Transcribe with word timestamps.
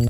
Und 0.00 0.08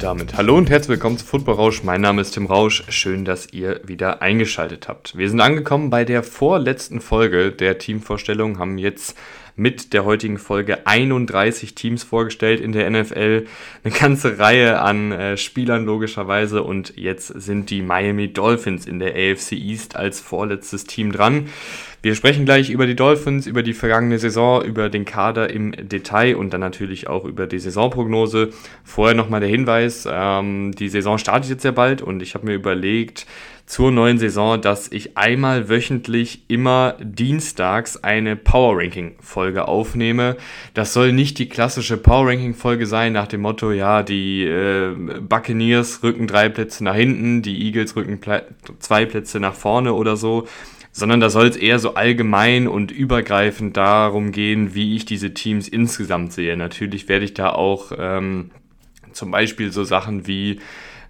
damit 0.00 0.36
hallo 0.36 0.56
und 0.56 0.68
herzlich 0.68 0.88
willkommen 0.88 1.16
zu 1.16 1.24
Football 1.24 1.54
Rausch. 1.54 1.84
Mein 1.84 2.00
Name 2.00 2.22
ist 2.22 2.32
Tim 2.32 2.46
Rausch. 2.46 2.82
Schön, 2.88 3.24
dass 3.24 3.52
ihr 3.52 3.80
wieder 3.84 4.20
eingeschaltet 4.20 4.88
habt. 4.88 5.16
Wir 5.16 5.30
sind 5.30 5.40
angekommen 5.40 5.90
bei 5.90 6.04
der 6.04 6.24
vorletzten 6.24 7.00
Folge 7.00 7.52
der 7.52 7.78
Teamvorstellung, 7.78 8.58
haben 8.58 8.78
jetzt 8.78 9.16
mit 9.56 9.92
der 9.92 10.04
heutigen 10.04 10.38
Folge 10.38 10.86
31 10.86 11.74
Teams 11.74 12.02
vorgestellt 12.02 12.60
in 12.60 12.72
der 12.72 12.90
NFL. 12.90 13.46
Eine 13.84 13.94
ganze 13.94 14.38
Reihe 14.38 14.80
an 14.80 15.12
äh, 15.12 15.36
Spielern 15.36 15.84
logischerweise 15.84 16.62
und 16.62 16.94
jetzt 16.96 17.28
sind 17.28 17.70
die 17.70 17.82
Miami 17.82 18.32
Dolphins 18.32 18.86
in 18.86 18.98
der 18.98 19.14
AFC 19.14 19.52
East 19.52 19.96
als 19.96 20.20
vorletztes 20.20 20.84
Team 20.84 21.12
dran. 21.12 21.48
Wir 22.02 22.14
sprechen 22.14 22.46
gleich 22.46 22.70
über 22.70 22.86
die 22.86 22.96
Dolphins, 22.96 23.46
über 23.46 23.62
die 23.62 23.74
vergangene 23.74 24.18
Saison, 24.18 24.64
über 24.64 24.88
den 24.88 25.04
Kader 25.04 25.50
im 25.50 25.72
Detail 25.72 26.34
und 26.34 26.50
dann 26.54 26.60
natürlich 26.60 27.08
auch 27.08 27.26
über 27.26 27.46
die 27.46 27.58
Saisonprognose. 27.58 28.50
Vorher 28.84 29.14
nochmal 29.14 29.40
der 29.40 29.50
Hinweis, 29.50 30.08
ähm, 30.10 30.72
die 30.72 30.88
Saison 30.88 31.18
startet 31.18 31.50
jetzt 31.50 31.64
ja 31.64 31.72
bald 31.72 32.00
und 32.00 32.22
ich 32.22 32.34
habe 32.34 32.46
mir 32.46 32.54
überlegt, 32.54 33.26
zur 33.70 33.92
neuen 33.92 34.18
Saison, 34.18 34.60
dass 34.60 34.90
ich 34.90 35.16
einmal 35.16 35.68
wöchentlich 35.68 36.42
immer 36.48 36.96
dienstags 37.00 38.02
eine 38.02 38.34
Power 38.34 38.76
Ranking 38.76 39.14
Folge 39.20 39.68
aufnehme. 39.68 40.36
Das 40.74 40.92
soll 40.92 41.12
nicht 41.12 41.38
die 41.38 41.48
klassische 41.48 41.96
Power 41.96 42.26
Ranking 42.26 42.54
Folge 42.54 42.86
sein 42.86 43.12
nach 43.12 43.28
dem 43.28 43.42
Motto, 43.42 43.70
ja, 43.70 44.02
die 44.02 44.42
äh, 44.42 44.92
Buccaneers 45.20 46.02
rücken 46.02 46.26
drei 46.26 46.48
Plätze 46.48 46.82
nach 46.82 46.96
hinten, 46.96 47.42
die 47.42 47.64
Eagles 47.64 47.94
rücken 47.94 48.18
Pla 48.18 48.42
zwei 48.80 49.06
Plätze 49.06 49.38
nach 49.38 49.54
vorne 49.54 49.94
oder 49.94 50.16
so, 50.16 50.48
sondern 50.90 51.20
da 51.20 51.30
soll 51.30 51.46
es 51.46 51.56
eher 51.56 51.78
so 51.78 51.94
allgemein 51.94 52.66
und 52.66 52.90
übergreifend 52.90 53.76
darum 53.76 54.32
gehen, 54.32 54.74
wie 54.74 54.96
ich 54.96 55.04
diese 55.04 55.32
Teams 55.32 55.68
insgesamt 55.68 56.32
sehe. 56.32 56.56
Natürlich 56.56 57.08
werde 57.08 57.24
ich 57.24 57.34
da 57.34 57.50
auch 57.50 57.92
ähm, 57.96 58.50
zum 59.12 59.30
Beispiel 59.30 59.70
so 59.70 59.84
Sachen 59.84 60.26
wie 60.26 60.58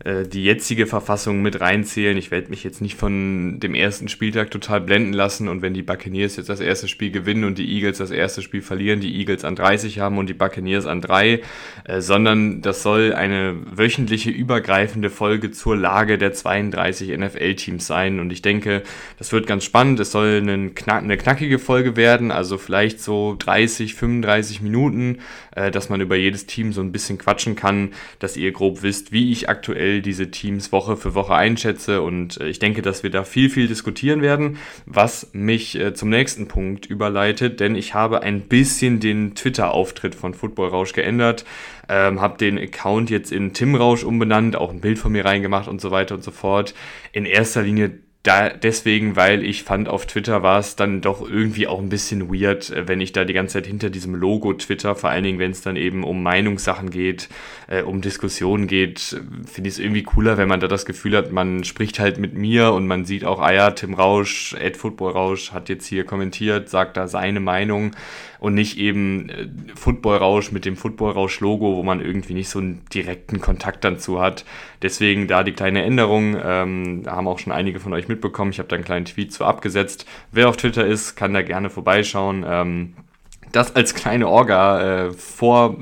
äh, 0.04 0.26
die 0.26 0.44
jetzige 0.44 0.86
Verfassung 0.86 1.42
mit 1.42 1.60
reinzählen. 1.60 2.16
Ich 2.16 2.30
werde 2.30 2.48
mich 2.48 2.64
jetzt 2.64 2.80
nicht 2.80 2.96
von 2.96 3.60
dem 3.60 3.74
ersten 3.74 4.08
Spieltag 4.08 4.50
total 4.50 4.80
blenden 4.80 5.12
lassen 5.12 5.46
und 5.46 5.60
wenn 5.60 5.74
die 5.74 5.82
Buccaneers 5.82 6.36
jetzt 6.36 6.48
das 6.48 6.60
erste 6.60 6.88
Spiel 6.88 7.10
gewinnen 7.10 7.44
und 7.44 7.58
die 7.58 7.70
Eagles 7.70 7.98
das 7.98 8.10
erste 8.10 8.40
Spiel 8.40 8.62
verlieren, 8.62 9.00
die 9.00 9.14
Eagles 9.18 9.44
an 9.44 9.56
30 9.56 9.98
haben 9.98 10.16
und 10.16 10.28
die 10.28 10.34
Buccaneers 10.34 10.86
an 10.86 11.02
3, 11.02 11.40
äh, 11.84 12.00
sondern 12.00 12.62
das 12.62 12.82
soll 12.82 13.12
eine 13.12 13.56
wöchentliche 13.70 14.30
übergreifende 14.30 15.10
Folge 15.10 15.50
zur 15.50 15.76
Lage 15.76 16.16
der 16.16 16.32
32 16.32 17.18
NFL-Teams 17.18 17.86
sein 17.86 18.20
und 18.20 18.32
ich 18.32 18.40
denke, 18.40 18.82
das 19.18 19.32
wird 19.32 19.46
ganz 19.46 19.64
spannend. 19.64 20.00
Es 20.00 20.12
soll 20.12 20.38
eine, 20.38 20.70
knack 20.70 21.02
eine 21.02 21.18
knackige 21.18 21.58
Folge 21.58 21.96
werden, 21.96 22.30
also 22.30 22.56
vielleicht 22.56 23.00
so 23.02 23.36
30, 23.38 23.96
35 23.96 24.62
Minuten, 24.62 25.18
äh, 25.54 25.70
dass 25.70 25.90
man 25.90 26.00
über 26.00 26.16
jedes 26.16 26.46
Team 26.46 26.72
so 26.72 26.80
ein 26.80 26.90
bisschen 26.90 27.18
quatschen 27.18 27.54
kann, 27.54 27.90
dass 28.18 28.38
ihr 28.38 28.52
grob 28.52 28.82
wisst, 28.82 29.12
wie 29.12 29.30
ich 29.30 29.50
aktuell 29.50 29.89
aktuell 29.90 30.02
diese 30.02 30.30
Teams 30.30 30.70
Woche 30.72 30.96
für 30.96 31.14
Woche 31.14 31.34
einschätze 31.34 32.00
und 32.02 32.40
äh, 32.40 32.48
ich 32.48 32.60
denke, 32.60 32.82
dass 32.82 33.02
wir 33.02 33.10
da 33.10 33.24
viel, 33.24 33.50
viel 33.50 33.66
diskutieren 33.66 34.22
werden, 34.22 34.58
was 34.86 35.30
mich 35.32 35.78
äh, 35.78 35.94
zum 35.94 36.10
nächsten 36.10 36.46
Punkt 36.46 36.86
überleitet, 36.86 37.58
denn 37.58 37.74
ich 37.74 37.94
habe 37.94 38.22
ein 38.22 38.42
bisschen 38.42 39.00
den 39.00 39.34
Twitter-Auftritt 39.34 40.14
von 40.14 40.34
Football 40.34 40.68
Rausch 40.68 40.92
geändert, 40.92 41.44
ähm, 41.88 42.20
habe 42.20 42.38
den 42.38 42.56
Account 42.58 43.10
jetzt 43.10 43.32
in 43.32 43.52
Tim 43.52 43.74
Rausch 43.74 44.04
umbenannt, 44.04 44.54
auch 44.54 44.70
ein 44.70 44.80
Bild 44.80 44.98
von 44.98 45.10
mir 45.10 45.24
reingemacht 45.24 45.68
und 45.68 45.80
so 45.80 45.90
weiter 45.90 46.14
und 46.14 46.22
so 46.22 46.30
fort. 46.30 46.74
In 47.12 47.26
erster 47.26 47.62
Linie 47.62 47.90
da, 48.22 48.50
deswegen, 48.50 49.16
weil 49.16 49.42
ich 49.42 49.62
fand, 49.62 49.88
auf 49.88 50.04
Twitter 50.04 50.42
war 50.42 50.58
es 50.58 50.76
dann 50.76 51.00
doch 51.00 51.26
irgendwie 51.26 51.66
auch 51.66 51.78
ein 51.78 51.88
bisschen 51.88 52.28
weird, 52.28 52.68
äh, 52.68 52.86
wenn 52.86 53.00
ich 53.00 53.12
da 53.12 53.24
die 53.24 53.32
ganze 53.32 53.54
Zeit 53.54 53.66
hinter 53.66 53.88
diesem 53.88 54.14
Logo 54.14 54.52
Twitter, 54.52 54.94
vor 54.94 55.08
allen 55.08 55.24
Dingen, 55.24 55.38
wenn 55.38 55.52
es 55.52 55.62
dann 55.62 55.76
eben 55.76 56.04
um 56.04 56.22
Meinungssachen 56.22 56.90
geht, 56.90 57.30
äh, 57.70 57.82
um 57.82 58.00
Diskussionen 58.00 58.66
geht, 58.66 58.98
finde 59.46 59.68
ich 59.68 59.74
es 59.74 59.78
irgendwie 59.78 60.02
cooler, 60.02 60.36
wenn 60.36 60.48
man 60.48 60.60
da 60.60 60.66
das 60.66 60.84
Gefühl 60.84 61.16
hat, 61.16 61.30
man 61.30 61.62
spricht 61.62 62.00
halt 62.00 62.18
mit 62.18 62.34
mir 62.34 62.72
und 62.72 62.86
man 62.86 63.04
sieht 63.04 63.24
auch, 63.24 63.40
ah 63.40 63.52
ja, 63.52 63.70
Tim 63.70 63.94
Rausch, 63.94 64.54
Ed 64.54 64.76
Football 64.76 65.12
Rausch 65.12 65.52
hat 65.52 65.68
jetzt 65.68 65.86
hier 65.86 66.04
kommentiert, 66.04 66.68
sagt 66.68 66.96
da 66.96 67.06
seine 67.06 67.38
Meinung 67.38 67.92
und 68.40 68.54
nicht 68.54 68.76
eben 68.76 69.28
äh, 69.28 69.46
Football-Rausch 69.76 70.50
mit 70.50 70.64
dem 70.64 70.76
Football-Rausch-Logo, 70.76 71.76
wo 71.76 71.82
man 71.84 72.00
irgendwie 72.00 72.34
nicht 72.34 72.48
so 72.48 72.58
einen 72.58 72.82
direkten 72.92 73.40
Kontakt 73.40 73.84
dazu 73.84 74.20
hat. 74.20 74.44
Deswegen 74.82 75.28
da 75.28 75.44
die 75.44 75.52
kleine 75.52 75.84
Änderung. 75.84 76.36
Ähm, 76.42 77.02
haben 77.06 77.28
auch 77.28 77.38
schon 77.38 77.52
einige 77.52 77.78
von 77.78 77.92
euch 77.92 78.08
mitbekommen. 78.08 78.50
Ich 78.50 78.58
habe 78.58 78.68
da 78.68 78.76
einen 78.76 78.84
kleinen 78.84 79.04
Tweet 79.04 79.32
zu 79.32 79.44
abgesetzt. 79.44 80.06
Wer 80.32 80.48
auf 80.48 80.56
Twitter 80.56 80.86
ist, 80.86 81.14
kann 81.14 81.34
da 81.34 81.42
gerne 81.42 81.70
vorbeischauen. 81.70 82.44
Ähm, 82.48 82.94
das 83.52 83.76
als 83.76 83.94
kleine 83.94 84.28
Orga 84.28 85.06
äh, 85.06 85.12
vor 85.12 85.76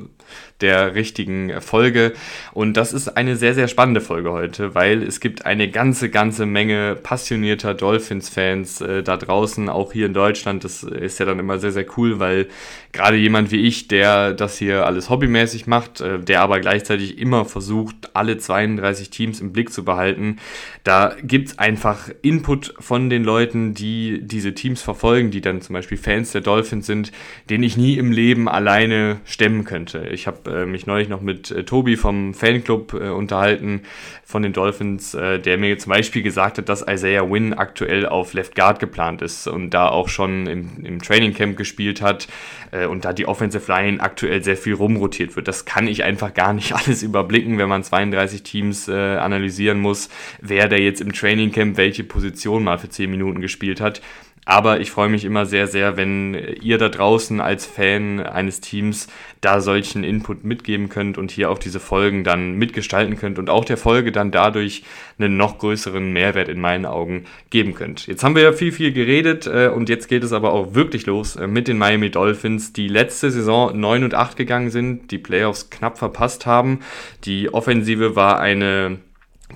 der 0.60 0.94
richtigen 0.94 1.60
Folge. 1.60 2.12
Und 2.52 2.76
das 2.76 2.92
ist 2.92 3.16
eine 3.16 3.36
sehr, 3.36 3.54
sehr 3.54 3.68
spannende 3.68 4.00
Folge 4.00 4.32
heute, 4.32 4.74
weil 4.74 5.02
es 5.02 5.20
gibt 5.20 5.46
eine 5.46 5.70
ganze, 5.70 6.10
ganze 6.10 6.46
Menge 6.46 6.96
passionierter 6.96 7.74
Dolphins-Fans 7.74 8.80
äh, 8.80 9.02
da 9.02 9.16
draußen, 9.16 9.68
auch 9.68 9.92
hier 9.92 10.06
in 10.06 10.14
Deutschland. 10.14 10.64
Das 10.64 10.82
ist 10.82 11.18
ja 11.20 11.26
dann 11.26 11.38
immer 11.38 11.58
sehr, 11.58 11.72
sehr 11.72 11.86
cool, 11.96 12.18
weil 12.18 12.48
gerade 12.92 13.16
jemand 13.16 13.50
wie 13.50 13.66
ich, 13.66 13.88
der 13.88 14.32
das 14.32 14.58
hier 14.58 14.86
alles 14.86 15.10
hobbymäßig 15.10 15.66
macht, 15.66 16.00
äh, 16.00 16.18
der 16.18 16.40
aber 16.40 16.60
gleichzeitig 16.60 17.18
immer 17.18 17.44
versucht, 17.44 18.10
alle 18.14 18.38
32 18.38 19.10
Teams 19.10 19.40
im 19.40 19.52
Blick 19.52 19.72
zu 19.72 19.84
behalten, 19.84 20.38
da 20.84 21.14
gibt 21.22 21.48
es 21.48 21.58
einfach 21.58 22.08
Input 22.22 22.74
von 22.78 23.10
den 23.10 23.22
Leuten, 23.22 23.74
die 23.74 24.20
diese 24.22 24.54
Teams 24.54 24.82
verfolgen, 24.82 25.30
die 25.30 25.40
dann 25.40 25.60
zum 25.60 25.74
Beispiel 25.74 25.98
Fans 25.98 26.32
der 26.32 26.40
Dolphins 26.40 26.86
sind, 26.86 27.12
den 27.50 27.62
ich 27.62 27.76
nie 27.76 27.98
im 27.98 28.10
Leben 28.10 28.48
alleine 28.48 29.20
stemmen 29.24 29.64
könnte. 29.64 30.08
Ich 30.10 30.26
habe 30.26 30.47
äh, 30.48 30.66
mich 30.66 30.86
neulich 30.86 31.08
noch 31.08 31.20
mit 31.20 31.50
äh, 31.50 31.64
Tobi 31.64 31.96
vom 31.96 32.34
Fanclub 32.34 32.94
äh, 32.94 33.10
unterhalten 33.10 33.82
von 34.24 34.42
den 34.42 34.52
Dolphins, 34.52 35.14
äh, 35.14 35.38
der 35.38 35.58
mir 35.58 35.78
zum 35.78 35.90
Beispiel 35.90 36.22
gesagt 36.22 36.58
hat, 36.58 36.68
dass 36.68 36.84
Isaiah 36.86 37.30
Wynn 37.30 37.54
aktuell 37.54 38.06
auf 38.06 38.34
Left 38.34 38.54
Guard 38.54 38.80
geplant 38.80 39.22
ist 39.22 39.46
und 39.46 39.70
da 39.70 39.88
auch 39.88 40.08
schon 40.08 40.46
im, 40.46 40.84
im 40.84 41.00
Training 41.00 41.34
Camp 41.34 41.56
gespielt 41.56 42.02
hat 42.02 42.28
äh, 42.70 42.86
und 42.86 43.04
da 43.04 43.12
die 43.12 43.26
Offensive 43.26 43.70
Line 43.70 44.00
aktuell 44.00 44.42
sehr 44.42 44.56
viel 44.56 44.74
rumrotiert 44.74 45.36
wird. 45.36 45.48
Das 45.48 45.64
kann 45.64 45.86
ich 45.86 46.04
einfach 46.04 46.34
gar 46.34 46.52
nicht 46.52 46.72
alles 46.74 47.02
überblicken, 47.02 47.58
wenn 47.58 47.68
man 47.68 47.82
32 47.82 48.42
Teams 48.42 48.88
äh, 48.88 48.92
analysieren 48.92 49.80
muss, 49.80 50.08
wer 50.40 50.68
der 50.68 50.80
jetzt 50.80 51.00
im 51.00 51.12
Training 51.12 51.52
Camp 51.52 51.76
welche 51.76 52.04
Position 52.04 52.64
mal 52.64 52.78
für 52.78 52.88
10 52.88 53.10
Minuten 53.10 53.40
gespielt 53.40 53.80
hat. 53.80 54.00
Aber 54.48 54.80
ich 54.80 54.90
freue 54.90 55.10
mich 55.10 55.26
immer 55.26 55.44
sehr, 55.44 55.66
sehr, 55.66 55.98
wenn 55.98 56.32
ihr 56.62 56.78
da 56.78 56.88
draußen 56.88 57.38
als 57.38 57.66
Fan 57.66 58.18
eines 58.20 58.62
Teams 58.62 59.08
da 59.42 59.60
solchen 59.60 60.04
Input 60.04 60.42
mitgeben 60.42 60.88
könnt 60.88 61.18
und 61.18 61.30
hier 61.30 61.50
auch 61.50 61.58
diese 61.58 61.80
Folgen 61.80 62.24
dann 62.24 62.54
mitgestalten 62.54 63.18
könnt 63.18 63.38
und 63.38 63.50
auch 63.50 63.66
der 63.66 63.76
Folge 63.76 64.10
dann 64.10 64.30
dadurch 64.30 64.84
einen 65.18 65.36
noch 65.36 65.58
größeren 65.58 66.14
Mehrwert 66.14 66.48
in 66.48 66.62
meinen 66.62 66.86
Augen 66.86 67.26
geben 67.50 67.74
könnt. 67.74 68.06
Jetzt 68.06 68.24
haben 68.24 68.36
wir 68.36 68.42
ja 68.42 68.52
viel, 68.52 68.72
viel 68.72 68.90
geredet 68.90 69.46
äh, 69.46 69.68
und 69.68 69.90
jetzt 69.90 70.08
geht 70.08 70.24
es 70.24 70.32
aber 70.32 70.54
auch 70.54 70.74
wirklich 70.74 71.04
los 71.04 71.36
äh, 71.36 71.46
mit 71.46 71.68
den 71.68 71.76
Miami 71.76 72.10
Dolphins, 72.10 72.72
die 72.72 72.88
letzte 72.88 73.30
Saison 73.30 73.78
9 73.78 74.02
und 74.02 74.14
8 74.14 74.34
gegangen 74.34 74.70
sind, 74.70 75.10
die 75.10 75.18
Playoffs 75.18 75.68
knapp 75.68 75.98
verpasst 75.98 76.46
haben. 76.46 76.80
Die 77.26 77.52
Offensive 77.52 78.16
war 78.16 78.40
eine 78.40 78.98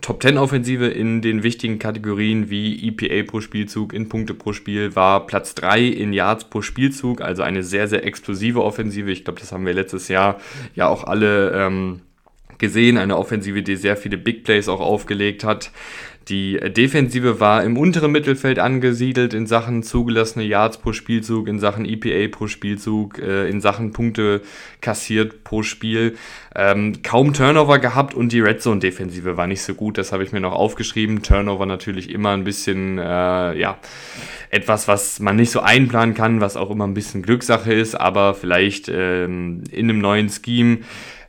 Top 0.01 0.23
10 0.23 0.39
Offensive 0.39 0.87
in 0.87 1.21
den 1.21 1.43
wichtigen 1.43 1.79
Kategorien 1.79 2.49
wie 2.49 2.89
EPA 2.89 3.31
pro 3.31 3.41
Spielzug, 3.41 3.93
in 3.93 4.09
Punkte 4.09 4.35
pro 4.35 4.53
Spiel 4.53 4.97
war 4.97 5.27
Platz 5.27 5.55
3 5.55 5.85
in 5.85 6.13
Yards 6.13 6.45
pro 6.45 6.63
Spielzug, 6.63 7.21
also 7.21 7.43
eine 7.43 7.63
sehr, 7.63 7.87
sehr 7.89 8.05
explosive 8.05 8.65
Offensive. 8.65 9.11
Ich 9.11 9.25
glaube, 9.25 9.41
das 9.41 9.53
haben 9.53 9.67
wir 9.67 9.75
letztes 9.75 10.09
Jahr 10.09 10.41
ja 10.75 10.89
auch 10.89 11.05
alle 11.05 11.53
ähm, 11.53 12.01
gesehen. 12.59 12.97
Eine 12.97 13.19
Offensive, 13.19 13.63
die 13.63 13.77
sehr 13.77 13.97
viele 13.99 14.17
Big 14.17 14.45
Plays 14.45 14.69
auch 14.69 14.81
aufgelegt 14.81 15.44
hat. 15.44 15.71
Die 16.29 16.59
Defensive 16.59 17.41
war 17.41 17.65
im 17.65 17.77
unteren 17.77 18.13
Mittelfeld 18.13 18.59
angesiedelt 18.59 19.35
in 19.35 19.47
Sachen 19.47 19.83
zugelassene 19.83 20.45
Yards 20.45 20.79
pro 20.79 20.93
Spielzug, 20.93 21.49
in 21.49 21.59
Sachen 21.59 21.85
EPA 21.85 22.29
pro 22.35 22.47
Spielzug, 22.47 23.19
äh, 23.19 23.49
in 23.49 23.61
Sachen 23.61 23.93
Punkte 23.93 24.43
kassiert 24.81 25.45
pro 25.45 25.63
Spiel. 25.63 26.17
Ähm, 26.55 27.03
kaum 27.03 27.33
Turnover 27.33 27.79
gehabt 27.79 28.15
und 28.15 28.33
die 28.33 28.41
Red 28.41 28.63
Zone 28.63 28.81
Defensive 28.81 29.37
war 29.37 29.47
nicht 29.47 29.63
so 29.63 29.75
gut. 29.75 29.99
Das 29.99 30.13
habe 30.13 30.23
ich 30.23 30.33
mir 30.33 30.41
noch 30.41 30.53
aufgeschrieben. 30.53 31.23
Turnover 31.23 31.67
natürlich 31.67 32.11
immer 32.11 32.31
ein 32.31 32.45
bisschen, 32.45 32.99
äh, 32.99 33.59
ja, 33.59 33.79
etwas, 34.51 34.87
was 34.87 35.19
man 35.19 35.37
nicht 35.37 35.51
so 35.51 35.61
einplanen 35.61 36.15
kann, 36.15 36.41
was 36.41 36.57
auch 36.57 36.71
immer 36.71 36.87
ein 36.87 36.95
bisschen 36.95 37.23
Glückssache 37.23 37.73
ist, 37.73 37.95
aber 37.95 38.35
vielleicht 38.35 38.89
ähm, 38.89 39.65
in 39.71 39.89
einem 39.89 39.99
neuen 39.99 40.29
Scheme 40.29 40.81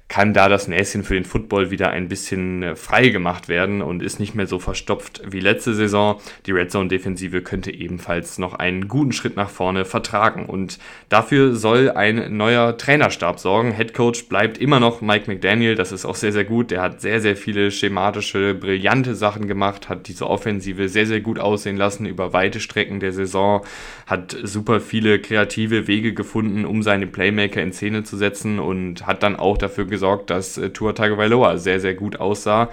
kann 0.09 0.33
da 0.33 0.47
das 0.47 0.67
Näschen 0.67 1.03
für 1.03 1.15
den 1.15 1.23
Football 1.23 1.71
wieder 1.71 1.89
ein 1.89 2.07
bisschen 2.07 2.61
äh, 2.61 2.75
frei 2.75 3.09
gemacht 3.09 3.47
werden 3.47 3.81
und 3.81 4.03
ist 4.03 4.19
nicht 4.19 4.35
mehr 4.35 4.45
so 4.45 4.59
verstopft 4.59 5.23
wie 5.25 5.39
letzte 5.39 5.73
Saison. 5.73 6.19
Die 6.45 6.51
Red 6.51 6.71
Zone 6.71 6.87
Defensive 6.87 7.41
könnte 7.41 7.71
ebenfalls 7.71 8.37
noch 8.37 8.53
einen 8.53 8.87
guten 8.87 9.11
Schritt 9.11 9.35
nach 9.35 9.49
vorne 9.49 9.85
vertragen 9.85 10.45
und 10.45 10.77
dafür 11.09 11.55
soll 11.55 11.89
ein 11.89 12.37
neuer 12.37 12.77
Trainerstab 12.77 13.39
sorgen. 13.39 13.71
Head 13.71 13.95
Coach 13.95 14.25
bleibt 14.25 14.59
immer 14.59 14.79
noch 14.79 15.01
Mike 15.01 15.31
McDaniel, 15.31 15.73
das 15.75 15.91
ist 15.91 16.05
auch 16.05 16.15
sehr 16.15 16.31
sehr 16.31 16.45
gut. 16.45 16.69
Der 16.69 16.81
hat 16.81 17.01
sehr 17.01 17.19
sehr 17.19 17.35
viele 17.35 17.71
schematische, 17.71 18.53
brillante 18.53 19.15
Sachen 19.15 19.47
gemacht, 19.47 19.89
hat 19.89 20.07
diese 20.07 20.29
Offensive 20.29 20.89
sehr 20.89 21.07
sehr 21.07 21.21
gut 21.21 21.39
aussehen 21.39 21.77
lassen 21.77 22.05
über 22.05 22.33
weite 22.33 22.59
Strecken 22.59 22.99
der 22.99 23.13
Saison, 23.13 23.65
hat 24.05 24.37
super 24.43 24.79
viele 24.79 25.17
kreative 25.19 25.87
Wege 25.87 26.13
gefunden, 26.13 26.65
um 26.65 26.83
seine 26.83 27.07
Playmaker 27.07 27.63
in 27.63 27.73
Szene 27.73 28.03
zu 28.03 28.15
setzen 28.15 28.59
und 28.59 29.07
hat 29.07 29.23
dann 29.23 29.37
auch 29.37 29.57
dafür 29.57 29.85
gesorgt 29.93 30.31
dass 30.31 30.57
äh, 30.57 30.71
Tua 30.71 30.93
Tagovailoa 30.93 31.57
sehr, 31.57 31.79
sehr 31.79 31.93
gut 31.93 32.19
aussah. 32.19 32.69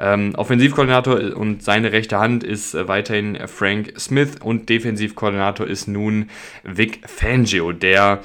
Ähm, 0.00 0.34
Offensivkoordinator 0.36 1.36
und 1.36 1.62
seine 1.62 1.92
rechte 1.92 2.18
Hand 2.18 2.42
ist 2.42 2.74
äh, 2.74 2.88
weiterhin 2.88 3.38
Frank 3.46 3.92
Smith 3.98 4.36
und 4.42 4.70
Defensivkoordinator 4.70 5.66
ist 5.66 5.86
nun 5.86 6.30
Vic 6.64 7.00
Fangio, 7.06 7.72
der 7.72 8.20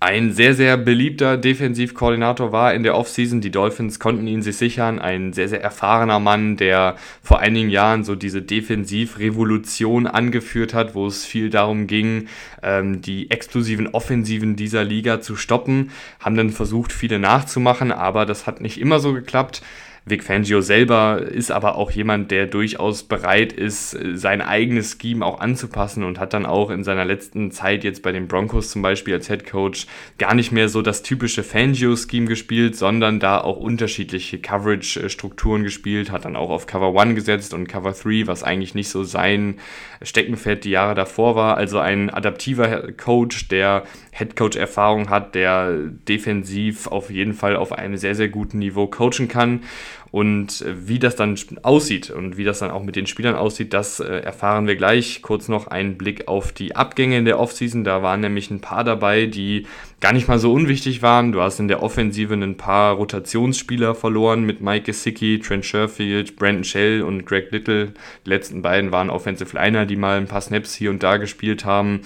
ein 0.00 0.32
sehr, 0.32 0.54
sehr 0.54 0.76
beliebter 0.76 1.36
Defensivkoordinator 1.36 2.52
war 2.52 2.74
in 2.74 2.82
der 2.82 2.96
Offseason. 2.96 3.40
Die 3.40 3.50
Dolphins 3.50 3.98
konnten 3.98 4.26
ihn 4.26 4.42
sich 4.42 4.56
sichern. 4.56 4.98
Ein 4.98 5.32
sehr, 5.32 5.48
sehr 5.48 5.62
erfahrener 5.62 6.18
Mann, 6.18 6.56
der 6.56 6.96
vor 7.22 7.40
einigen 7.40 7.70
Jahren 7.70 8.04
so 8.04 8.14
diese 8.14 8.42
Defensivrevolution 8.42 10.06
angeführt 10.06 10.74
hat, 10.74 10.94
wo 10.94 11.06
es 11.06 11.24
viel 11.24 11.50
darum 11.50 11.86
ging, 11.86 12.28
ähm, 12.62 13.00
die 13.00 13.30
explosiven 13.30 13.88
Offensiven 13.88 14.56
dieser 14.56 14.84
Liga 14.84 15.20
zu 15.20 15.36
stoppen. 15.36 15.90
Haben 16.20 16.36
dann 16.36 16.50
versucht, 16.50 16.92
viele 16.92 17.18
nachzumachen, 17.18 17.92
aber 17.92 18.26
das 18.26 18.46
hat 18.46 18.60
nicht 18.60 18.80
immer 18.80 19.00
so 19.00 19.12
geklappt. 19.12 19.62
Vic 20.06 20.22
Fangio 20.22 20.60
selber 20.60 21.22
ist 21.22 21.50
aber 21.50 21.76
auch 21.76 21.90
jemand, 21.90 22.30
der 22.30 22.46
durchaus 22.46 23.04
bereit 23.04 23.54
ist, 23.54 23.96
sein 24.12 24.42
eigenes 24.42 24.98
Scheme 25.00 25.24
auch 25.24 25.40
anzupassen 25.40 26.04
und 26.04 26.20
hat 26.20 26.34
dann 26.34 26.44
auch 26.44 26.68
in 26.68 26.84
seiner 26.84 27.06
letzten 27.06 27.50
Zeit 27.50 27.84
jetzt 27.84 28.02
bei 28.02 28.12
den 28.12 28.28
Broncos 28.28 28.70
zum 28.70 28.82
Beispiel 28.82 29.14
als 29.14 29.28
Head 29.28 29.46
Coach 29.46 29.86
gar 30.18 30.34
nicht 30.34 30.52
mehr 30.52 30.68
so 30.68 30.82
das 30.82 31.02
typische 31.02 31.42
Fangio-Scheme 31.42 32.26
gespielt, 32.26 32.76
sondern 32.76 33.18
da 33.18 33.40
auch 33.40 33.56
unterschiedliche 33.56 34.38
Coverage-Strukturen 34.38 35.62
gespielt, 35.62 36.10
hat 36.10 36.26
dann 36.26 36.36
auch 36.36 36.50
auf 36.50 36.66
Cover 36.66 37.00
1 37.00 37.14
gesetzt 37.14 37.54
und 37.54 37.66
Cover 37.66 37.92
3, 37.92 38.26
was 38.26 38.42
eigentlich 38.42 38.74
nicht 38.74 38.90
so 38.90 39.04
sein 39.04 39.54
Steckenpferd 40.02 40.64
die 40.64 40.70
Jahre 40.70 40.94
davor 40.94 41.34
war. 41.34 41.56
Also 41.56 41.78
ein 41.78 42.10
adaptiver 42.10 42.92
Coach, 42.92 43.48
der 43.48 43.84
Head 44.12 44.36
Coach-Erfahrung 44.36 45.08
hat, 45.08 45.34
der 45.34 45.78
defensiv 46.06 46.88
auf 46.88 47.08
jeden 47.08 47.32
Fall 47.32 47.56
auf 47.56 47.72
einem 47.72 47.96
sehr, 47.96 48.14
sehr 48.14 48.28
guten 48.28 48.58
Niveau 48.58 48.86
coachen 48.86 49.28
kann. 49.28 49.62
Und 50.14 50.60
äh, 50.60 50.86
wie 50.86 51.00
das 51.00 51.16
dann 51.16 51.36
aussieht 51.62 52.08
und 52.08 52.36
wie 52.36 52.44
das 52.44 52.60
dann 52.60 52.70
auch 52.70 52.84
mit 52.84 52.94
den 52.94 53.08
Spielern 53.08 53.34
aussieht, 53.34 53.74
das 53.74 53.98
äh, 53.98 54.20
erfahren 54.20 54.68
wir 54.68 54.76
gleich. 54.76 55.22
Kurz 55.22 55.48
noch 55.48 55.66
ein 55.66 55.98
Blick 55.98 56.28
auf 56.28 56.52
die 56.52 56.76
Abgänge 56.76 57.18
in 57.18 57.24
der 57.24 57.40
Offseason. 57.40 57.82
Da 57.82 58.00
waren 58.04 58.20
nämlich 58.20 58.48
ein 58.48 58.60
paar 58.60 58.84
dabei, 58.84 59.26
die 59.26 59.66
gar 60.00 60.12
nicht 60.12 60.28
mal 60.28 60.38
so 60.38 60.52
unwichtig 60.52 61.02
waren. 61.02 61.32
Du 61.32 61.40
hast 61.40 61.58
in 61.58 61.66
der 61.66 61.82
Offensive 61.82 62.32
ein 62.32 62.56
paar 62.56 62.94
Rotationsspieler 62.94 63.96
verloren 63.96 64.44
mit 64.44 64.60
Mike 64.60 64.84
Gesicki, 64.84 65.40
Trent 65.40 65.64
Sherfield, 65.64 66.36
Brandon 66.36 66.62
Shell 66.62 67.02
und 67.02 67.26
Greg 67.26 67.50
Little. 67.50 67.92
Die 68.24 68.30
letzten 68.30 68.62
beiden 68.62 68.92
waren 68.92 69.10
Offensive 69.10 69.56
Liner, 69.56 69.84
die 69.84 69.96
mal 69.96 70.16
ein 70.16 70.28
paar 70.28 70.42
Snaps 70.42 70.76
hier 70.76 70.90
und 70.90 71.02
da 71.02 71.16
gespielt 71.16 71.64
haben. 71.64 72.02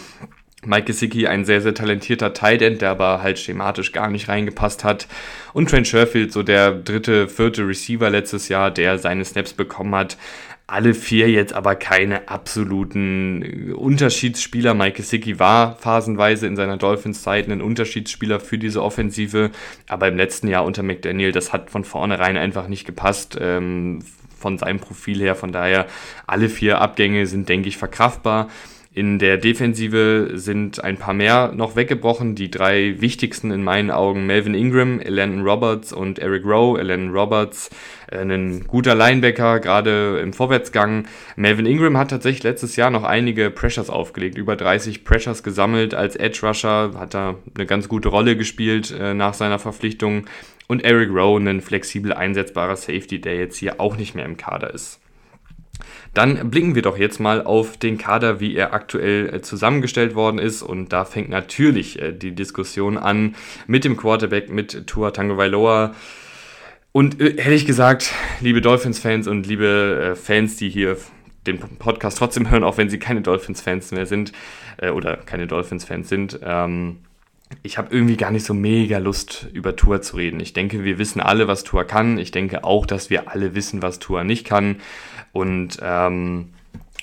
Mike 0.64 0.86
Gesicki, 0.86 1.28
ein 1.28 1.44
sehr, 1.44 1.60
sehr 1.60 1.74
talentierter 1.74 2.32
Tight 2.32 2.62
End, 2.62 2.82
der 2.82 2.90
aber 2.90 3.22
halt 3.22 3.38
schematisch 3.38 3.92
gar 3.92 4.10
nicht 4.10 4.28
reingepasst 4.28 4.82
hat. 4.82 5.06
Und 5.52 5.70
Trent 5.70 5.86
Sherfield, 5.86 6.32
so 6.32 6.42
der 6.42 6.72
dritte, 6.72 7.28
vierte 7.28 7.66
Receiver 7.66 8.10
letztes 8.10 8.48
Jahr, 8.48 8.70
der 8.70 8.98
seine 8.98 9.24
Snaps 9.24 9.52
bekommen 9.52 9.94
hat. 9.94 10.18
Alle 10.66 10.92
vier 10.94 11.30
jetzt 11.30 11.54
aber 11.54 11.76
keine 11.76 12.28
absoluten 12.28 13.72
Unterschiedsspieler. 13.72 14.74
Mike 14.74 14.98
Gesicki 14.98 15.38
war 15.38 15.76
phasenweise 15.76 16.46
in 16.46 16.56
seiner 16.56 16.76
Dolphins-Zeit 16.76 17.48
ein 17.48 17.62
Unterschiedsspieler 17.62 18.38
für 18.38 18.58
diese 18.58 18.82
Offensive. 18.82 19.50
Aber 19.88 20.08
im 20.08 20.16
letzten 20.16 20.48
Jahr 20.48 20.64
unter 20.64 20.82
McDaniel, 20.82 21.32
das 21.32 21.52
hat 21.52 21.70
von 21.70 21.84
vornherein 21.84 22.36
einfach 22.36 22.68
nicht 22.68 22.84
gepasst. 22.84 23.38
Ähm, 23.40 24.00
von 24.38 24.56
seinem 24.58 24.78
Profil 24.78 25.18
her. 25.20 25.34
Von 25.34 25.52
daher, 25.52 25.86
alle 26.26 26.48
vier 26.48 26.80
Abgänge 26.80 27.26
sind, 27.26 27.48
denke 27.48 27.68
ich, 27.68 27.76
verkraftbar. 27.76 28.48
In 28.98 29.20
der 29.20 29.36
Defensive 29.36 30.30
sind 30.32 30.82
ein 30.82 30.96
paar 30.96 31.14
mehr 31.14 31.52
noch 31.54 31.76
weggebrochen. 31.76 32.34
Die 32.34 32.50
drei 32.50 33.00
wichtigsten 33.00 33.52
in 33.52 33.62
meinen 33.62 33.92
Augen 33.92 34.26
Melvin 34.26 34.54
Ingram, 34.54 34.98
Elan 34.98 35.42
Roberts 35.42 35.92
und 35.92 36.18
Eric 36.18 36.44
Rowe. 36.44 36.80
Elan 36.80 37.10
Roberts, 37.10 37.70
äh, 38.10 38.22
ein 38.22 38.66
guter 38.66 38.96
Linebacker, 38.96 39.60
gerade 39.60 40.18
im 40.18 40.32
Vorwärtsgang. 40.32 41.06
Melvin 41.36 41.64
Ingram 41.64 41.96
hat 41.96 42.10
tatsächlich 42.10 42.42
letztes 42.42 42.74
Jahr 42.74 42.90
noch 42.90 43.04
einige 43.04 43.50
Pressures 43.50 43.88
aufgelegt, 43.88 44.36
über 44.36 44.56
30 44.56 45.04
Pressures 45.04 45.44
gesammelt 45.44 45.94
als 45.94 46.16
Edge 46.16 46.40
Rusher, 46.44 46.90
hat 46.98 47.14
da 47.14 47.36
eine 47.54 47.66
ganz 47.66 47.88
gute 47.88 48.08
Rolle 48.08 48.36
gespielt 48.36 48.92
äh, 48.98 49.14
nach 49.14 49.34
seiner 49.34 49.60
Verpflichtung. 49.60 50.24
Und 50.66 50.84
Eric 50.84 51.10
Rowe, 51.10 51.38
ein 51.38 51.60
flexibel 51.60 52.12
einsetzbarer 52.12 52.74
Safety, 52.74 53.20
der 53.20 53.36
jetzt 53.36 53.58
hier 53.58 53.80
auch 53.80 53.96
nicht 53.96 54.16
mehr 54.16 54.24
im 54.24 54.36
Kader 54.36 54.74
ist. 54.74 54.98
Dann 56.14 56.50
blicken 56.50 56.74
wir 56.74 56.82
doch 56.82 56.98
jetzt 56.98 57.20
mal 57.20 57.42
auf 57.42 57.76
den 57.76 57.98
Kader, 57.98 58.40
wie 58.40 58.54
er 58.54 58.72
aktuell 58.72 59.34
äh, 59.34 59.42
zusammengestellt 59.42 60.14
worden 60.14 60.38
ist. 60.38 60.62
Und 60.62 60.92
da 60.92 61.04
fängt 61.04 61.28
natürlich 61.28 62.00
äh, 62.00 62.12
die 62.12 62.34
Diskussion 62.34 62.96
an 62.96 63.34
mit 63.66 63.84
dem 63.84 63.96
Quarterback, 63.96 64.50
mit 64.50 64.86
Tua 64.86 65.10
Tagovailoa. 65.10 65.94
Und 66.92 67.20
äh, 67.20 67.36
ehrlich 67.36 67.66
gesagt, 67.66 68.12
liebe 68.40 68.60
Dolphins-Fans 68.60 69.28
und 69.28 69.46
liebe 69.46 70.16
Fans, 70.20 70.56
die 70.56 70.70
hier 70.70 70.96
den 71.46 71.58
Podcast 71.58 72.18
trotzdem 72.18 72.50
hören, 72.50 72.64
auch 72.64 72.76
wenn 72.76 72.90
sie 72.90 72.98
keine 72.98 73.22
Dolphins-Fans 73.22 73.92
mehr 73.92 74.06
sind 74.06 74.32
oder 74.92 75.16
keine 75.16 75.46
Dolphins-Fans 75.46 76.08
sind, 76.08 76.40
ähm, 76.44 76.98
ich 77.62 77.78
habe 77.78 77.94
irgendwie 77.94 78.16
gar 78.16 78.30
nicht 78.30 78.44
so 78.44 78.54
mega 78.54 78.98
Lust, 78.98 79.48
über 79.52 79.74
Tour 79.76 80.02
zu 80.02 80.16
reden. 80.16 80.40
Ich 80.40 80.52
denke, 80.52 80.84
wir 80.84 80.98
wissen 80.98 81.20
alle, 81.20 81.48
was 81.48 81.64
Tour 81.64 81.84
kann. 81.84 82.18
Ich 82.18 82.30
denke 82.30 82.64
auch, 82.64 82.86
dass 82.86 83.10
wir 83.10 83.30
alle 83.30 83.54
wissen, 83.54 83.82
was 83.82 83.98
Tour 83.98 84.24
nicht 84.24 84.46
kann. 84.46 84.76
Und 85.38 85.78
ähm, 85.82 86.50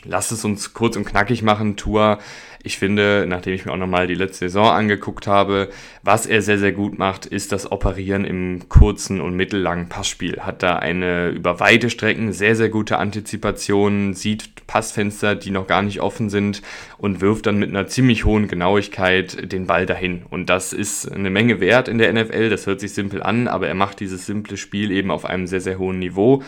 lasst 0.04 0.32
es 0.32 0.46
uns 0.46 0.74
kurz 0.74 0.96
und 0.96 1.06
knackig 1.06 1.42
machen. 1.44 1.76
Tour 1.76 2.20
ich 2.66 2.80
finde, 2.80 3.26
nachdem 3.28 3.54
ich 3.54 3.64
mir 3.66 3.74
auch 3.74 3.78
nochmal 3.78 4.08
die 4.08 4.16
letzte 4.16 4.46
Saison 4.46 4.70
angeguckt 4.70 5.28
habe, 5.28 5.70
was 6.02 6.26
er 6.26 6.42
sehr, 6.42 6.58
sehr 6.58 6.72
gut 6.72 6.98
macht, 6.98 7.28
ist 7.28 7.52
das 7.52 7.72
Operieren 7.72 8.26
im 8.26 8.68
kurzen 8.70 9.22
und 9.22 9.36
mittellangen 9.36 9.88
Passspiel. 9.88 10.42
Hat 10.42 10.64
da 10.64 10.78
eine 10.78 11.30
über 11.30 11.60
weite 11.60 11.92
Strecken 11.92 12.34
sehr, 12.34 12.56
sehr 12.56 12.70
gute 12.70 12.98
Antizipation, 12.98 14.16
sieht 14.16 14.66
Passfenster, 14.66 15.36
die 15.36 15.52
noch 15.52 15.68
gar 15.68 15.84
nicht 15.84 16.02
offen 16.02 16.32
sind 16.32 16.64
und 16.98 17.22
wirft 17.22 17.46
dann 17.46 17.60
mit 17.60 17.70
einer 17.70 17.86
ziemlich 17.86 18.26
hohen 18.26 18.48
Genauigkeit 18.48 19.52
den 19.52 19.68
Ball 19.68 19.86
dahin. 19.86 20.24
Und 20.32 20.50
das 20.50 20.74
ist 20.74 21.12
eine 21.12 21.30
Menge 21.30 21.60
wert 21.60 21.88
in 21.88 22.00
der 22.00 22.12
NFL. 22.12 22.50
Das 22.50 22.66
hört 22.66 22.80
sich 22.80 22.94
simpel 22.94 23.22
an, 23.22 23.48
aber 23.48 23.68
er 23.68 23.76
macht 23.76 24.00
dieses 24.00 24.26
simple 24.26 24.58
Spiel 24.58 24.90
eben 24.90 25.12
auf 25.12 25.26
einem 25.26 25.46
sehr, 25.46 25.62
sehr 25.62 25.78
hohen 25.78 26.00
Niveau. 26.00 26.42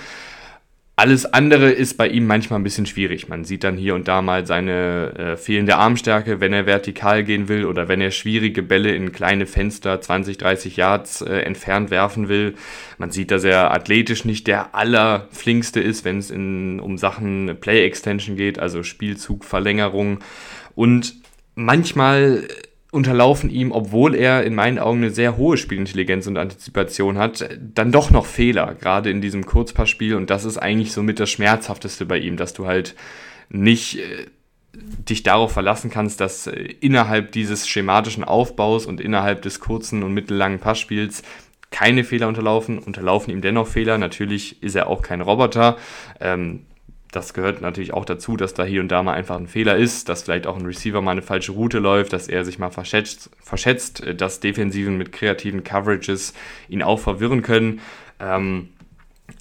Alles 1.00 1.32
andere 1.32 1.70
ist 1.70 1.96
bei 1.96 2.08
ihm 2.08 2.26
manchmal 2.26 2.60
ein 2.60 2.64
bisschen 2.64 2.88
schwierig. 2.88 3.30
Man 3.30 3.46
sieht 3.46 3.64
dann 3.64 3.78
hier 3.78 3.94
und 3.94 4.08
da 4.08 4.24
mal 4.24 4.48
seine 4.48 5.14
äh, 5.16 5.38
fehlende 5.38 5.76
Armstärke, 5.76 6.40
wenn 6.40 6.54
er 6.54 6.66
vertikal 6.66 7.24
gehen 7.24 7.48
will 7.48 7.66
oder 7.66 7.88
wenn 7.88 8.02
er 8.02 8.10
schwierige 8.10 8.64
Bälle 8.64 8.96
in 8.96 9.12
kleine 9.12 9.46
Fenster 9.46 10.02
20, 10.02 10.40
30 10.40 10.76
Yards 10.76 11.22
äh, 11.22 11.42
entfernt 11.42 11.92
werfen 11.92 12.30
will. 12.30 12.56
Man 12.98 13.12
sieht, 13.12 13.30
dass 13.30 13.44
er 13.44 13.70
athletisch 13.76 14.26
nicht 14.26 14.48
der 14.48 14.74
allerflinkste 14.74 15.80
ist, 15.82 16.04
wenn 16.04 16.18
es 16.18 16.32
um 16.32 16.98
Sachen 16.98 17.58
Play 17.62 17.86
Extension 17.86 18.36
geht, 18.36 18.58
also 18.58 18.82
Spielzugverlängerung. 18.82 20.22
Und 20.74 21.14
manchmal 21.54 22.48
unterlaufen 22.92 23.50
ihm, 23.50 23.72
obwohl 23.72 24.16
er 24.16 24.44
in 24.44 24.56
meinen 24.56 24.80
Augen 24.80 25.00
eine 25.00 25.10
sehr 25.10 25.38
hohe 25.38 25.58
Spielintelligenz 25.58 26.26
und 26.28 26.38
Antizipation 26.38 27.18
hat, 27.18 27.50
dann 27.60 27.92
doch 27.92 28.12
noch 28.12 28.26
Fehler, 28.26 28.76
gerade 28.76 29.10
in 29.10 29.22
diesem 29.22 29.46
Kurzpassspiel. 29.46 30.16
Und 30.16 30.30
das 30.30 30.46
ist 30.46 30.58
eigentlich 30.58 30.94
somit 30.94 31.20
das 31.20 31.30
Schmerzhafteste 31.30 32.06
bei 32.06 32.18
ihm, 32.18 32.38
dass 32.38 32.54
du 32.54 32.66
halt 32.66 32.96
nicht 33.50 34.00
äh, 34.00 34.28
dich 34.74 35.24
darauf 35.24 35.52
verlassen 35.52 35.90
kannst, 35.90 36.22
dass 36.22 36.48
äh, 36.48 36.76
innerhalb 36.80 37.34
dieses 37.34 37.68
schematischen 37.68 38.24
Aufbaus 38.24 38.86
und 38.86 39.02
innerhalb 39.02 39.42
des 39.42 39.60
kurzen 39.60 40.04
und 40.04 40.14
mittellangen 40.14 40.60
Passspiels 40.60 41.24
keine 41.70 42.06
Fehler 42.06 42.30
unterlaufen, 42.30 42.80
unterlaufen 42.80 43.34
ihm 43.34 43.42
dennoch 43.42 43.68
Fehler. 43.68 43.98
Natürlich 43.98 44.64
ist 44.64 44.76
er 44.76 44.88
auch 44.88 45.02
kein 45.02 45.20
Roboter. 45.20 45.78
Ähm, 46.22 46.66
das 47.18 47.34
gehört 47.34 47.62
natürlich 47.62 47.94
auch 47.94 48.06
dazu, 48.06 48.38
dass 48.38 48.54
da 48.54 48.64
hier 48.64 48.82
und 48.82 48.90
da 48.90 49.04
mal 49.04 49.14
einfach 49.14 49.38
ein 49.38 49.48
Fehler 49.48 49.76
ist, 49.76 50.08
dass 50.08 50.24
vielleicht 50.24 50.48
auch 50.48 50.58
ein 50.58 50.66
Receiver 50.66 51.02
mal 51.02 51.12
eine 51.12 51.22
falsche 51.22 51.52
Route 51.52 51.80
läuft, 51.80 52.14
dass 52.14 52.28
er 52.28 52.46
sich 52.46 52.60
mal 52.60 52.70
verschätzt, 52.70 53.30
verschätzt 53.44 54.02
äh, 54.02 54.16
dass 54.16 54.40
Defensiven 54.40 54.98
mit 54.98 55.12
kreativen 55.12 55.64
Coverages 55.64 56.34
ihn 56.70 56.84
auch 56.84 57.00
verwirren 57.00 57.42
können. 57.42 57.82
Ähm, 58.20 58.70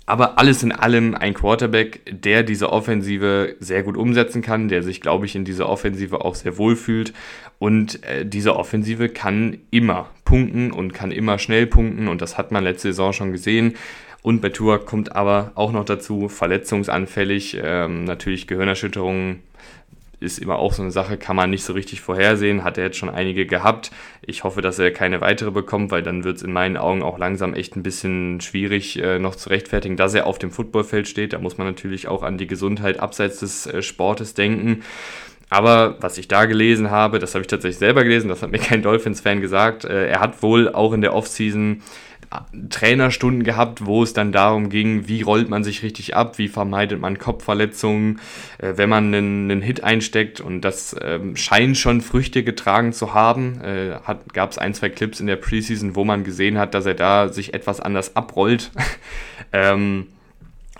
Aber 0.06 0.38
alles 0.38 0.62
in 0.62 0.72
allem 0.72 1.14
ein 1.14 1.34
Quarterback, 1.34 2.00
der 2.10 2.42
diese 2.42 2.72
Offensive 2.72 3.56
sehr 3.60 3.82
gut 3.82 3.96
umsetzen 3.96 4.42
kann, 4.42 4.68
der 4.68 4.82
sich, 4.82 5.00
glaube 5.00 5.26
ich, 5.26 5.36
in 5.36 5.44
dieser 5.44 5.68
Offensive 5.68 6.24
auch 6.24 6.34
sehr 6.34 6.58
wohl 6.58 6.76
fühlt. 6.76 7.12
Und 7.58 8.02
äh, 8.04 8.24
diese 8.24 8.56
Offensive 8.56 9.08
kann 9.08 9.58
immer 9.70 10.08
punkten 10.24 10.72
und 10.72 10.92
kann 10.92 11.12
immer 11.12 11.38
schnell 11.38 11.66
punkten. 11.66 12.08
Und 12.08 12.20
das 12.20 12.36
hat 12.36 12.52
man 12.52 12.64
letzte 12.64 12.88
Saison 12.88 13.12
schon 13.12 13.32
gesehen. 13.32 13.74
Und 14.26 14.40
bei 14.40 14.48
Tour 14.48 14.84
kommt 14.84 15.14
aber 15.14 15.52
auch 15.54 15.70
noch 15.70 15.84
dazu, 15.84 16.28
verletzungsanfällig, 16.28 17.58
ähm, 17.62 18.02
natürlich 18.02 18.48
Gehirnerschütterungen 18.48 19.44
ist 20.18 20.40
immer 20.40 20.58
auch 20.58 20.72
so 20.72 20.82
eine 20.82 20.90
Sache, 20.90 21.16
kann 21.16 21.36
man 21.36 21.50
nicht 21.50 21.62
so 21.62 21.74
richtig 21.74 22.00
vorhersehen. 22.00 22.64
Hat 22.64 22.76
er 22.76 22.86
jetzt 22.86 22.96
schon 22.96 23.08
einige 23.08 23.46
gehabt. 23.46 23.92
Ich 24.22 24.42
hoffe, 24.42 24.62
dass 24.62 24.80
er 24.80 24.90
keine 24.90 25.20
weitere 25.20 25.52
bekommt, 25.52 25.92
weil 25.92 26.02
dann 26.02 26.24
wird 26.24 26.38
es 26.38 26.42
in 26.42 26.52
meinen 26.52 26.76
Augen 26.76 27.04
auch 27.04 27.18
langsam 27.18 27.54
echt 27.54 27.76
ein 27.76 27.84
bisschen 27.84 28.40
schwierig 28.40 29.00
äh, 29.00 29.20
noch 29.20 29.36
zu 29.36 29.48
rechtfertigen, 29.48 29.96
dass 29.96 30.12
er 30.12 30.26
auf 30.26 30.40
dem 30.40 30.50
Footballfeld 30.50 31.06
steht. 31.06 31.32
Da 31.32 31.38
muss 31.38 31.56
man 31.56 31.68
natürlich 31.68 32.08
auch 32.08 32.24
an 32.24 32.36
die 32.36 32.48
Gesundheit 32.48 32.98
abseits 32.98 33.38
des 33.38 33.68
äh, 33.68 33.80
Sportes 33.80 34.34
denken. 34.34 34.82
Aber 35.50 35.98
was 36.00 36.18
ich 36.18 36.26
da 36.26 36.46
gelesen 36.46 36.90
habe, 36.90 37.20
das 37.20 37.36
habe 37.36 37.42
ich 37.42 37.46
tatsächlich 37.46 37.78
selber 37.78 38.02
gelesen, 38.02 38.28
das 38.28 38.42
hat 38.42 38.50
mir 38.50 38.58
kein 38.58 38.82
Dolphins-Fan 38.82 39.40
gesagt. 39.40 39.84
Äh, 39.84 40.08
er 40.08 40.18
hat 40.18 40.42
wohl 40.42 40.68
auch 40.68 40.92
in 40.94 41.00
der 41.00 41.14
Offseason 41.14 41.82
Trainerstunden 42.70 43.44
gehabt, 43.44 43.86
wo 43.86 44.02
es 44.02 44.12
dann 44.12 44.32
darum 44.32 44.68
ging, 44.68 45.08
wie 45.08 45.22
rollt 45.22 45.48
man 45.48 45.64
sich 45.64 45.82
richtig 45.82 46.16
ab, 46.16 46.38
wie 46.38 46.48
vermeidet 46.48 47.00
man 47.00 47.18
Kopfverletzungen, 47.18 48.20
äh, 48.58 48.74
wenn 48.76 48.88
man 48.88 49.14
einen, 49.14 49.50
einen, 49.50 49.62
Hit 49.62 49.84
einsteckt. 49.84 50.40
Und 50.40 50.62
das 50.62 50.96
ähm, 51.00 51.36
scheint 51.36 51.76
schon 51.76 52.00
Früchte 52.00 52.42
getragen 52.42 52.92
zu 52.92 53.14
haben. 53.14 53.60
Äh, 53.62 53.98
Gab 54.32 54.50
es 54.50 54.58
ein, 54.58 54.74
zwei 54.74 54.88
Clips 54.88 55.20
in 55.20 55.26
der 55.26 55.36
Preseason, 55.36 55.94
wo 55.94 56.04
man 56.04 56.24
gesehen 56.24 56.58
hat, 56.58 56.74
dass 56.74 56.86
er 56.86 56.94
da 56.94 57.28
sich 57.28 57.54
etwas 57.54 57.80
anders 57.80 58.16
abrollt. 58.16 58.70
ähm, 59.52 60.06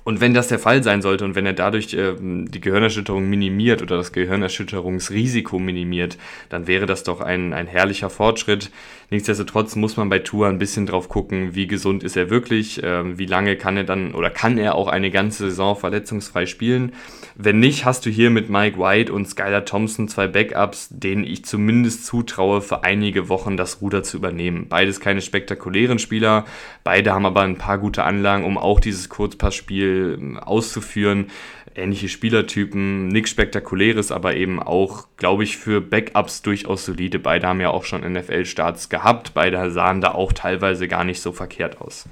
und 0.06 0.20
wenn 0.20 0.34
das 0.34 0.46
der 0.46 0.60
Fall 0.60 0.84
sein 0.84 1.02
sollte 1.02 1.25
und 1.25 1.34
wenn 1.34 1.46
er 1.46 1.52
dadurch 1.52 1.92
äh, 1.92 2.14
die 2.20 2.60
Gehirnerschütterung 2.60 3.28
minimiert 3.28 3.82
oder 3.82 3.96
das 3.96 4.12
Gehirnerschütterungsrisiko 4.12 5.58
minimiert, 5.58 6.16
dann 6.48 6.68
wäre 6.68 6.86
das 6.86 7.02
doch 7.02 7.20
ein, 7.20 7.52
ein 7.52 7.66
herrlicher 7.66 8.08
Fortschritt. 8.08 8.70
Nichtsdestotrotz 9.10 9.75
muss 9.75 9.96
man 9.96 10.08
bei 10.08 10.20
Tour 10.20 10.46
ein 10.46 10.58
bisschen 10.58 10.86
drauf 10.86 11.08
gucken, 11.08 11.56
wie 11.56 11.66
gesund 11.66 12.04
ist 12.04 12.16
er 12.16 12.30
wirklich, 12.30 12.84
äh, 12.84 13.18
wie 13.18 13.26
lange 13.26 13.56
kann 13.56 13.76
er 13.76 13.82
dann 13.82 14.14
oder 14.14 14.30
kann 14.30 14.58
er 14.58 14.76
auch 14.76 14.86
eine 14.86 15.10
ganze 15.10 15.48
Saison 15.48 15.75
verletzungsfrei 15.75 16.46
spielen. 16.46 16.92
Wenn 17.34 17.58
nicht, 17.58 17.84
hast 17.84 18.06
du 18.06 18.10
hier 18.10 18.30
mit 18.30 18.48
Mike 18.48 18.78
White 18.78 19.12
und 19.12 19.28
Skylar 19.28 19.64
Thompson 19.64 20.06
zwei 20.06 20.28
Backups, 20.28 20.88
denen 20.90 21.25
ich 21.25 21.44
zumindest 21.44 22.06
zutraue, 22.06 22.62
für 22.62 22.84
einige 22.84 23.28
Wochen 23.28 23.56
das 23.56 23.80
Ruder 23.80 24.04
zu 24.04 24.18
übernehmen. 24.18 24.66
Beides 24.68 25.00
keine 25.00 25.20
spektakulären 25.20 25.98
Spieler, 25.98 26.44
beide 26.84 27.12
haben 27.12 27.26
aber 27.26 27.42
ein 27.42 27.58
paar 27.58 27.78
gute 27.78 28.04
Anlagen, 28.04 28.44
um 28.44 28.56
auch 28.56 28.78
dieses 28.78 29.08
Kurzpassspiel 29.08 29.96
ähm, 29.97 30.38
auszuführen. 30.38 31.31
Ähnliche 31.75 32.09
Spielertypen, 32.09 33.09
nichts 33.09 33.31
Spektakuläres, 33.31 34.11
aber 34.11 34.35
eben 34.35 34.62
auch, 34.62 35.09
glaube 35.17 35.45
ich, 35.45 35.59
für 35.59 35.81
Backups 35.81 36.41
durchaus 36.43 36.87
solide. 36.87 37.19
Beide 37.19 37.47
haben 37.47 37.61
ja 37.61 37.71
auch 37.71 37.85
schon 37.85 38.00
NFL-Starts 38.00 38.88
gehabt, 38.88 39.35
beide 39.35 39.71
sahen 39.71 40.00
da 40.00 40.12
auch 40.12 40.33
teilweise 40.33 40.88
gar 40.88 41.05
nicht 41.05 41.21
so 41.21 41.33
verkehrt 41.33 41.81
aus. 41.81 42.09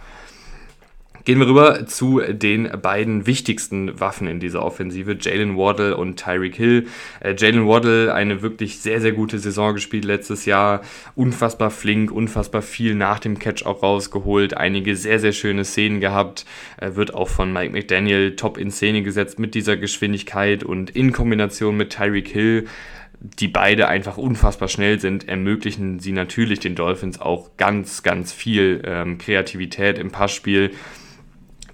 Gehen 1.24 1.38
wir 1.38 1.46
rüber 1.46 1.86
zu 1.86 2.20
den 2.20 2.70
beiden 2.82 3.26
wichtigsten 3.26 3.98
Waffen 3.98 4.28
in 4.28 4.40
dieser 4.40 4.62
Offensive, 4.62 5.16
Jalen 5.18 5.56
Waddle 5.56 5.96
und 5.96 6.22
Tyreek 6.22 6.54
Hill. 6.54 6.86
Äh, 7.20 7.34
Jalen 7.38 7.66
Waddle 7.66 8.12
eine 8.12 8.42
wirklich 8.42 8.80
sehr, 8.80 9.00
sehr 9.00 9.12
gute 9.12 9.38
Saison 9.38 9.72
gespielt 9.72 10.04
letztes 10.04 10.44
Jahr. 10.44 10.82
Unfassbar 11.14 11.70
flink, 11.70 12.12
unfassbar 12.12 12.60
viel 12.60 12.94
nach 12.94 13.20
dem 13.20 13.38
Catch 13.38 13.64
auch 13.64 13.82
rausgeholt. 13.82 14.54
Einige 14.54 14.96
sehr, 14.96 15.18
sehr 15.18 15.32
schöne 15.32 15.64
Szenen 15.64 16.00
gehabt. 16.00 16.44
Äh, 16.76 16.94
wird 16.94 17.14
auch 17.14 17.30
von 17.30 17.50
Mike 17.54 17.72
McDaniel 17.72 18.36
top 18.36 18.58
in 18.58 18.70
Szene 18.70 19.02
gesetzt 19.02 19.38
mit 19.38 19.54
dieser 19.54 19.78
Geschwindigkeit 19.78 20.62
und 20.62 20.90
in 20.90 21.12
Kombination 21.12 21.78
mit 21.78 21.88
Tyreek 21.88 22.28
Hill 22.28 22.66
die 23.20 23.48
beide 23.48 23.88
einfach 23.88 24.18
unfassbar 24.18 24.68
schnell 24.68 25.00
sind, 25.00 25.28
ermöglichen 25.28 25.98
sie 25.98 26.12
natürlich 26.12 26.60
den 26.60 26.74
Dolphins 26.74 27.18
auch 27.18 27.56
ganz, 27.56 28.02
ganz 28.02 28.34
viel 28.34 28.82
ähm, 28.84 29.16
Kreativität 29.16 29.98
im 29.98 30.10
Passspiel 30.10 30.72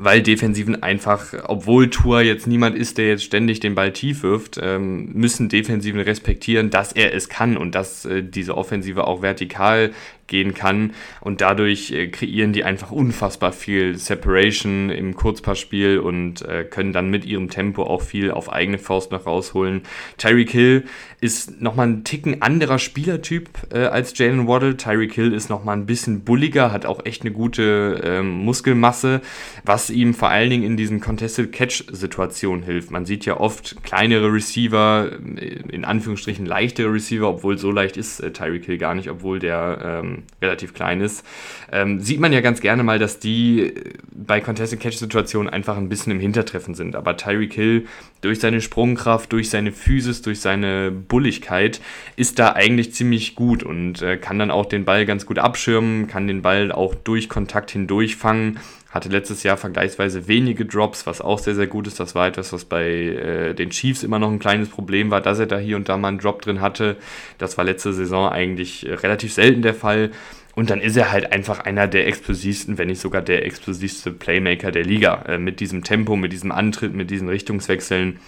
weil 0.02 0.22
Defensiven 0.22 0.82
einfach, 0.82 1.34
obwohl 1.44 1.90
Tour 1.90 2.22
jetzt 2.22 2.46
niemand 2.46 2.74
ist, 2.74 2.96
der 2.96 3.08
jetzt 3.08 3.22
ständig 3.22 3.60
den 3.60 3.74
Ball 3.74 3.92
tief 3.92 4.22
wirft, 4.22 4.58
ähm, 4.60 5.12
müssen 5.12 5.50
Defensiven 5.50 6.00
respektieren, 6.00 6.70
dass 6.70 6.92
er 6.92 7.14
es 7.14 7.28
kann 7.28 7.58
und 7.58 7.74
dass 7.74 8.06
äh, 8.06 8.22
diese 8.22 8.56
Offensive 8.56 9.06
auch 9.06 9.20
vertikal 9.20 9.90
gehen 10.30 10.54
kann. 10.54 10.94
Und 11.20 11.42
dadurch 11.42 11.90
äh, 11.90 12.06
kreieren 12.06 12.54
die 12.54 12.64
einfach 12.64 12.90
unfassbar 12.90 13.52
viel 13.52 13.98
Separation 13.98 14.88
im 14.88 15.14
Kurzpassspiel 15.14 15.98
und 15.98 16.40
äh, 16.42 16.64
können 16.64 16.94
dann 16.94 17.10
mit 17.10 17.26
ihrem 17.26 17.50
Tempo 17.50 17.82
auch 17.82 18.00
viel 18.00 18.30
auf 18.30 18.50
eigene 18.50 18.78
Faust 18.78 19.12
noch 19.12 19.26
rausholen. 19.26 19.82
Tyreek 20.16 20.50
Hill 20.50 20.84
ist 21.20 21.60
nochmal 21.60 21.88
ein 21.88 22.04
Ticken 22.04 22.40
anderer 22.40 22.78
Spielertyp 22.78 23.50
äh, 23.72 23.80
als 23.80 24.16
Jalen 24.16 24.48
Waddle. 24.48 24.76
Tyreek 24.78 25.12
Hill 25.12 25.34
ist 25.34 25.50
nochmal 25.50 25.76
ein 25.76 25.84
bisschen 25.84 26.24
bulliger, 26.24 26.72
hat 26.72 26.86
auch 26.86 27.04
echt 27.04 27.22
eine 27.22 27.32
gute 27.32 28.00
ähm, 28.02 28.30
Muskelmasse, 28.30 29.20
was 29.64 29.90
ihm 29.90 30.14
vor 30.14 30.30
allen 30.30 30.48
Dingen 30.48 30.62
in 30.64 30.76
diesen 30.76 31.00
Contested 31.00 31.52
Catch-Situationen 31.52 32.64
hilft. 32.64 32.90
Man 32.90 33.04
sieht 33.04 33.26
ja 33.26 33.38
oft 33.38 33.82
kleinere 33.82 34.32
Receiver, 34.32 35.10
äh, 35.36 35.60
in 35.70 35.84
Anführungsstrichen 35.84 36.46
leichtere 36.46 36.92
Receiver, 36.92 37.28
obwohl 37.28 37.58
so 37.58 37.70
leicht 37.70 37.96
ist 37.96 38.20
äh, 38.20 38.32
Tyreek 38.32 38.64
Hill 38.64 38.78
gar 38.78 38.94
nicht, 38.94 39.10
obwohl 39.10 39.40
der 39.40 40.02
ähm, 40.02 40.19
relativ 40.40 40.74
klein 40.74 41.00
ist, 41.00 41.24
ähm, 41.72 42.00
sieht 42.00 42.20
man 42.20 42.32
ja 42.32 42.40
ganz 42.40 42.60
gerne 42.60 42.82
mal, 42.82 42.98
dass 42.98 43.18
die 43.18 43.60
äh, 43.60 43.92
bei 44.10 44.40
Contested-Catch-Situationen 44.40 45.52
einfach 45.52 45.76
ein 45.76 45.88
bisschen 45.88 46.12
im 46.12 46.20
Hintertreffen 46.20 46.74
sind. 46.74 46.96
Aber 46.96 47.16
Tyreek 47.16 47.54
Hill 47.54 47.86
durch 48.20 48.40
seine 48.40 48.60
Sprungkraft, 48.60 49.32
durch 49.32 49.50
seine 49.50 49.72
Physis, 49.72 50.22
durch 50.22 50.40
seine 50.40 50.90
Bulligkeit 50.90 51.80
ist 52.16 52.38
da 52.38 52.52
eigentlich 52.52 52.92
ziemlich 52.94 53.34
gut 53.34 53.62
und 53.62 54.02
äh, 54.02 54.16
kann 54.16 54.38
dann 54.38 54.50
auch 54.50 54.66
den 54.66 54.84
Ball 54.84 55.06
ganz 55.06 55.26
gut 55.26 55.38
abschirmen, 55.38 56.06
kann 56.06 56.26
den 56.26 56.42
Ball 56.42 56.72
auch 56.72 56.94
durch 56.94 57.28
Kontakt 57.28 57.70
hindurch 57.70 58.16
fangen 58.16 58.58
hatte 58.90 59.08
letztes 59.08 59.44
Jahr 59.44 59.56
vergleichsweise 59.56 60.26
wenige 60.26 60.66
Drops, 60.66 61.06
was 61.06 61.20
auch 61.20 61.38
sehr, 61.38 61.54
sehr 61.54 61.68
gut 61.68 61.86
ist. 61.86 62.00
Das 62.00 62.14
war 62.14 62.26
etwas, 62.26 62.52
was 62.52 62.64
bei 62.64 62.86
äh, 62.86 63.54
den 63.54 63.70
Chiefs 63.70 64.02
immer 64.02 64.18
noch 64.18 64.30
ein 64.30 64.40
kleines 64.40 64.68
Problem 64.68 65.10
war, 65.10 65.20
dass 65.20 65.38
er 65.38 65.46
da 65.46 65.58
hier 65.58 65.76
und 65.76 65.88
da 65.88 65.96
mal 65.96 66.08
einen 66.08 66.18
Drop 66.18 66.42
drin 66.42 66.60
hatte. 66.60 66.96
Das 67.38 67.56
war 67.56 67.64
letzte 67.64 67.92
Saison 67.92 68.28
eigentlich 68.28 68.86
äh, 68.86 68.94
relativ 68.94 69.32
selten 69.32 69.62
der 69.62 69.74
Fall. 69.74 70.10
Und 70.56 70.70
dann 70.70 70.80
ist 70.80 70.96
er 70.96 71.12
halt 71.12 71.32
einfach 71.32 71.60
einer 71.60 71.86
der 71.86 72.08
explosivsten, 72.08 72.76
wenn 72.76 72.88
nicht 72.88 73.00
sogar 73.00 73.22
der 73.22 73.46
explosivste 73.46 74.10
Playmaker 74.10 74.72
der 74.72 74.84
Liga. 74.84 75.22
Äh, 75.28 75.38
mit 75.38 75.60
diesem 75.60 75.84
Tempo, 75.84 76.16
mit 76.16 76.32
diesem 76.32 76.50
Antritt, 76.50 76.92
mit 76.92 77.10
diesen 77.10 77.28
Richtungswechseln. 77.28 78.18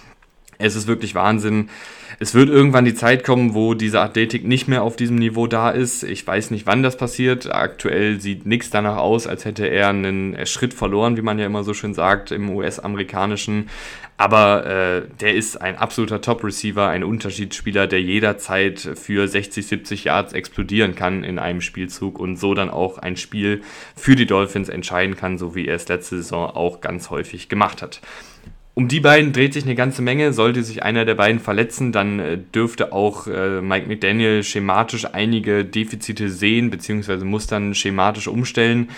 Es 0.57 0.75
ist 0.75 0.87
wirklich 0.87 1.15
Wahnsinn. 1.15 1.69
Es 2.19 2.33
wird 2.35 2.49
irgendwann 2.49 2.85
die 2.85 2.93
Zeit 2.93 3.23
kommen, 3.23 3.53
wo 3.53 3.73
diese 3.73 3.99
Athletik 3.99 4.45
nicht 4.45 4.67
mehr 4.67 4.83
auf 4.83 4.95
diesem 4.95 5.17
Niveau 5.17 5.47
da 5.47 5.71
ist. 5.71 6.03
Ich 6.03 6.25
weiß 6.25 6.51
nicht, 6.51 6.65
wann 6.65 6.83
das 6.83 6.95
passiert. 6.95 7.53
Aktuell 7.53 8.21
sieht 8.21 8.45
nichts 8.45 8.69
danach 8.69 8.97
aus, 8.97 9.27
als 9.27 9.45
hätte 9.45 9.65
er 9.65 9.89
einen 9.89 10.45
Schritt 10.45 10.73
verloren, 10.73 11.17
wie 11.17 11.21
man 11.21 11.39
ja 11.39 11.45
immer 11.45 11.63
so 11.63 11.73
schön 11.73 11.93
sagt 11.93 12.31
im 12.31 12.49
US-amerikanischen. 12.49 13.69
Aber 14.15 14.65
äh, 14.65 15.01
der 15.19 15.33
ist 15.33 15.59
ein 15.59 15.75
absoluter 15.75 16.21
Top-Receiver, 16.21 16.87
ein 16.87 17.03
Unterschiedsspieler, 17.03 17.87
der 17.87 18.01
jederzeit 18.01 18.79
für 18.79 19.27
60, 19.27 19.65
70 19.65 20.03
Yards 20.03 20.33
explodieren 20.33 20.95
kann 20.95 21.23
in 21.23 21.39
einem 21.39 21.61
Spielzug 21.61 22.19
und 22.19 22.37
so 22.37 22.53
dann 22.53 22.69
auch 22.69 22.99
ein 22.99 23.17
Spiel 23.17 23.63
für 23.95 24.15
die 24.15 24.27
Dolphins 24.27 24.69
entscheiden 24.69 25.17
kann, 25.17 25.39
so 25.39 25.55
wie 25.55 25.67
er 25.67 25.75
es 25.75 25.87
letzte 25.87 26.17
Saison 26.17 26.49
auch 26.51 26.79
ganz 26.79 27.09
häufig 27.09 27.49
gemacht 27.49 27.81
hat. 27.81 28.01
Um 28.75 28.87
die 28.87 28.99
beiden 28.99 29.33
dreht 29.33 29.53
sich 29.53 29.65
eine 29.65 29.75
ganze 29.75 30.01
Menge. 30.01 30.33
Sollte 30.33 30.63
sich 30.63 30.81
einer 30.81 31.05
der 31.05 31.13
beiden 31.15 31.39
verletzen, 31.39 31.91
dann 31.91 32.19
äh, 32.19 32.39
dürfte 32.55 32.91
auch 32.91 33.27
äh, 33.27 33.61
Mike 33.61 33.87
McDaniel 33.87 34.43
schematisch 34.43 35.05
einige 35.13 35.63
Defizite 35.63 36.29
sehen, 36.29 36.71
beziehungsweise 36.71 37.23
muss 37.23 37.45
dann 37.45 37.75
schematisch 37.75 38.27
umstellen. 38.27 38.89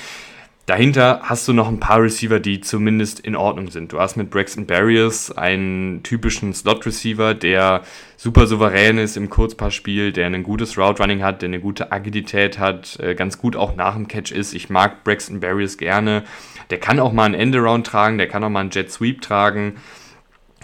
Dahinter 0.66 1.20
hast 1.22 1.48
du 1.48 1.54
noch 1.54 1.68
ein 1.68 1.80
paar 1.80 2.02
Receiver, 2.02 2.40
die 2.40 2.60
zumindest 2.60 3.20
in 3.20 3.36
Ordnung 3.36 3.70
sind. 3.70 3.94
Du 3.94 4.00
hast 4.00 4.16
mit 4.16 4.32
Braxton 4.32 4.66
Barriers 4.66 5.32
einen 5.32 6.02
typischen 6.02 6.56
Slot-Receiver, 6.56 7.36
der 7.36 7.84
super 8.18 8.48
souverän 8.48 8.98
ist 8.98 9.16
im 9.16 9.30
Kurzpassspiel, 9.30 10.12
der 10.12 10.26
ein 10.26 10.42
gutes 10.42 10.76
Route-Running 10.76 11.22
hat, 11.22 11.44
der 11.44 11.50
eine 11.50 11.60
gute 11.60 11.92
Agilität 11.92 12.58
hat, 12.58 13.00
äh, 13.00 13.14
ganz 13.14 13.38
gut 13.38 13.56
auch 13.56 13.76
nach 13.76 13.94
dem 13.94 14.08
Catch 14.08 14.32
ist. 14.32 14.56
Ich 14.56 14.72
mag 14.72 15.04
Braxton 15.04 15.40
Barriers 15.40 15.78
gerne. 15.78 16.24
Der 16.72 16.80
kann 16.80 17.00
auch 17.00 17.14
mal 17.14 17.26
einen 17.26 17.36
Endaround 17.36 17.86
tragen, 17.86 18.18
der 18.18 18.28
kann 18.28 18.44
auch 18.44 18.50
mal 18.50 18.62
einen 18.62 18.72
Jet 18.72 18.92
Sweep 18.92 19.22
tragen 19.22 19.76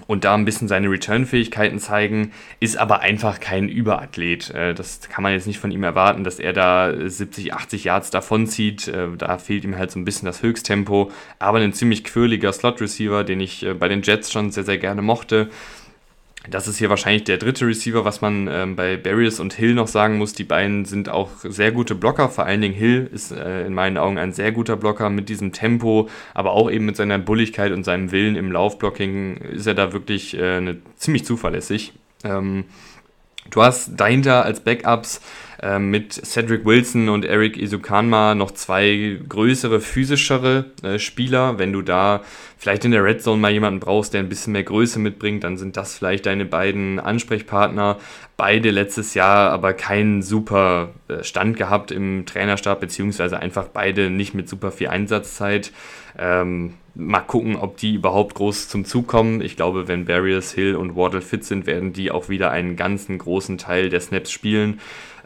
und 0.08 0.24
da 0.24 0.36
ein 0.36 0.46
bisschen 0.46 0.68
seine 0.68 0.90
Return-Fähigkeiten 0.90 1.80
zeigen, 1.80 2.32
ist 2.60 2.78
aber 2.78 3.02
einfach 3.02 3.40
kein 3.40 3.70
Überathlet. 3.70 4.50
Äh, 4.52 4.74
das 4.74 5.02
kann 5.10 5.24
man 5.24 5.34
jetzt 5.34 5.48
nicht 5.48 5.60
von 5.60 5.72
ihm 5.72 5.84
erwarten, 5.84 6.24
dass 6.24 6.40
er 6.40 6.54
da 6.54 6.94
70, 6.98 7.54
80 7.54 7.84
Yards 7.86 8.10
davonzieht. 8.10 8.88
Äh, 8.88 9.08
da 9.18 9.38
fehlt 9.38 9.64
ihm 9.64 9.78
halt 9.78 9.92
so 9.92 10.00
ein 10.00 10.06
bisschen 10.06 10.26
das 10.26 10.42
Höchsttempo, 10.42 11.12
aber 11.40 11.60
ein 11.60 11.74
ziemlich 11.74 12.04
quirliger 12.04 12.54
Slot-Receiver, 12.54 13.24
den 13.24 13.40
ich 13.40 13.66
äh, 13.66 13.74
bei 13.74 13.88
den 13.88 14.02
Jets 14.02 14.32
schon 14.32 14.52
sehr, 14.52 14.64
sehr 14.64 14.78
gerne 14.78 15.02
mochte. 15.02 15.50
Das 16.50 16.68
ist 16.68 16.78
hier 16.80 16.90
wahrscheinlich 16.90 17.24
der 17.26 17.38
dritte 17.38 17.68
Receiver, 17.68 18.04
was 18.04 18.22
man 18.22 18.48
ähm, 18.48 18.76
bei 18.76 18.98
Barriers 18.98 19.40
und 19.40 19.54
Hill 19.54 19.76
noch 19.76 19.88
sagen 19.88 20.18
muss. 20.18 20.34
Die 20.34 20.44
beiden 20.44 20.86
sind 20.86 21.08
auch 21.08 21.30
sehr 21.44 21.72
gute 21.72 21.94
Blocker. 21.94 22.30
Vor 22.30 22.46
allen 22.46 22.62
Dingen 22.62 22.74
Hill 22.74 23.08
ist 23.14 23.32
äh, 23.32 23.68
in 23.68 23.76
meinen 23.76 23.98
Augen 23.98 24.18
ein 24.18 24.34
sehr 24.34 24.52
guter 24.52 24.76
Blocker 24.76 25.12
mit 25.12 25.30
diesem 25.30 25.52
Tempo, 25.52 26.10
aber 26.34 26.54
auch 26.54 26.72
eben 26.72 26.86
mit 26.86 26.96
seiner 26.96 27.20
Bulligkeit 27.20 27.72
und 27.72 27.84
seinem 27.84 28.12
Willen 28.12 28.36
im 28.36 28.52
Laufblocking 28.52 29.38
ist 29.38 29.68
er 29.68 29.76
da 29.76 29.94
wirklich 29.94 30.36
äh, 30.36 30.58
eine, 30.58 30.78
ziemlich 30.96 31.26
zuverlässig. 31.26 31.94
Ähm, 32.24 32.66
du 33.52 33.62
hast 33.62 34.00
dahinter 34.00 34.44
als 34.44 34.62
Backups 34.62 35.22
mit 35.80 36.14
Cedric 36.14 36.66
Wilson 36.66 37.10
und 37.10 37.24
Eric 37.24 37.56
Isukanma 37.56 38.34
noch 38.34 38.52
zwei 38.52 39.20
größere, 39.30 39.80
physischere 39.80 40.66
äh, 40.82 40.98
Spieler. 40.98 41.60
Wenn 41.60 41.72
du 41.72 41.84
da 41.84 42.22
vielleicht 42.58 42.84
in 42.86 42.92
der 42.92 43.04
Red 43.04 43.22
Zone 43.22 43.40
mal 43.40 43.52
jemanden 43.52 43.80
brauchst, 43.80 44.14
der 44.14 44.22
ein 44.22 44.30
bisschen 44.30 44.54
mehr 44.54 44.64
Größe 44.64 44.98
mitbringt, 44.98 45.44
dann 45.44 45.58
sind 45.58 45.78
das 45.78 45.96
vielleicht 45.96 46.26
deine 46.26 46.46
beiden 46.46 47.00
Ansprechpartner. 47.00 47.98
Beide 48.38 48.72
letztes 48.72 49.14
Jahr 49.14 49.52
aber 49.52 49.74
keinen 49.74 50.24
super 50.24 50.94
äh, 51.08 51.24
Stand 51.24 51.58
gehabt 51.58 51.92
im 51.92 52.26
Trainerstab, 52.26 52.80
beziehungsweise 52.80 53.38
einfach 53.38 53.68
beide 53.68 54.10
nicht 54.10 54.34
mit 54.34 54.50
super 54.50 54.72
viel 54.72 54.88
Einsatzzeit. 54.88 55.72
Ähm, 56.18 56.74
mal 56.96 57.22
gucken, 57.22 57.56
ob 57.56 57.78
die 57.78 57.96
überhaupt 57.96 58.36
groß 58.36 58.68
zum 58.68 58.86
Zug 58.86 59.08
kommen. 59.08 59.42
Ich 59.42 59.56
glaube, 59.56 59.88
wenn 59.88 60.06
Barriers, 60.06 60.52
Hill 60.52 60.76
und 60.76 60.96
Waddle 60.96 61.22
fit 61.22 61.44
sind, 61.46 61.66
werden 61.66 61.94
die 61.94 62.12
auch 62.12 62.30
wieder 62.30 62.52
einen 62.52 62.76
ganzen 62.76 63.18
großen 63.18 63.58
Teil 63.58 63.90
der 63.90 64.02
Snaps 64.02 64.32
spielen. 64.32 64.80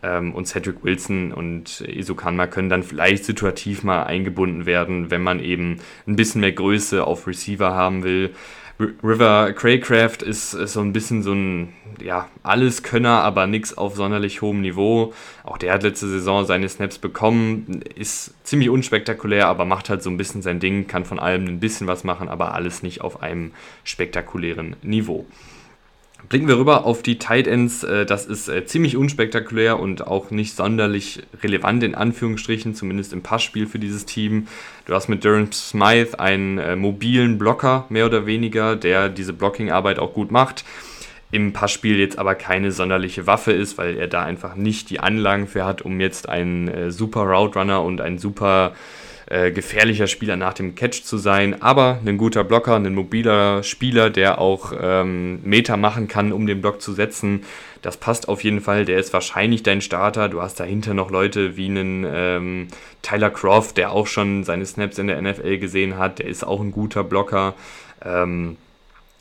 Ähm, 0.03 0.33
und 0.33 0.47
Cedric 0.47 0.83
Wilson 0.83 1.31
und 1.31 1.81
Isokanma 1.81 2.47
können 2.47 2.69
dann 2.69 2.83
vielleicht 2.83 3.25
situativ 3.25 3.83
mal 3.83 4.03
eingebunden 4.03 4.65
werden, 4.65 5.09
wenn 5.09 5.23
man 5.23 5.39
eben 5.39 5.77
ein 6.07 6.15
bisschen 6.15 6.41
mehr 6.41 6.51
Größe 6.51 7.05
auf 7.05 7.27
Receiver 7.27 7.73
haben 7.73 8.03
will. 8.03 8.31
River 8.79 9.53
Craycraft 9.53 10.17
ist, 10.21 10.53
ist, 10.53 10.73
so 10.73 10.81
ein 10.81 10.91
bisschen 10.91 11.23
so 11.23 11.31
ein, 11.31 11.73
ja, 12.01 12.27
Alleskönner, 12.43 13.21
aber 13.21 13.47
nichts 13.47 13.77
auf 13.77 13.95
sonderlich 13.95 14.41
hohem 14.41 14.61
Niveau. 14.61 15.13
Auch 15.43 15.57
der 15.57 15.73
hat 15.73 15.83
letzte 15.83 16.07
Saison 16.07 16.45
seine 16.45 16.67
Snaps 16.67 16.97
bekommen, 16.97 17.81
ist 17.95 18.33
ziemlich 18.43 18.69
unspektakulär, 18.69 19.47
aber 19.47 19.63
macht 19.63 19.89
halt 19.89 20.03
so 20.03 20.09
ein 20.09 20.17
bisschen 20.17 20.41
sein 20.41 20.59
Ding, 20.59 20.87
kann 20.87 21.05
von 21.05 21.19
allem 21.19 21.45
ein 21.45 21.59
bisschen 21.61 21.87
was 21.87 22.03
machen, 22.03 22.27
aber 22.27 22.53
alles 22.53 22.83
nicht 22.83 22.99
auf 23.01 23.23
einem 23.23 23.51
spektakulären 23.85 24.75
Niveau. 24.81 25.25
Blicken 26.29 26.47
wir 26.47 26.57
rüber 26.57 26.85
auf 26.85 27.03
die 27.03 27.19
Tight 27.19 27.45
Ends. 27.45 27.83
Äh, 27.83 28.05
das 28.05 28.25
ist 28.25 28.47
äh, 28.47 28.65
ziemlich 28.65 28.97
unspektakulär 28.97 29.79
und 29.79 30.07
auch 30.07 30.31
nicht 30.31 30.55
sonderlich 30.55 31.23
relevant 31.43 31.83
in 31.83 31.93
Anführungsstrichen, 31.93 32.73
zumindest 32.73 33.13
im 33.13 33.21
Passspiel 33.21 33.67
für 33.67 33.79
dieses 33.79 34.05
Team. 34.05 34.47
Du 34.85 34.93
hast 34.93 35.07
mit 35.07 35.23
Durham 35.23 35.51
Smythe 35.51 36.19
einen 36.19 36.57
äh, 36.57 36.75
mobilen 36.75 37.37
Blocker, 37.37 37.85
mehr 37.89 38.05
oder 38.05 38.25
weniger, 38.25 38.75
der 38.75 39.09
diese 39.09 39.33
Blocking-Arbeit 39.33 39.99
auch 39.99 40.13
gut 40.13 40.31
macht. 40.31 40.65
Im 41.31 41.53
Passspiel 41.53 41.99
jetzt 41.99 42.17
aber 42.17 42.33
keine 42.33 42.71
sonderliche 42.71 43.27
Waffe 43.27 43.51
ist, 43.51 43.77
weil 43.77 43.97
er 43.97 44.07
da 44.07 44.23
einfach 44.23 44.55
nicht 44.55 44.89
die 44.89 45.01
Anlagen 45.01 45.47
für 45.47 45.65
hat, 45.65 45.81
um 45.81 45.99
jetzt 45.99 46.29
ein 46.29 46.91
super 46.91 47.23
Route 47.23 47.59
Runner 47.59 47.81
und 47.81 47.99
ein 47.99 48.19
super 48.19 48.73
äh, 49.27 49.51
gefährlicher 49.51 50.07
Spieler 50.07 50.35
nach 50.35 50.53
dem 50.53 50.75
Catch 50.75 51.03
zu 51.03 51.17
sein, 51.17 51.61
aber 51.61 51.99
ein 52.05 52.17
guter 52.17 52.43
Blocker, 52.43 52.75
ein 52.75 52.93
mobiler 52.93 53.63
Spieler, 53.63 54.09
der 54.09 54.39
auch 54.39 54.73
ähm, 54.79 55.39
Meter 55.43 55.77
machen 55.77 56.07
kann, 56.07 56.31
um 56.31 56.45
den 56.45 56.61
Block 56.61 56.81
zu 56.81 56.93
setzen. 56.93 57.41
Das 57.81 57.97
passt 57.97 58.27
auf 58.29 58.43
jeden 58.43 58.61
Fall. 58.61 58.85
Der 58.85 58.97
ist 58.99 59.13
wahrscheinlich 59.13 59.63
dein 59.63 59.81
Starter. 59.81 60.29
Du 60.29 60.41
hast 60.41 60.59
dahinter 60.59 60.93
noch 60.93 61.11
Leute 61.11 61.57
wie 61.57 61.65
einen 61.67 62.05
ähm, 62.07 62.67
Tyler 63.01 63.29
Croft, 63.29 63.77
der 63.77 63.91
auch 63.91 64.07
schon 64.07 64.43
seine 64.43 64.65
Snaps 64.65 64.97
in 64.97 65.07
der 65.07 65.21
NFL 65.21 65.57
gesehen 65.57 65.97
hat. 65.97 66.19
Der 66.19 66.27
ist 66.27 66.43
auch 66.43 66.61
ein 66.61 66.71
guter 66.71 67.03
Blocker. 67.03 67.53
Ähm, 68.03 68.57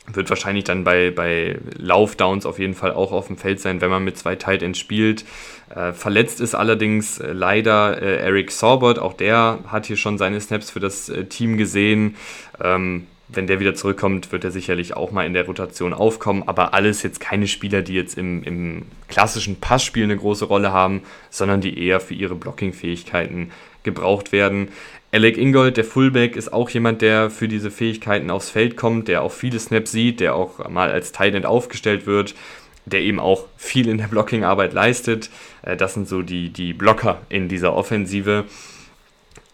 wird 0.07 0.29
wahrscheinlich 0.29 0.63
dann 0.63 0.83
bei, 0.83 1.11
bei 1.11 1.57
Laufdowns 1.77 2.45
auf 2.45 2.59
jeden 2.59 2.75
Fall 2.75 2.91
auch 2.91 3.11
auf 3.11 3.27
dem 3.27 3.37
Feld 3.37 3.59
sein, 3.59 3.81
wenn 3.81 3.89
man 3.89 4.03
mit 4.03 4.17
zwei 4.17 4.35
Tight 4.35 4.61
Ends 4.61 4.79
spielt. 4.79 5.25
Äh, 5.73 5.93
verletzt 5.93 6.39
ist 6.41 6.55
allerdings 6.55 7.19
äh, 7.19 7.31
leider 7.31 8.01
äh, 8.01 8.17
Eric 8.17 8.51
Saubert, 8.51 8.99
auch 8.99 9.13
der 9.13 9.59
hat 9.67 9.87
hier 9.87 9.97
schon 9.97 10.17
seine 10.17 10.39
Snaps 10.39 10.69
für 10.69 10.79
das 10.79 11.09
äh, 11.09 11.25
Team 11.25 11.57
gesehen. 11.57 12.15
Ähm, 12.63 13.07
wenn 13.27 13.47
der 13.47 13.59
wieder 13.59 13.73
zurückkommt, 13.73 14.31
wird 14.31 14.43
er 14.43 14.51
sicherlich 14.51 14.95
auch 14.95 15.11
mal 15.11 15.25
in 15.25 15.33
der 15.33 15.47
Rotation 15.47 15.93
aufkommen. 15.93 16.43
Aber 16.45 16.75
alles 16.75 17.01
jetzt 17.01 17.19
keine 17.19 17.47
Spieler, 17.47 17.81
die 17.81 17.95
jetzt 17.95 18.17
im, 18.17 18.43
im 18.43 18.85
klassischen 19.07 19.59
Passspiel 19.59 20.03
eine 20.03 20.17
große 20.17 20.45
Rolle 20.45 20.71
haben, 20.71 21.01
sondern 21.31 21.59
die 21.59 21.79
eher 21.79 21.99
für 21.99 22.13
ihre 22.13 22.35
Blocking-Fähigkeiten 22.35 23.51
gebraucht 23.81 24.31
werden. 24.31 24.69
Alec 25.15 25.37
Ingold, 25.37 25.77
der 25.77 25.85
Fullback, 25.85 26.35
ist 26.35 26.51
auch 26.51 26.69
jemand, 26.71 27.01
der 27.01 27.29
für 27.29 27.47
diese 27.47 27.71
Fähigkeiten 27.71 28.29
aufs 28.29 28.49
Feld 28.49 28.75
kommt, 28.75 29.07
der 29.07 29.21
auch 29.21 29.31
viele 29.31 29.57
Snaps 29.59 29.93
sieht, 29.93 30.19
der 30.19 30.35
auch 30.35 30.67
mal 30.67 30.91
als 30.91 31.13
Tight 31.13 31.45
aufgestellt 31.45 32.05
wird, 32.05 32.35
der 32.83 32.99
eben 32.99 33.21
auch 33.21 33.45
viel 33.55 33.87
in 33.87 33.97
der 33.97 34.09
Blocking-Arbeit 34.09 34.73
leistet. 34.73 35.29
Äh, 35.61 35.77
das 35.77 35.93
sind 35.93 36.09
so 36.09 36.21
die, 36.21 36.49
die 36.49 36.73
Blocker 36.73 37.21
in 37.29 37.47
dieser 37.47 37.73
Offensive. 37.75 38.43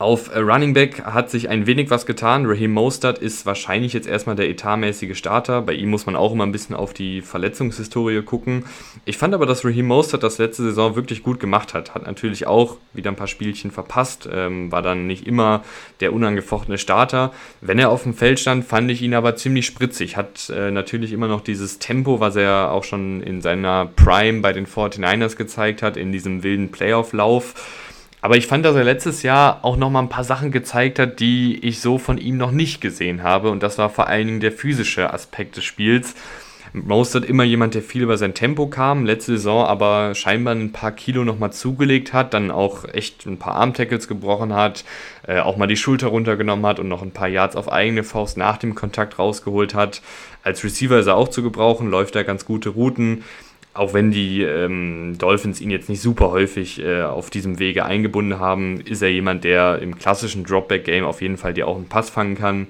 Auf 0.02 0.36
Running 0.36 0.74
Back 0.74 1.06
hat 1.06 1.30
sich 1.30 1.48
ein 1.48 1.68
wenig 1.68 1.92
was 1.92 2.08
getan. 2.08 2.48
Raheem 2.48 2.72
Mostert 2.72 3.20
ist 3.20 3.46
wahrscheinlich 3.46 3.94
jetzt 3.94 4.08
erstmal 4.08 4.36
der 4.36 4.50
etatmäßige 4.50 5.16
Starter. 5.16 5.62
Bei 5.62 5.74
ihm 5.74 5.92
muss 5.92 6.08
man 6.08 6.16
auch 6.16 6.32
immer 6.32 6.44
ein 6.44 6.52
bisschen 6.52 6.76
auf 6.76 6.92
die 6.92 7.22
Verletzungshistorie 7.22 8.24
gucken. 8.24 8.66
Ich 9.06 9.20
fand 9.20 9.36
aber, 9.36 9.46
dass 9.46 9.64
Raheem 9.64 9.86
Mostert 9.86 10.24
das 10.24 10.40
letzte 10.40 10.64
Saison 10.64 10.96
wirklich 10.96 11.22
gut 11.22 11.40
gemacht 11.40 11.76
hat. 11.76 11.94
Hat 11.94 12.08
natürlich 12.08 12.48
auch 12.48 12.78
wieder 12.94 13.12
ein 13.12 13.16
paar 13.16 13.28
Spielchen 13.28 13.70
verpasst, 13.70 14.28
ähm, 14.34 14.72
war 14.72 14.82
dann 14.82 15.06
nicht 15.06 15.28
immer 15.28 15.64
der 16.00 16.14
unangefochtene 16.14 16.80
Starter. 16.80 17.32
Wenn 17.62 17.78
er 17.78 17.92
auf 17.92 18.02
dem 18.02 18.16
Feld 18.16 18.40
stand, 18.40 18.66
fand 18.66 18.90
ich 18.90 19.04
ihn 19.04 19.14
aber 19.14 19.36
ziemlich 19.36 19.68
spritzig. 19.68 20.18
Hat 20.18 20.50
äh, 20.50 20.72
natürlich 20.72 21.12
immer 21.14 21.28
noch 21.28 21.42
dieses 21.42 21.78
Tempo, 21.78 22.20
was 22.20 22.36
er 22.36 22.72
auch 22.72 22.86
schon 22.86 23.22
in 23.22 23.44
seiner 23.44 23.86
Prime 23.96 24.42
bei 24.42 24.52
den 24.52 24.66
49ers 24.66 25.36
gezeigt 25.36 25.84
hat, 25.84 25.96
in 25.96 26.12
diesem 26.12 26.42
wilden 26.42 26.72
Playoff-Lauf 26.72 27.54
aber 28.22 28.38
ich 28.38 28.46
fand, 28.46 28.64
dass 28.66 28.76
er 28.76 28.84
letztes 28.84 29.24
Jahr 29.24 29.66
auch 29.66 29.78
nochmal 29.78 30.04
ein 30.04 30.10
paar 30.10 30.24
Sachen 30.24 30.52
gezeigt 30.52 31.00
hat, 31.00 31.20
die 31.20 31.58
ich 31.66 31.82
so 31.82 31.98
von 31.98 32.20
ihm 32.20 32.38
noch 32.38 32.52
nicht 32.52 32.80
gesehen 32.80 33.24
habe. 33.24 33.50
Und 33.50 33.64
das 33.64 33.80
war 33.80 33.90
vor 33.90 34.08
allen 34.08 34.28
Dingen 34.28 34.40
der 34.40 34.52
physische 34.52 35.12
Aspekt 35.12 35.58
des 35.58 35.64
Spiels. 35.64 36.14
Mostert 36.74 37.26
immer 37.26 37.44
jemand, 37.44 37.74
der 37.74 37.82
viel 37.82 38.04
über 38.04 38.18
sein 38.18 38.34
Tempo 38.34 38.68
kam, 38.68 39.06
letzte 39.06 39.34
Saison 39.34 39.66
aber 39.66 40.16
scheinbar 40.16 40.56
ein 40.56 40.72
paar 40.72 40.94
Kilo 40.94 41.26
nochmal 41.26 41.52
zugelegt 41.52 42.14
hat, 42.14 42.34
dann 42.34 42.50
auch 42.50 42.86
echt 42.86 43.26
ein 43.26 43.40
paar 43.40 43.56
Armtackles 43.56 44.08
gebrochen 44.08 44.54
hat, 44.54 44.86
äh, 45.28 45.40
auch 45.40 45.58
mal 45.58 45.68
die 45.68 45.76
Schulter 45.76 46.08
runtergenommen 46.08 46.66
hat 46.66 46.80
und 46.80 46.88
noch 46.88 47.02
ein 47.02 47.12
paar 47.12 47.28
Yards 47.28 47.58
auf 47.58 47.70
eigene 47.70 48.06
Faust 48.06 48.38
nach 48.38 48.56
dem 48.56 48.74
Kontakt 48.74 49.20
rausgeholt 49.20 49.74
hat. 49.74 50.02
Als 50.44 50.64
Receiver 50.64 50.98
ist 50.98 51.08
er 51.08 51.18
auch 51.18 51.28
zu 51.28 51.44
gebrauchen, 51.44 51.90
läuft 51.90 52.16
er 52.16 52.24
ganz 52.24 52.46
gute 52.46 52.70
Routen 52.70 53.26
auch 53.74 53.94
wenn 53.94 54.12
die 54.12 54.42
ähm, 54.44 55.16
Dolphins 55.18 55.62
ihn 55.62 55.72
jetzt 55.72 55.88
nicht 55.88 56.02
super 56.02 56.32
häufig 56.32 56.84
äh, 56.84 57.04
auf 57.04 57.30
diesem 57.30 57.58
Wege 57.60 57.86
eingebunden 57.86 58.40
haben, 58.40 58.82
ist 58.82 59.02
er 59.02 59.10
jemand, 59.10 59.44
der 59.44 59.80
im 59.80 59.98
klassischen 59.98 60.44
Dropback-Game 60.44 61.06
auf 61.06 61.22
jeden 61.22 61.38
Fall 61.38 61.54
dir 61.54 61.68
auch 61.68 61.78
einen 61.78 61.88
Pass 61.88 62.10
fangen 62.10 62.36
kann. 62.36 62.68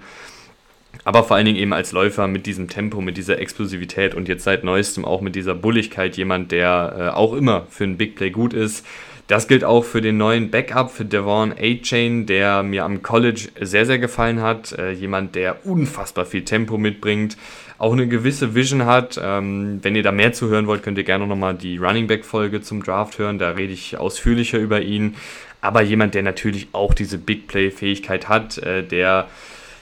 Aber 1.03 1.23
vor 1.23 1.37
allen 1.37 1.45
Dingen 1.45 1.57
eben 1.57 1.73
als 1.73 1.91
Läufer 1.93 2.27
mit 2.27 2.45
diesem 2.45 2.67
Tempo, 2.67 3.01
mit 3.01 3.17
dieser 3.17 3.39
Explosivität 3.39 4.13
und 4.13 4.27
jetzt 4.27 4.43
seit 4.43 4.63
neuestem 4.63 5.03
auch 5.03 5.21
mit 5.21 5.35
dieser 5.35 5.55
Bulligkeit 5.55 6.17
jemand, 6.17 6.51
der 6.51 6.95
äh, 6.97 7.17
auch 7.17 7.33
immer 7.33 7.65
für 7.69 7.85
einen 7.85 7.97
Big 7.97 8.15
Play 8.15 8.29
gut 8.29 8.53
ist. 8.53 8.85
Das 9.27 9.47
gilt 9.47 9.63
auch 9.63 9.85
für 9.85 10.01
den 10.01 10.17
neuen 10.17 10.51
Backup, 10.51 10.91
für 10.91 11.05
Devon 11.05 11.53
A-Chain, 11.53 12.25
der 12.25 12.63
mir 12.63 12.83
am 12.83 13.01
College 13.01 13.47
sehr, 13.61 13.85
sehr 13.85 13.97
gefallen 13.97 14.41
hat. 14.41 14.73
Äh, 14.73 14.91
jemand, 14.91 15.35
der 15.35 15.65
unfassbar 15.65 16.25
viel 16.25 16.43
Tempo 16.43 16.77
mitbringt, 16.77 17.37
auch 17.81 17.93
eine 17.93 18.07
gewisse 18.07 18.53
Vision 18.53 18.85
hat. 18.85 19.19
Ähm, 19.21 19.79
wenn 19.81 19.95
ihr 19.95 20.03
da 20.03 20.11
mehr 20.11 20.33
zu 20.33 20.47
hören 20.49 20.67
wollt, 20.67 20.83
könnt 20.83 20.99
ihr 20.99 21.03
gerne 21.03 21.25
nochmal 21.25 21.55
die 21.55 21.77
Running 21.77 22.05
Back-Folge 22.05 22.61
zum 22.61 22.83
Draft 22.83 23.17
hören. 23.17 23.39
Da 23.39 23.49
rede 23.49 23.73
ich 23.73 23.97
ausführlicher 23.97 24.59
über 24.59 24.81
ihn. 24.81 25.15
Aber 25.61 25.81
jemand, 25.81 26.13
der 26.13 26.21
natürlich 26.21 26.67
auch 26.73 26.93
diese 26.93 27.17
Big 27.17 27.47
Play-Fähigkeit 27.47 28.29
hat, 28.29 28.59
äh, 28.59 28.83
der 28.83 29.27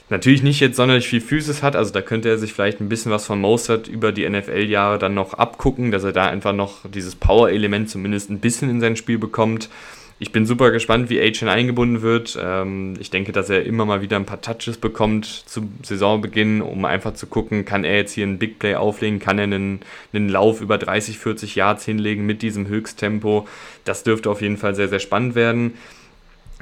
natürlich 0.08 0.42
nicht 0.42 0.60
jetzt 0.60 0.76
sonderlich 0.76 1.08
viel 1.08 1.20
Physis 1.20 1.62
hat, 1.62 1.76
also 1.76 1.92
da 1.92 2.00
könnte 2.00 2.30
er 2.30 2.38
sich 2.38 2.54
vielleicht 2.54 2.80
ein 2.80 2.88
bisschen 2.88 3.12
was 3.12 3.26
von 3.26 3.38
Mostert 3.38 3.86
über 3.86 4.12
die 4.12 4.28
NFL-Jahre 4.28 4.98
dann 4.98 5.12
noch 5.12 5.34
abgucken, 5.34 5.90
dass 5.90 6.02
er 6.02 6.12
da 6.12 6.24
einfach 6.24 6.54
noch 6.54 6.88
dieses 6.88 7.14
Power-Element 7.14 7.90
zumindest 7.90 8.30
ein 8.30 8.40
bisschen 8.40 8.70
in 8.70 8.80
sein 8.80 8.96
Spiel 8.96 9.18
bekommt. 9.18 9.68
Ich 10.22 10.32
bin 10.32 10.44
super 10.44 10.70
gespannt, 10.70 11.08
wie 11.08 11.18
Achen 11.18 11.48
eingebunden 11.48 12.02
wird. 12.02 12.38
Ähm, 12.40 12.92
ich 13.00 13.08
denke, 13.08 13.32
dass 13.32 13.48
er 13.48 13.64
immer 13.64 13.86
mal 13.86 14.02
wieder 14.02 14.16
ein 14.16 14.26
paar 14.26 14.42
Touches 14.42 14.76
bekommt 14.76 15.24
zum 15.24 15.72
Saisonbeginn, 15.82 16.60
um 16.60 16.84
einfach 16.84 17.14
zu 17.14 17.26
gucken, 17.26 17.64
kann 17.64 17.84
er 17.84 17.96
jetzt 17.96 18.12
hier 18.12 18.24
einen 18.24 18.38
Big 18.38 18.58
Play 18.58 18.74
auflegen, 18.74 19.18
kann 19.18 19.38
er 19.38 19.44
einen, 19.44 19.80
einen 20.12 20.28
Lauf 20.28 20.60
über 20.60 20.76
30, 20.76 21.18
40 21.18 21.54
Yards 21.54 21.86
hinlegen 21.86 22.26
mit 22.26 22.42
diesem 22.42 22.68
Höchsttempo. 22.68 23.48
Das 23.86 24.02
dürfte 24.02 24.28
auf 24.28 24.42
jeden 24.42 24.58
Fall 24.58 24.74
sehr, 24.74 24.88
sehr 24.88 24.98
spannend 24.98 25.34
werden. 25.36 25.72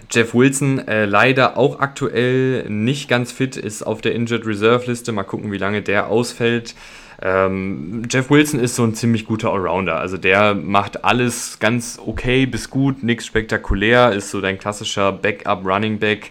Jeff 0.09 0.35
Wilson 0.35 0.87
äh, 0.87 1.07
leider 1.07 1.57
auch 1.57 1.81
aktuell 1.81 2.71
nicht 2.71 3.09
ganz 3.09 3.33
fit, 3.33 3.57
ist 3.57 3.83
auf 3.83 4.01
der 4.01 4.15
Injured 4.15 4.47
Reserve 4.47 4.87
Liste. 4.87 5.11
Mal 5.11 5.25
gucken, 5.25 5.51
wie 5.51 5.59
lange 5.59 5.83
der 5.83 6.07
ausfällt. 6.07 6.77
Ähm, 7.21 8.03
Jeff 8.11 8.31
Wilson 8.31 8.61
ist 8.61 8.77
so 8.77 8.85
ein 8.85 8.95
ziemlich 8.95 9.27
guter 9.27 9.53
Allrounder. 9.53 9.99
Also 9.99 10.17
der 10.17 10.55
macht 10.55 11.05
alles 11.05 11.59
ganz 11.59 11.99
okay 12.05 12.47
bis 12.47 12.71
gut, 12.71 13.03
nichts 13.03 13.27
spektakulär, 13.27 14.13
ist 14.13 14.31
so 14.31 14.41
dein 14.41 14.59
klassischer 14.59 15.13
Backup 15.13 15.65
Running 15.65 15.99
Back 15.99 16.31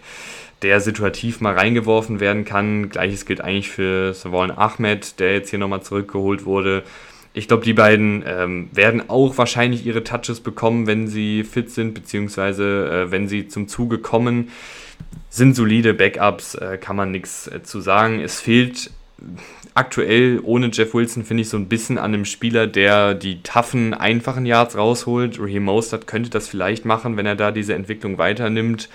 der 0.62 0.80
situativ 0.80 1.40
mal 1.40 1.54
reingeworfen 1.54 2.20
werden 2.20 2.44
kann. 2.44 2.88
Gleiches 2.88 3.26
gilt 3.26 3.40
eigentlich 3.40 3.70
für 3.70 4.12
Savon 4.12 4.50
Ahmed, 4.50 5.20
der 5.20 5.34
jetzt 5.34 5.50
hier 5.50 5.58
nochmal 5.58 5.82
zurückgeholt 5.82 6.44
wurde. 6.44 6.82
Ich 7.32 7.46
glaube, 7.46 7.64
die 7.64 7.74
beiden 7.74 8.24
ähm, 8.26 8.68
werden 8.72 9.08
auch 9.08 9.38
wahrscheinlich 9.38 9.86
ihre 9.86 10.02
Touches 10.02 10.40
bekommen, 10.40 10.86
wenn 10.86 11.06
sie 11.06 11.44
fit 11.44 11.70
sind, 11.70 11.94
beziehungsweise 11.94 13.06
äh, 13.06 13.10
wenn 13.12 13.28
sie 13.28 13.46
zum 13.46 13.68
Zuge 13.68 13.98
kommen. 13.98 14.50
Sind 15.30 15.54
solide 15.54 15.94
Backups, 15.94 16.56
äh, 16.56 16.78
kann 16.78 16.96
man 16.96 17.12
nichts 17.12 17.46
äh, 17.46 17.62
zu 17.62 17.80
sagen. 17.80 18.18
Es 18.20 18.40
fehlt 18.40 18.90
aktuell 19.74 20.40
ohne 20.42 20.70
Jeff 20.72 20.94
Wilson, 20.94 21.24
finde 21.24 21.42
ich, 21.42 21.48
so 21.48 21.56
ein 21.56 21.68
bisschen 21.68 21.98
an 21.98 22.14
einem 22.14 22.24
Spieler, 22.24 22.66
der 22.66 23.14
die 23.14 23.42
toughen, 23.42 23.94
einfachen 23.94 24.46
Yards 24.46 24.76
rausholt. 24.76 25.40
Raheem 25.40 25.64
Mostert 25.64 26.06
könnte 26.06 26.30
das 26.30 26.48
vielleicht 26.48 26.84
machen, 26.84 27.16
wenn 27.16 27.26
er 27.26 27.36
da 27.36 27.50
diese 27.50 27.74
Entwicklung 27.74 28.18
weiternimmt. 28.18 28.88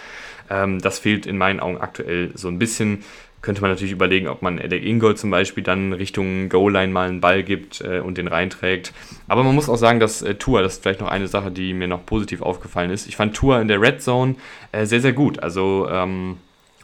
Ähm, 0.50 0.80
das 0.80 1.00
fehlt 1.00 1.26
in 1.26 1.38
meinen 1.38 1.60
Augen 1.60 1.78
aktuell 1.78 2.32
so 2.36 2.48
ein 2.48 2.60
bisschen. 2.60 3.04
Könnte 3.42 3.60
man 3.62 3.72
natürlich 3.72 3.92
überlegen, 3.92 4.30
ob 4.30 4.42
man 4.42 4.58
Alec 4.58 4.86
Ingold 4.86 5.20
zum 5.20 5.30
Beispiel 5.30 5.64
dann 5.64 5.92
Richtung 5.92 6.48
Goal-Line 6.48 6.94
mal 6.94 7.10
einen 7.10 7.20
Ball 7.20 7.44
gibt 7.44 7.82
äh, 7.82 8.00
und 8.00 8.18
den 8.18 8.30
reinträgt. 8.30 8.94
Aber 9.28 9.44
man 9.44 9.54
muss 9.54 9.68
auch 9.68 9.76
sagen, 9.76 10.00
dass 10.00 10.22
äh, 10.22 10.36
Tour, 10.36 10.62
das 10.62 10.76
ist 10.76 10.84
vielleicht 10.84 11.02
noch 11.02 11.10
eine 11.10 11.28
Sache, 11.28 11.52
die 11.52 11.74
mir 11.74 11.90
noch 11.90 12.06
positiv 12.06 12.42
aufgefallen 12.42 12.90
ist. 12.90 13.06
Ich 13.06 13.18
fand 13.18 13.36
Tour 13.36 13.60
in 13.60 13.68
der 13.68 13.82
Red 13.82 14.02
Zone 14.02 14.36
äh, 14.72 14.86
sehr, 14.86 15.02
sehr 15.02 15.12
gut. 15.12 15.44
Also 15.44 15.90
ähm, 15.92 16.38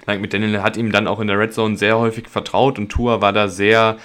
Mike 0.07 0.21
McDaniel 0.21 0.61
hat 0.61 0.77
ihm 0.77 0.91
dann 0.91 1.07
auch 1.07 1.19
in 1.19 1.27
der 1.27 1.37
Red 1.39 1.53
Zone 1.53 1.77
sehr 1.77 1.97
häufig 1.97 2.27
vertraut 2.27 2.79
und 2.79 2.89
Tour 2.89 3.21
war 3.21 3.33
da 3.33 3.47
sehr 3.47 3.97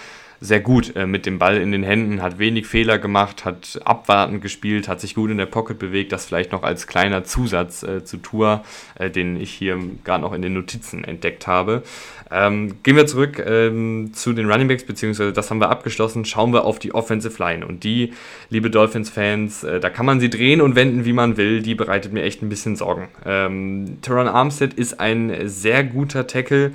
sehr 0.44 0.60
gut 0.60 0.94
äh, 0.94 1.06
mit 1.06 1.24
dem 1.24 1.38
Ball 1.38 1.56
in 1.56 1.72
den 1.72 1.82
Händen, 1.82 2.20
hat 2.20 2.38
wenig 2.38 2.66
Fehler 2.66 2.98
gemacht, 2.98 3.44
hat 3.46 3.80
abwartend 3.84 4.42
gespielt, 4.42 4.88
hat 4.88 5.00
sich 5.00 5.14
gut 5.14 5.30
in 5.30 5.38
der 5.38 5.46
Pocket 5.46 5.78
bewegt. 5.78 6.12
Das 6.12 6.26
vielleicht 6.26 6.52
noch 6.52 6.62
als 6.62 6.86
kleiner 6.86 7.24
Zusatz 7.24 7.82
äh, 7.82 8.04
zu 8.04 8.18
Tour, 8.18 8.62
äh, 8.98 9.10
den 9.10 9.40
ich 9.40 9.50
hier 9.50 9.78
gerade 10.04 10.22
noch 10.22 10.34
in 10.34 10.42
den 10.42 10.52
Notizen 10.52 11.02
entdeckt 11.02 11.46
habe. 11.46 11.82
Ähm, 12.30 12.76
gehen 12.82 12.96
wir 12.96 13.06
zurück 13.06 13.42
ähm, 13.46 14.10
zu 14.12 14.32
den 14.32 14.50
Running 14.50 14.68
Backs, 14.68 14.84
beziehungsweise 14.84 15.32
das 15.32 15.50
haben 15.50 15.60
wir 15.60 15.70
abgeschlossen. 15.70 16.24
Schauen 16.24 16.52
wir 16.52 16.64
auf 16.64 16.78
die 16.78 16.94
Offensive 16.94 17.42
Line. 17.42 17.66
Und 17.66 17.84
die, 17.84 18.12
liebe 18.50 18.70
Dolphins-Fans, 18.70 19.64
äh, 19.64 19.80
da 19.80 19.88
kann 19.88 20.04
man 20.04 20.20
sie 20.20 20.28
drehen 20.28 20.60
und 20.60 20.76
wenden, 20.76 21.06
wie 21.06 21.14
man 21.14 21.38
will. 21.38 21.62
Die 21.62 21.74
bereitet 21.74 22.12
mir 22.12 22.22
echt 22.22 22.42
ein 22.42 22.50
bisschen 22.50 22.76
Sorgen. 22.76 23.08
Ähm, 23.24 23.98
Teron 24.02 24.28
Armstead 24.28 24.74
ist 24.74 25.00
ein 25.00 25.32
sehr 25.44 25.84
guter 25.84 26.26
Tackle 26.26 26.72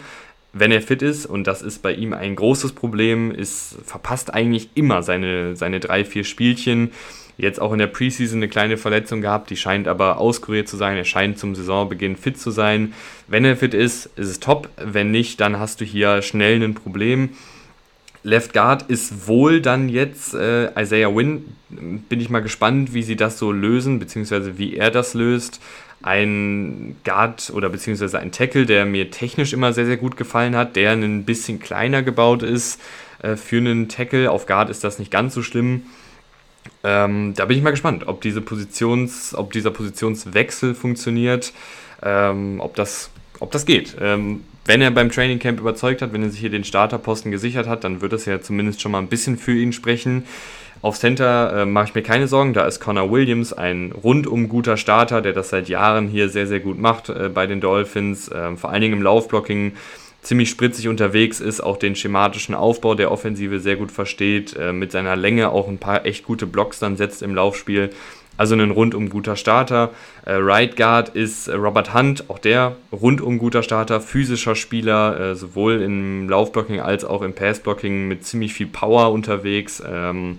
wenn 0.51 0.71
er 0.71 0.81
fit 0.81 1.01
ist, 1.01 1.25
und 1.25 1.45
das 1.45 1.61
ist 1.61 1.81
bei 1.81 1.93
ihm 1.93 2.13
ein 2.13 2.35
großes 2.35 2.71
Problem, 2.71 3.31
ist, 3.31 3.77
verpasst 3.85 4.33
eigentlich 4.33 4.69
immer 4.73 5.03
seine, 5.03 5.55
seine 5.55 5.79
drei, 5.79 6.03
vier 6.03 6.23
Spielchen. 6.23 6.91
Jetzt 7.37 7.61
auch 7.61 7.71
in 7.71 7.79
der 7.79 7.87
Preseason 7.87 8.39
eine 8.39 8.49
kleine 8.49 8.75
Verletzung 8.77 9.21
gehabt, 9.21 9.49
die 9.49 9.55
scheint 9.55 9.87
aber 9.87 10.17
auskuriert 10.17 10.67
zu 10.67 10.75
sein. 10.75 10.97
Er 10.97 11.05
scheint 11.05 11.37
zum 11.37 11.55
Saisonbeginn 11.55 12.17
fit 12.17 12.37
zu 12.37 12.51
sein. 12.51 12.93
Wenn 13.27 13.45
er 13.45 13.55
fit 13.55 13.73
ist, 13.73 14.07
ist 14.17 14.27
es 14.27 14.39
top. 14.39 14.69
Wenn 14.77 15.11
nicht, 15.11 15.39
dann 15.39 15.59
hast 15.59 15.79
du 15.79 15.85
hier 15.85 16.21
schnell 16.21 16.61
ein 16.61 16.73
Problem. 16.73 17.29
Left 18.23 18.51
Guard 18.51 18.89
ist 18.89 19.27
wohl 19.27 19.61
dann 19.61 19.87
jetzt 19.87 20.33
äh, 20.33 20.69
Isaiah 20.77 21.15
Wynn. 21.15 21.45
Bin 21.69 22.19
ich 22.19 22.29
mal 22.29 22.41
gespannt, 22.41 22.93
wie 22.93 23.03
sie 23.03 23.15
das 23.15 23.39
so 23.39 23.53
lösen, 23.53 23.99
beziehungsweise 23.99 24.57
wie 24.57 24.75
er 24.75 24.91
das 24.91 25.13
löst 25.13 25.61
ein 26.01 26.95
Guard 27.03 27.51
oder 27.53 27.69
beziehungsweise 27.69 28.19
ein 28.19 28.31
Tackle, 28.31 28.65
der 28.65 28.85
mir 28.85 29.11
technisch 29.11 29.53
immer 29.53 29.73
sehr, 29.73 29.85
sehr 29.85 29.97
gut 29.97 30.15
gefallen 30.15 30.55
hat, 30.55 30.75
der 30.75 30.91
ein 30.91 31.25
bisschen 31.25 31.59
kleiner 31.59 32.03
gebaut 32.03 32.43
ist 32.43 32.79
äh, 33.21 33.35
für 33.35 33.57
einen 33.57 33.89
Tackle. 33.89 34.31
Auf 34.31 34.45
Guard 34.45 34.69
ist 34.69 34.83
das 34.83 34.99
nicht 34.99 35.11
ganz 35.11 35.33
so 35.33 35.43
schlimm. 35.43 35.83
Ähm, 36.83 37.33
da 37.35 37.45
bin 37.45 37.57
ich 37.57 37.63
mal 37.63 37.71
gespannt, 37.71 38.07
ob, 38.07 38.21
diese 38.21 38.41
Positions, 38.41 39.35
ob 39.35 39.51
dieser 39.51 39.71
Positionswechsel 39.71 40.75
funktioniert, 40.75 41.51
ähm, 42.01 42.61
ob, 42.61 42.75
das, 42.75 43.09
ob 43.39 43.51
das 43.51 43.65
geht. 43.65 43.97
Ähm, 43.99 44.43
wenn 44.65 44.81
er 44.81 44.91
beim 44.91 45.11
Training 45.11 45.39
Camp 45.39 45.59
überzeugt 45.59 46.01
hat, 46.01 46.13
wenn 46.13 46.23
er 46.23 46.29
sich 46.29 46.39
hier 46.39 46.49
den 46.49 46.63
Starterposten 46.63 47.31
gesichert 47.31 47.67
hat, 47.67 47.83
dann 47.83 48.01
wird 48.01 48.13
das 48.13 48.25
ja 48.25 48.39
zumindest 48.39 48.81
schon 48.81 48.91
mal 48.91 48.99
ein 48.99 49.07
bisschen 49.07 49.37
für 49.37 49.53
ihn 49.53 49.73
sprechen. 49.73 50.25
Auf 50.81 50.97
Center 50.97 51.61
äh, 51.61 51.65
mache 51.65 51.89
ich 51.89 51.95
mir 51.95 52.03
keine 52.03 52.27
Sorgen, 52.27 52.53
da 52.53 52.65
ist 52.65 52.79
Connor 52.79 53.11
Williams 53.11 53.51
ein 53.51 53.91
rundum 53.91 54.47
guter 54.47 54.77
Starter, 54.77 55.21
der 55.21 55.33
das 55.33 55.49
seit 55.49 55.67
Jahren 55.67 56.07
hier 56.07 56.29
sehr, 56.29 56.47
sehr 56.47 56.61
gut 56.61 56.79
macht 56.79 57.09
äh, 57.09 57.29
bei 57.33 57.47
den 57.47 57.59
Dolphins. 57.59 58.29
Äh, 58.29 58.55
vor 58.55 58.69
allen 58.69 58.81
Dingen 58.81 58.93
im 58.93 59.03
Laufblocking 59.03 59.73
ziemlich 60.21 60.49
spritzig 60.49 60.87
unterwegs 60.87 61.41
ist, 61.41 61.59
auch 61.61 61.77
den 61.77 61.95
schematischen 61.95 62.55
Aufbau 62.55 62.95
der 62.95 63.11
Offensive 63.11 63.59
sehr 63.59 63.75
gut 63.75 63.91
versteht, 63.91 64.55
äh, 64.55 64.71
mit 64.71 64.93
seiner 64.93 65.17
Länge 65.17 65.49
auch 65.51 65.67
ein 65.67 65.79
paar 65.79 66.05
echt 66.05 66.23
gute 66.23 66.45
Blocks 66.47 66.79
dann 66.79 66.95
setzt 66.95 67.23
im 67.23 67.35
Laufspiel. 67.35 67.89
Also 68.37 68.55
ein 68.55 68.71
rundum 68.71 69.09
guter 69.09 69.35
Starter. 69.35 69.89
Äh, 70.25 70.35
right 70.35 70.77
Guard 70.77 71.09
ist 71.09 71.49
Robert 71.49 71.93
Hunt, 71.93 72.29
auch 72.29 72.39
der 72.39 72.77
rundum 72.93 73.37
guter 73.37 73.63
Starter, 73.63 73.99
physischer 73.99 74.55
Spieler, 74.55 75.19
äh, 75.19 75.35
sowohl 75.35 75.81
im 75.81 76.29
Laufblocking 76.29 76.79
als 76.79 77.03
auch 77.03 77.21
im 77.21 77.33
Passblocking 77.33 78.07
mit 78.07 78.25
ziemlich 78.25 78.53
viel 78.53 78.67
Power 78.67 79.11
unterwegs. 79.11 79.83
Ähm, 79.85 80.37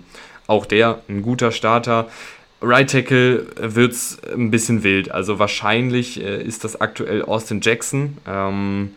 auch 0.51 0.65
der 0.65 1.01
ein 1.09 1.21
guter 1.23 1.51
Starter. 1.51 2.09
Right 2.61 2.89
Tackle 2.89 3.47
wird 3.55 3.93
es 3.93 4.19
ein 4.31 4.51
bisschen 4.51 4.83
wild. 4.83 5.09
Also 5.09 5.39
wahrscheinlich 5.39 6.21
äh, 6.21 6.43
ist 6.43 6.63
das 6.63 6.79
aktuell 6.79 7.23
Austin 7.23 7.61
Jackson, 7.61 8.17
ähm, 8.27 8.91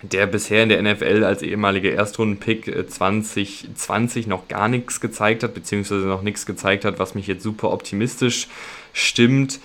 der 0.00 0.26
bisher 0.26 0.62
in 0.62 0.70
der 0.70 0.80
NFL 0.80 1.24
als 1.24 1.42
ehemaliger 1.42 1.90
Erstrunden-Pick 1.90 2.88
2020 2.88 4.26
äh, 4.26 4.28
noch 4.28 4.48
gar 4.48 4.68
nichts 4.68 5.00
gezeigt 5.00 5.42
hat, 5.42 5.52
beziehungsweise 5.52 6.06
noch 6.06 6.22
nichts 6.22 6.46
gezeigt 6.46 6.84
hat, 6.84 6.98
was 6.98 7.14
mich 7.14 7.26
jetzt 7.26 7.42
super 7.42 7.72
optimistisch 7.72 8.46
stimmt. 8.92 9.58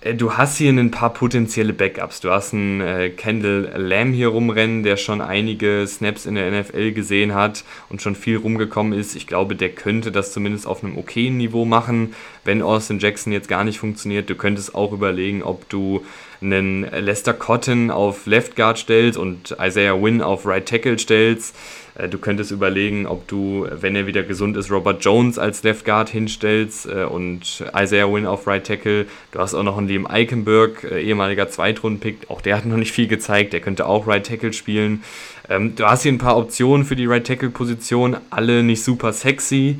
Äh, 0.00 0.14
du 0.14 0.34
hast 0.34 0.58
hier 0.58 0.70
ein 0.70 0.90
paar 0.90 1.12
potenzielle 1.12 1.72
Backups. 1.72 2.20
Du 2.20 2.30
hast 2.30 2.54
einen 2.54 2.80
äh, 2.80 3.10
Kendall 3.10 3.72
Lamb 3.76 4.14
hier 4.14 4.28
rumrennen, 4.28 4.82
der 4.82 4.96
schon 4.96 5.20
einige 5.20 5.86
Snaps 5.86 6.26
in 6.26 6.34
der 6.34 6.50
NFL 6.50 6.92
gesehen 6.92 7.34
hat 7.34 7.64
und 7.88 8.02
schon 8.02 8.14
viel 8.14 8.36
rumgekommen 8.36 8.98
ist. 8.98 9.16
Ich 9.16 9.26
glaube, 9.26 9.56
der 9.56 9.70
könnte 9.70 10.12
das 10.12 10.32
zumindest 10.32 10.66
auf 10.66 10.84
einem 10.84 10.96
okayen 10.96 11.36
Niveau 11.36 11.64
machen, 11.64 12.14
wenn 12.44 12.62
Austin 12.62 12.98
Jackson 12.98 13.32
jetzt 13.32 13.48
gar 13.48 13.64
nicht 13.64 13.78
funktioniert. 13.78 14.30
Du 14.30 14.34
könntest 14.34 14.74
auch 14.74 14.92
überlegen, 14.92 15.42
ob 15.42 15.68
du 15.68 16.04
einen 16.40 16.82
Lester 16.84 17.34
Cotton 17.34 17.90
auf 17.90 18.26
Left 18.26 18.54
Guard 18.54 18.78
stellst 18.78 19.18
und 19.18 19.56
Isaiah 19.60 20.00
Wynn 20.00 20.22
auf 20.22 20.46
Right 20.46 20.66
Tackle 20.66 20.98
stellst. 20.98 21.56
Äh, 21.98 22.08
du 22.08 22.18
könntest 22.18 22.50
überlegen, 22.50 23.06
ob 23.06 23.28
du, 23.28 23.66
wenn 23.70 23.94
er 23.94 24.06
wieder 24.06 24.22
gesund 24.22 24.56
ist, 24.56 24.70
Robert 24.70 25.04
Jones 25.04 25.38
als 25.38 25.62
Left 25.62 25.84
Guard 25.84 26.08
hinstellst 26.08 26.86
äh, 26.86 27.04
und 27.04 27.64
Isaiah 27.76 28.10
Wynn 28.10 28.26
auf 28.26 28.46
Right 28.46 28.66
Tackle. 28.66 29.06
Du 29.32 29.38
hast 29.38 29.54
auch 29.54 29.62
noch 29.62 29.76
einen 29.76 29.88
Liam 29.88 30.06
Eikenberg, 30.06 30.84
äh, 30.84 31.02
ehemaliger 31.02 31.48
Zweitrunden-Pick. 31.48 32.30
Auch 32.30 32.40
der 32.40 32.56
hat 32.56 32.64
noch 32.64 32.76
nicht 32.76 32.92
viel 32.92 33.08
gezeigt. 33.08 33.52
Der 33.52 33.60
könnte 33.60 33.86
auch 33.86 34.06
Right 34.06 34.26
Tackle 34.26 34.52
spielen. 34.52 35.02
Ähm, 35.48 35.74
du 35.76 35.84
hast 35.84 36.02
hier 36.02 36.12
ein 36.12 36.18
paar 36.18 36.36
Optionen 36.38 36.86
für 36.86 36.96
die 36.96 37.06
Right 37.06 37.26
Tackle-Position. 37.26 38.16
Alle 38.30 38.62
nicht 38.62 38.82
super 38.82 39.12
sexy 39.12 39.78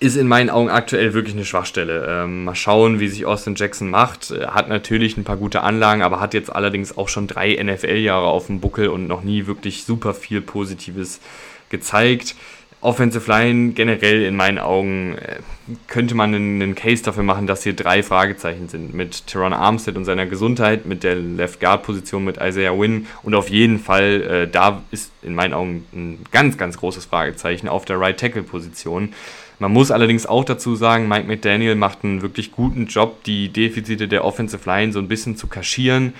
ist 0.00 0.16
in 0.16 0.28
meinen 0.28 0.50
Augen 0.50 0.70
aktuell 0.70 1.12
wirklich 1.12 1.34
eine 1.34 1.44
Schwachstelle. 1.44 2.06
Ähm, 2.08 2.44
mal 2.44 2.54
schauen, 2.54 3.00
wie 3.00 3.08
sich 3.08 3.26
Austin 3.26 3.56
Jackson 3.56 3.90
macht. 3.90 4.30
Hat 4.30 4.68
natürlich 4.68 5.16
ein 5.16 5.24
paar 5.24 5.36
gute 5.36 5.62
Anlagen, 5.62 6.02
aber 6.02 6.20
hat 6.20 6.34
jetzt 6.34 6.54
allerdings 6.54 6.96
auch 6.96 7.08
schon 7.08 7.26
drei 7.26 7.58
NFL-Jahre 7.60 8.26
auf 8.26 8.46
dem 8.46 8.60
Buckel 8.60 8.88
und 8.88 9.08
noch 9.08 9.22
nie 9.22 9.46
wirklich 9.46 9.84
super 9.84 10.14
viel 10.14 10.40
Positives 10.40 11.20
gezeigt. 11.68 12.36
Offensive 12.80 13.28
Line 13.28 13.72
generell 13.72 14.22
in 14.22 14.36
meinen 14.36 14.58
Augen 14.58 15.16
äh, 15.18 15.40
könnte 15.88 16.14
man 16.14 16.32
einen 16.32 16.76
Case 16.76 17.02
dafür 17.02 17.24
machen, 17.24 17.48
dass 17.48 17.64
hier 17.64 17.74
drei 17.74 18.04
Fragezeichen 18.04 18.68
sind. 18.68 18.94
Mit 18.94 19.26
Teron 19.26 19.52
Armstead 19.52 19.96
und 19.96 20.04
seiner 20.04 20.26
Gesundheit, 20.26 20.86
mit 20.86 21.02
der 21.02 21.16
Left 21.16 21.58
Guard 21.58 21.82
Position 21.82 22.24
mit 22.24 22.36
Isaiah 22.40 22.78
Wynn 22.78 23.08
und 23.24 23.34
auf 23.34 23.50
jeden 23.50 23.80
Fall, 23.80 24.22
äh, 24.22 24.48
da 24.48 24.82
ist 24.92 25.10
in 25.22 25.34
meinen 25.34 25.54
Augen 25.54 25.86
ein 25.92 26.24
ganz, 26.30 26.56
ganz 26.56 26.78
großes 26.78 27.06
Fragezeichen 27.06 27.68
auf 27.68 27.84
der 27.84 27.98
Right 27.98 28.20
Tackle 28.20 28.44
Position. 28.44 29.12
Man 29.58 29.72
muss 29.72 29.90
allerdings 29.90 30.26
auch 30.26 30.44
dazu 30.44 30.76
sagen, 30.76 31.08
Mike 31.08 31.26
McDaniel 31.26 31.74
macht 31.74 32.04
einen 32.04 32.22
wirklich 32.22 32.52
guten 32.52 32.86
Job, 32.86 33.24
die 33.24 33.48
Defizite 33.48 34.06
der 34.06 34.24
Offensive 34.24 34.68
Line 34.68 34.92
so 34.92 35.00
ein 35.00 35.08
bisschen 35.08 35.36
zu 35.36 35.48
kaschieren. 35.48 36.14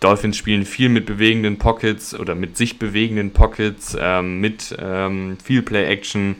Dolphins 0.00 0.36
spielen 0.36 0.66
viel 0.66 0.88
mit 0.88 1.06
bewegenden 1.06 1.56
Pockets 1.56 2.18
oder 2.18 2.34
mit 2.34 2.56
sich 2.56 2.78
bewegenden 2.78 3.30
Pockets, 3.30 3.96
ähm, 3.98 4.40
mit 4.40 4.76
ähm, 4.78 5.38
viel 5.42 5.62
Play-Action, 5.62 6.36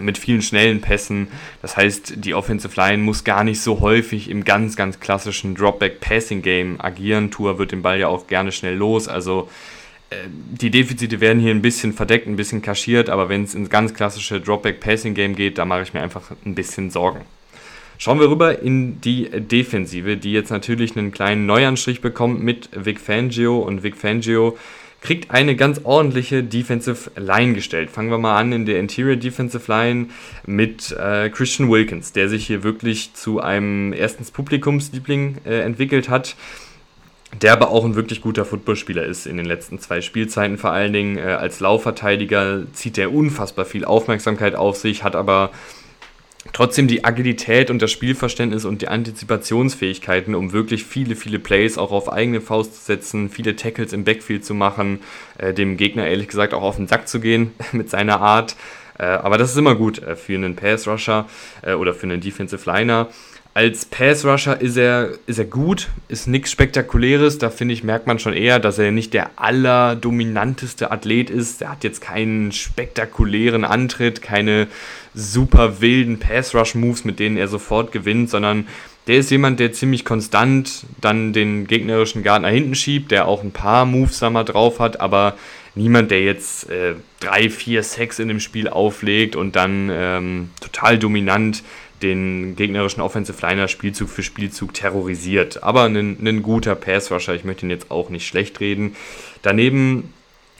mit 0.00 0.18
vielen 0.18 0.40
schnellen 0.40 0.80
Pässen. 0.80 1.28
Das 1.62 1.76
heißt, 1.76 2.24
die 2.24 2.34
Offensive 2.34 2.78
Line 2.80 3.02
muss 3.02 3.24
gar 3.24 3.44
nicht 3.44 3.60
so 3.60 3.80
häufig 3.80 4.30
im 4.30 4.44
ganz, 4.44 4.76
ganz 4.76 5.00
klassischen 5.00 5.54
Dropback-Passing-Game 5.56 6.80
agieren. 6.80 7.30
Tour 7.30 7.58
wird 7.58 7.72
den 7.72 7.82
Ball 7.82 7.98
ja 7.98 8.08
auch 8.08 8.26
gerne 8.28 8.52
schnell 8.52 8.76
los. 8.76 9.08
Also 9.08 9.48
die 10.28 10.70
Defizite 10.70 11.20
werden 11.20 11.40
hier 11.40 11.50
ein 11.50 11.62
bisschen 11.62 11.92
verdeckt, 11.92 12.26
ein 12.26 12.36
bisschen 12.36 12.62
kaschiert, 12.62 13.10
aber 13.10 13.28
wenn 13.28 13.42
es 13.44 13.54
ins 13.54 13.70
ganz 13.70 13.92
klassische 13.92 14.40
Dropback-Passing-Game 14.40 15.34
geht, 15.34 15.58
da 15.58 15.64
mache 15.64 15.82
ich 15.82 15.94
mir 15.94 16.02
einfach 16.02 16.30
ein 16.44 16.54
bisschen 16.54 16.90
Sorgen. 16.90 17.22
Schauen 17.98 18.20
wir 18.20 18.30
rüber 18.30 18.60
in 18.60 19.00
die 19.00 19.28
Defensive, 19.30 20.16
die 20.16 20.32
jetzt 20.32 20.50
natürlich 20.50 20.96
einen 20.96 21.12
kleinen 21.12 21.46
Neuanstrich 21.46 22.02
bekommt 22.02 22.42
mit 22.42 22.68
Vic 22.72 23.00
Fangio 23.00 23.58
und 23.58 23.82
Vic 23.82 23.96
Fangio 23.96 24.56
kriegt 25.00 25.30
eine 25.30 25.56
ganz 25.56 25.80
ordentliche 25.84 26.42
Defensive 26.42 27.10
Line 27.16 27.54
gestellt. 27.54 27.90
Fangen 27.90 28.10
wir 28.10 28.18
mal 28.18 28.38
an 28.38 28.52
in 28.52 28.66
der 28.66 28.80
Interior 28.80 29.16
Defensive 29.16 29.70
Line 29.70 30.06
mit 30.46 30.92
äh, 30.92 31.30
Christian 31.30 31.70
Wilkins, 31.70 32.12
der 32.12 32.28
sich 32.28 32.46
hier 32.46 32.62
wirklich 32.62 33.14
zu 33.14 33.40
einem 33.40 33.92
erstens 33.92 34.30
Publikumsliebling 34.30 35.38
äh, 35.44 35.60
entwickelt 35.60 36.08
hat 36.08 36.36
der 37.42 37.52
aber 37.52 37.70
auch 37.70 37.84
ein 37.84 37.94
wirklich 37.94 38.20
guter 38.20 38.44
Footballspieler 38.44 39.04
ist 39.04 39.26
in 39.26 39.36
den 39.36 39.46
letzten 39.46 39.78
zwei 39.78 40.00
Spielzeiten. 40.00 40.58
Vor 40.58 40.72
allen 40.72 40.92
Dingen 40.92 41.18
äh, 41.18 41.22
als 41.22 41.60
Laufverteidiger 41.60 42.62
zieht 42.72 42.98
er 42.98 43.12
unfassbar 43.12 43.64
viel 43.64 43.84
Aufmerksamkeit 43.84 44.54
auf 44.54 44.76
sich, 44.76 45.02
hat 45.02 45.16
aber 45.16 45.50
trotzdem 46.52 46.86
die 46.86 47.04
Agilität 47.04 47.70
und 47.70 47.82
das 47.82 47.90
Spielverständnis 47.90 48.64
und 48.64 48.82
die 48.82 48.88
Antizipationsfähigkeiten, 48.88 50.34
um 50.34 50.52
wirklich 50.52 50.84
viele, 50.84 51.16
viele 51.16 51.38
Plays 51.38 51.78
auch 51.78 51.92
auf 51.92 52.12
eigene 52.12 52.40
Faust 52.40 52.74
zu 52.76 52.84
setzen, 52.84 53.28
viele 53.28 53.56
Tackles 53.56 53.92
im 53.92 54.04
Backfield 54.04 54.44
zu 54.44 54.54
machen, 54.54 55.00
äh, 55.38 55.52
dem 55.52 55.76
Gegner 55.76 56.06
ehrlich 56.06 56.28
gesagt 56.28 56.54
auch 56.54 56.62
auf 56.62 56.76
den 56.76 56.86
Sack 56.86 57.08
zu 57.08 57.20
gehen 57.20 57.52
mit 57.72 57.90
seiner 57.90 58.20
Art. 58.20 58.56
Äh, 58.98 59.04
aber 59.04 59.38
das 59.38 59.50
ist 59.50 59.58
immer 59.58 59.74
gut 59.74 59.98
äh, 59.98 60.16
für 60.16 60.34
einen 60.34 60.56
Pass-Rusher 60.56 61.26
äh, 61.62 61.74
oder 61.74 61.94
für 61.94 62.04
einen 62.04 62.20
Defensive 62.20 62.68
Liner. 62.70 63.08
Als 63.56 63.86
Pass-Rusher 63.86 64.60
ist 64.60 64.76
er, 64.76 65.12
ist 65.26 65.38
er 65.38 65.46
gut, 65.46 65.88
ist 66.08 66.26
nichts 66.28 66.50
Spektakuläres. 66.50 67.38
Da 67.38 67.48
finde 67.48 67.72
ich, 67.72 67.82
merkt 67.82 68.06
man 68.06 68.18
schon 68.18 68.34
eher, 68.34 68.58
dass 68.58 68.78
er 68.78 68.92
nicht 68.92 69.14
der 69.14 69.30
allerdominanteste 69.36 70.90
Athlet 70.90 71.30
ist. 71.30 71.62
Er 71.62 71.70
hat 71.70 71.82
jetzt 71.82 72.02
keinen 72.02 72.52
spektakulären 72.52 73.64
Antritt, 73.64 74.20
keine 74.20 74.66
super 75.14 75.80
wilden 75.80 76.18
Pass-Rush-Moves, 76.18 77.06
mit 77.06 77.18
denen 77.18 77.38
er 77.38 77.48
sofort 77.48 77.92
gewinnt, 77.92 78.28
sondern 78.28 78.66
der 79.06 79.16
ist 79.16 79.30
jemand, 79.30 79.58
der 79.58 79.72
ziemlich 79.72 80.04
konstant 80.04 80.84
dann 81.00 81.32
den 81.32 81.66
gegnerischen 81.66 82.22
Guard 82.22 82.42
nach 82.42 82.50
hinten 82.50 82.74
schiebt, 82.74 83.10
der 83.10 83.26
auch 83.26 83.42
ein 83.42 83.52
paar 83.52 83.86
Moves 83.86 84.18
da 84.18 84.28
mal 84.28 84.44
drauf 84.44 84.80
hat, 84.80 85.00
aber 85.00 85.34
niemand, 85.74 86.10
der 86.10 86.22
jetzt 86.22 86.68
äh, 86.68 86.94
drei, 87.20 87.48
vier 87.48 87.82
Sacks 87.82 88.18
in 88.18 88.28
dem 88.28 88.40
Spiel 88.40 88.68
auflegt 88.68 89.34
und 89.34 89.56
dann 89.56 89.90
ähm, 89.90 90.50
total 90.60 90.98
dominant 90.98 91.62
den 92.02 92.56
gegnerischen 92.56 93.00
Offensive 93.00 93.44
Liner 93.46 93.68
Spielzug 93.68 94.08
für 94.08 94.22
Spielzug 94.22 94.74
terrorisiert. 94.74 95.62
Aber 95.62 95.84
ein, 95.84 96.18
ein 96.20 96.42
guter 96.42 96.74
Pass-Rusher, 96.74 97.34
ich 97.34 97.44
möchte 97.44 97.66
ihn 97.66 97.70
jetzt 97.70 97.90
auch 97.90 98.10
nicht 98.10 98.26
schlecht 98.26 98.60
reden. 98.60 98.96
Daneben 99.42 100.12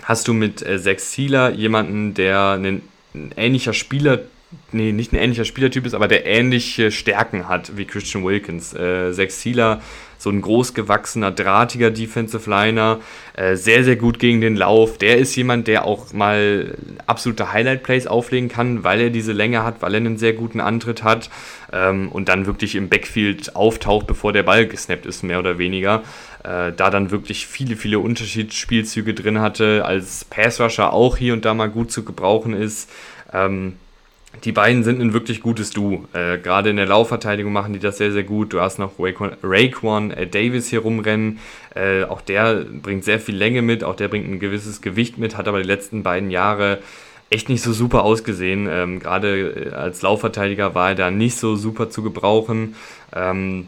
hast 0.03 0.29
du 0.29 0.33
mit 0.33 0.62
äh, 0.62 0.81
Zack 0.81 1.01
Sealer 1.01 1.51
jemanden, 1.51 2.14
der 2.14 2.53
ein, 2.53 2.83
ein 3.14 3.33
ähnlicher 3.37 3.72
Spieler 3.72 4.20
nee, 4.72 4.92
nicht 4.92 5.12
ein 5.12 5.16
ähnlicher 5.16 5.44
Spielertyp 5.44 5.87
ist, 5.87 5.94
aber 5.94 6.09
der 6.09 6.27
ähnliche 6.27 6.90
Stärken 6.90 7.49
hat 7.49 7.77
wie 7.77 7.85
Christian 7.85 8.25
Wilkins. 8.25 8.72
Äh, 8.75 9.12
Zack 9.12 9.31
Sealer 9.31 9.83
so 10.18 10.31
ein 10.31 10.40
großgewachsener, 10.40 11.31
drahtiger 11.31 11.90
Defensive 11.90 12.48
Liner, 12.48 13.00
äh, 13.35 13.57
sehr, 13.57 13.85
sehr 13.85 13.96
gut 13.96 14.18
gegen 14.18 14.40
den 14.40 14.57
Lauf. 14.57 14.98
Der 14.98 15.18
ist 15.18 15.37
jemand, 15.37 15.68
der 15.68 15.85
auch 15.85 16.12
mal 16.12 16.74
absolute 17.07 17.52
Highlight-Plays 17.52 18.07
auflegen 18.07 18.48
kann, 18.48 18.85
weil 18.85 19.00
er 19.00 19.11
diese 19.11 19.33
Länge 19.33 19.62
hat, 19.62 19.83
weil 19.83 19.94
er 19.94 20.00
einen 20.00 20.18
sehr 20.18 20.33
guten 20.33 20.61
Antritt 20.61 21.02
hat 21.02 21.31
ähm, 21.72 22.09
und 22.11 22.29
dann 22.29 22.46
wirklich 22.46 22.74
im 22.74 22.88
Backfield 22.88 23.57
auftaucht, 23.57 24.07
bevor 24.07 24.33
der 24.33 24.42
Ball 24.42 24.66
gesnappt 24.66 25.07
ist, 25.07 25.22
mehr 25.22 25.38
oder 25.38 25.59
weniger. 25.59 26.02
Äh, 26.44 26.72
da 26.72 26.90
dann 26.90 27.11
wirklich 27.11 27.46
viele, 27.46 27.76
viele 27.76 27.98
Unterschiedsspielzüge 27.98 29.14
drin 29.14 29.40
hatte, 29.40 29.85
als 29.85 30.24
Pass-Rusher 30.24 30.92
auch 30.92 31.16
hier 31.16 31.33
und 31.33 31.44
da 31.44 31.55
mal 31.55 31.68
gut 31.68 31.90
zu 31.90 32.05
gebrauchen 32.05 32.55
ist. 32.55 32.90
Ähm, 33.33 33.74
die 34.44 34.53
beiden 34.53 34.85
sind 34.85 35.01
ein 35.01 35.12
wirklich 35.12 35.40
gutes 35.40 35.70
Duo. 35.70 36.05
Äh, 36.12 36.38
Gerade 36.38 36.70
in 36.70 36.77
der 36.77 36.87
Laufverteidigung 36.87 37.53
machen 37.53 37.72
die 37.72 37.79
das 37.79 37.99
sehr, 37.99 38.12
sehr 38.12 38.25
gut. 38.25 38.53
Du 38.53 38.61
hast 38.61 38.79
noch 38.79 38.92
Raekwon 38.99 40.11
äh, 40.11 40.27
Davis 40.27 40.68
hier 40.68 40.81
rumrennen. 40.81 41.38
Äh, 41.75 42.05
auch 42.05 42.20
der 42.20 42.64
bringt 42.64 43.05
sehr 43.05 43.20
viel 43.20 43.37
Länge 43.37 43.62
mit, 43.62 43.85
auch 43.85 43.96
der 43.96 44.09
bringt 44.09 44.29
ein 44.29 44.38
gewisses 44.38 44.81
Gewicht 44.81 45.18
mit, 45.18 45.37
hat 45.37 45.49
aber 45.49 45.61
die 45.61 45.68
letzten 45.68 46.03
beiden 46.03 46.31
Jahre 46.31 46.79
echt 47.31 47.49
nicht 47.49 47.62
so 47.62 47.72
super 47.72 48.05
ausgesehen. 48.05 48.68
Ähm, 48.70 49.01
Gerade 49.01 49.70
äh, 49.70 49.75
als 49.75 50.03
Laufverteidiger 50.03 50.75
war 50.75 50.90
er 50.90 50.94
da 50.94 51.11
nicht 51.11 51.37
so 51.37 51.57
super 51.57 51.90
zu 51.90 52.03
gebrauchen. 52.03 52.77
Ähm, 53.14 53.66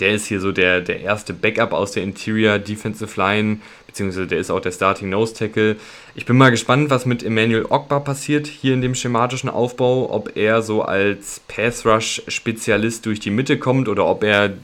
der 0.00 0.14
ist 0.14 0.26
hier 0.26 0.40
so 0.40 0.50
der, 0.50 0.80
der 0.80 1.00
erste 1.00 1.32
Backup 1.32 1.72
aus 1.72 1.92
der 1.92 2.02
Interior 2.02 2.58
Defensive 2.58 3.20
Line, 3.20 3.58
beziehungsweise 3.94 4.26
der 4.26 4.38
ist 4.38 4.50
auch 4.50 4.60
der 4.60 4.72
Starting 4.72 5.08
Nose 5.08 5.34
Tackle. 5.34 5.76
Ich 6.16 6.26
bin 6.26 6.36
mal 6.36 6.50
gespannt, 6.50 6.90
was 6.90 7.06
mit 7.06 7.22
Emmanuel 7.22 7.66
Ogba 7.66 8.00
passiert 8.00 8.48
hier 8.48 8.74
in 8.74 8.82
dem 8.82 8.96
schematischen 8.96 9.48
Aufbau, 9.48 10.12
ob 10.12 10.36
er 10.36 10.62
so 10.62 10.82
als 10.82 11.40
Pass 11.46 11.86
Rush 11.86 12.20
Spezialist 12.26 13.06
durch 13.06 13.20
die 13.20 13.30
Mitte 13.30 13.56
kommt 13.56 13.88
oder 13.88 14.04
ob 14.06 14.24
er 14.24 14.54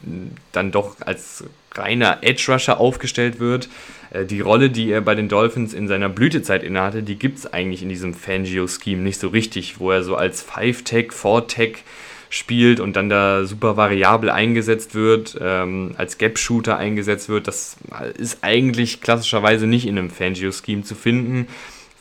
dann 0.50 0.72
doch 0.72 0.96
als 1.00 1.44
reiner 1.76 2.18
Edge 2.22 2.52
Rusher 2.52 2.80
aufgestellt 2.80 3.38
wird. 3.38 3.68
Äh, 4.10 4.24
die 4.24 4.40
Rolle, 4.40 4.68
die 4.68 4.90
er 4.90 5.00
bei 5.00 5.14
den 5.14 5.28
Dolphins 5.28 5.74
in 5.74 5.86
seiner 5.86 6.08
Blütezeit 6.08 6.64
innehatte, 6.64 7.04
die 7.04 7.16
gibt 7.16 7.38
es 7.38 7.52
eigentlich 7.52 7.84
in 7.84 7.88
diesem 7.88 8.14
Fangio-Scheme 8.14 9.00
nicht 9.00 9.20
so 9.20 9.28
richtig, 9.28 9.78
wo 9.78 9.92
er 9.92 10.02
so 10.02 10.16
als 10.16 10.42
Five-Tech, 10.42 11.12
Four-Tech 11.12 11.84
spielt 12.30 12.80
und 12.80 12.94
dann 12.96 13.10
da 13.10 13.44
super 13.44 13.76
variabel 13.76 14.30
eingesetzt 14.30 14.94
wird, 14.94 15.36
ähm, 15.40 15.92
als 15.98 16.16
Gap-Shooter 16.16 16.78
eingesetzt 16.78 17.28
wird. 17.28 17.48
Das 17.48 17.76
ist 18.16 18.38
eigentlich 18.42 19.00
klassischerweise 19.00 19.66
nicht 19.66 19.86
in 19.86 19.98
einem 19.98 20.10
Fangio-Scheme 20.10 20.84
zu 20.84 20.94
finden. 20.94 21.48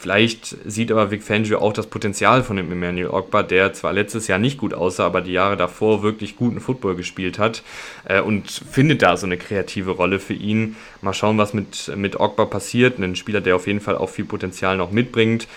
Vielleicht 0.01 0.55
sieht 0.65 0.93
aber 0.93 1.11
Vic 1.11 1.23
Fangio 1.23 1.59
auch 1.59 1.73
das 1.73 1.87
Potenzial 1.87 2.41
von 2.41 2.55
dem 2.55 2.71
Emmanuel 2.71 3.09
Ogba, 3.09 3.43
der 3.43 3.73
zwar 3.73 3.91
letztes 3.91 4.27
Jahr 4.27 4.39
nicht 4.39 4.57
gut 4.57 4.73
aussah, 4.73 5.07
aber 5.07 5.19
die 5.19 5.33
Jahre 5.33 5.57
davor 5.57 6.03
wirklich 6.03 6.37
guten 6.37 6.61
Football 6.61 6.95
gespielt 6.95 7.37
hat 7.37 7.63
äh, 8.05 8.21
und 8.21 8.49
findet 8.49 9.01
da 9.01 9.17
so 9.17 9.25
eine 9.25 9.35
kreative 9.35 9.91
Rolle 9.91 10.19
für 10.19 10.35
ihn. 10.35 10.77
Mal 11.01 11.13
schauen, 11.13 11.37
was 11.37 11.53
mit, 11.53 11.91
mit 11.97 12.17
Ogba 12.17 12.45
passiert. 12.45 12.97
Ein 12.97 13.17
Spieler, 13.17 13.41
der 13.41 13.57
auf 13.57 13.67
jeden 13.67 13.81
Fall 13.81 13.97
auch 13.97 14.09
viel 14.09 14.23
Potenzial 14.23 14.77
noch 14.77 14.91
mitbringt. 14.91 15.49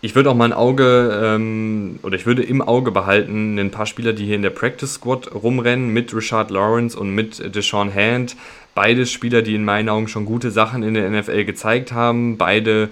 Ich 0.00 0.14
würde 0.14 0.30
auch 0.30 0.36
mal 0.36 0.44
ein 0.44 0.52
Auge, 0.52 1.20
ähm, 1.24 1.98
oder 2.04 2.14
ich 2.14 2.24
würde 2.24 2.44
im 2.44 2.62
Auge 2.62 2.92
behalten, 2.92 3.58
ein 3.58 3.72
paar 3.72 3.86
Spieler, 3.86 4.12
die 4.12 4.26
hier 4.26 4.36
in 4.36 4.42
der 4.42 4.50
Practice 4.50 4.94
Squad 4.94 5.34
rumrennen, 5.34 5.92
mit 5.92 6.14
Richard 6.14 6.52
Lawrence 6.52 6.96
und 6.96 7.12
mit 7.16 7.54
Deshaun 7.56 7.92
Hand. 7.92 8.36
Beide 8.76 9.06
Spieler, 9.06 9.42
die 9.42 9.56
in 9.56 9.64
meinen 9.64 9.88
Augen 9.88 10.06
schon 10.06 10.24
gute 10.24 10.52
Sachen 10.52 10.84
in 10.84 10.94
der 10.94 11.10
NFL 11.10 11.44
gezeigt 11.44 11.90
haben. 11.90 12.38
Beide, 12.38 12.90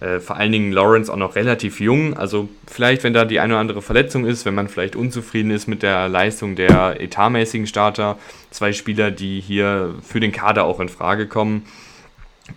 äh, 0.00 0.18
vor 0.18 0.36
allen 0.38 0.50
Dingen 0.50 0.72
Lawrence 0.72 1.12
auch 1.12 1.18
noch 1.18 1.36
relativ 1.36 1.78
jung. 1.78 2.16
Also 2.16 2.48
vielleicht, 2.66 3.04
wenn 3.04 3.12
da 3.12 3.26
die 3.26 3.38
eine 3.38 3.52
oder 3.52 3.60
andere 3.60 3.82
Verletzung 3.82 4.24
ist, 4.24 4.46
wenn 4.46 4.54
man 4.54 4.68
vielleicht 4.68 4.96
unzufrieden 4.96 5.50
ist 5.50 5.66
mit 5.66 5.82
der 5.82 6.08
Leistung 6.08 6.56
der 6.56 7.02
etatmäßigen 7.02 7.66
Starter. 7.66 8.16
Zwei 8.50 8.72
Spieler, 8.72 9.10
die 9.10 9.42
hier 9.42 9.94
für 10.02 10.20
den 10.20 10.32
Kader 10.32 10.64
auch 10.64 10.80
in 10.80 10.88
Frage 10.88 11.26
kommen. 11.26 11.64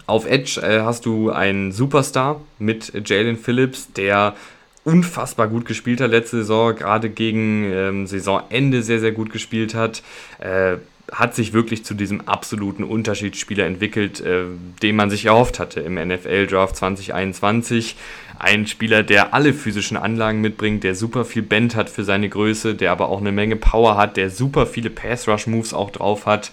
Auf 0.06 0.26
Edge 0.26 0.62
äh, 0.62 0.82
hast 0.82 1.06
du 1.06 1.32
einen 1.32 1.72
Superstar 1.72 2.42
mit 2.60 2.92
Jalen 3.08 3.38
Phillips, 3.38 3.92
der 3.94 4.36
unfassbar 4.84 5.48
gut 5.48 5.66
gespielt 5.66 6.02
hat 6.02 6.12
letzte 6.12 6.38
Saison, 6.38 6.76
gerade 6.76 7.10
gegen 7.10 7.72
ähm, 7.72 8.08
Saisonende 8.08 8.82
sehr, 8.82 9.00
sehr 9.00 9.12
gut 9.12 9.32
gespielt 9.32 9.76
hat. 9.76 10.02
Äh, 10.40 10.78
hat 11.12 11.34
sich 11.34 11.54
wirklich 11.54 11.84
zu 11.84 11.96
diesem 11.96 12.28
absoluten 12.28 12.84
Unterschiedsspieler 12.84 13.66
entwickelt, 13.66 14.22
äh, 14.22 14.44
den 14.84 14.96
man 14.96 15.10
sich 15.10 15.26
erhofft 15.26 15.60
hatte 15.60 15.80
im 15.80 15.96
NFL-Draft 15.96 16.76
2021. 16.76 17.96
Ein 18.38 18.68
Spieler, 18.68 19.04
der 19.04 19.34
alle 19.34 19.54
physischen 19.54 19.98
Anlagen 19.98 20.40
mitbringt, 20.40 20.84
der 20.84 20.96
super 20.96 21.26
viel 21.26 21.42
Bend 21.42 21.76
hat 21.76 21.90
für 21.90 22.04
seine 22.04 22.30
Größe, 22.30 22.76
der 22.76 22.92
aber 22.92 23.10
auch 23.10 23.20
eine 23.20 23.32
Menge 23.32 23.56
Power 23.56 23.98
hat, 23.98 24.18
der 24.18 24.30
super 24.30 24.66
viele 24.66 24.90
Pass-Rush-Moves 24.92 25.74
auch 25.74 25.90
drauf 25.90 26.26
hat 26.26 26.52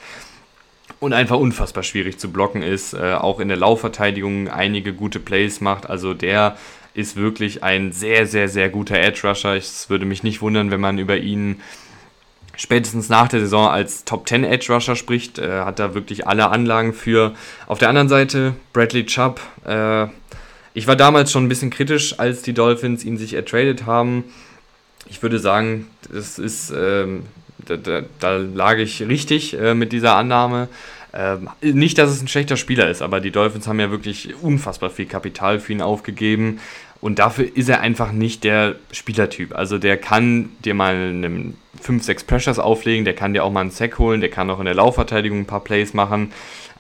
und 1.00 1.12
einfach 1.12 1.36
unfassbar 1.36 1.82
schwierig 1.82 2.18
zu 2.18 2.30
blocken 2.32 2.62
ist. 2.62 2.94
Äh, 2.94 3.14
auch 3.14 3.40
in 3.40 3.48
der 3.48 3.56
Laufverteidigung 3.56 4.48
einige 4.48 4.92
gute 4.92 5.20
Plays 5.20 5.60
macht. 5.60 5.88
Also 5.88 6.14
der 6.14 6.56
ist 6.94 7.16
wirklich 7.16 7.62
ein 7.62 7.92
sehr, 7.92 8.26
sehr, 8.26 8.48
sehr 8.48 8.70
guter 8.70 8.96
Edge 8.96 9.28
Rusher. 9.28 9.54
Es 9.54 9.90
würde 9.90 10.06
mich 10.06 10.22
nicht 10.22 10.40
wundern, 10.40 10.70
wenn 10.70 10.80
man 10.80 10.98
über 10.98 11.18
ihn 11.18 11.60
spätestens 12.56 13.10
nach 13.10 13.28
der 13.28 13.40
Saison 13.40 13.68
als 13.68 14.04
Top 14.04 14.26
10 14.26 14.44
Edge 14.44 14.72
Rusher 14.72 14.96
spricht. 14.96 15.38
Äh, 15.38 15.60
hat 15.60 15.78
da 15.78 15.94
wirklich 15.94 16.26
alle 16.26 16.48
Anlagen 16.48 16.94
für. 16.94 17.34
Auf 17.66 17.78
der 17.78 17.90
anderen 17.90 18.08
Seite 18.08 18.54
Bradley 18.72 19.04
Chubb. 19.04 19.40
Äh, 19.66 20.06
ich 20.72 20.86
war 20.86 20.96
damals 20.96 21.32
schon 21.32 21.44
ein 21.44 21.48
bisschen 21.48 21.70
kritisch, 21.70 22.18
als 22.18 22.42
die 22.42 22.52
Dolphins 22.52 23.04
ihn 23.04 23.18
sich 23.18 23.34
ertradet 23.34 23.86
haben. 23.86 24.24
Ich 25.08 25.22
würde 25.22 25.38
sagen, 25.38 25.86
das 26.10 26.38
ist 26.38 26.72
ähm, 26.76 27.22
da, 27.58 27.76
da, 27.76 28.02
da 28.20 28.36
lag 28.36 28.78
ich 28.78 29.06
richtig 29.06 29.58
äh, 29.58 29.74
mit 29.74 29.92
dieser 29.92 30.16
Annahme. 30.16 30.68
Ähm, 31.12 31.48
nicht, 31.62 31.98
dass 31.98 32.10
es 32.10 32.20
ein 32.20 32.28
schlechter 32.28 32.56
Spieler 32.56 32.90
ist, 32.90 33.00
aber 33.00 33.20
die 33.20 33.30
Dolphins 33.30 33.66
haben 33.66 33.80
ja 33.80 33.90
wirklich 33.90 34.34
unfassbar 34.42 34.90
viel 34.90 35.06
Kapital 35.06 35.60
für 35.60 35.72
ihn 35.72 35.80
aufgegeben. 35.80 36.60
Und 37.00 37.18
dafür 37.18 37.48
ist 37.54 37.68
er 37.68 37.80
einfach 37.80 38.12
nicht 38.12 38.44
der 38.44 38.76
Spielertyp. 38.90 39.54
Also 39.54 39.78
der 39.78 39.96
kann 39.96 40.50
dir 40.64 40.74
mal 40.74 40.94
einen 40.94 41.56
5, 41.80 42.02
6 42.02 42.24
Pressures 42.24 42.58
auflegen, 42.58 43.04
der 43.04 43.14
kann 43.14 43.32
dir 43.32 43.44
auch 43.44 43.52
mal 43.52 43.60
einen 43.60 43.70
Sack 43.70 43.98
holen, 43.98 44.20
der 44.20 44.30
kann 44.30 44.50
auch 44.50 44.58
in 44.58 44.64
der 44.64 44.74
Laufverteidigung 44.74 45.40
ein 45.40 45.46
paar 45.46 45.62
Plays 45.62 45.94
machen. 45.94 46.32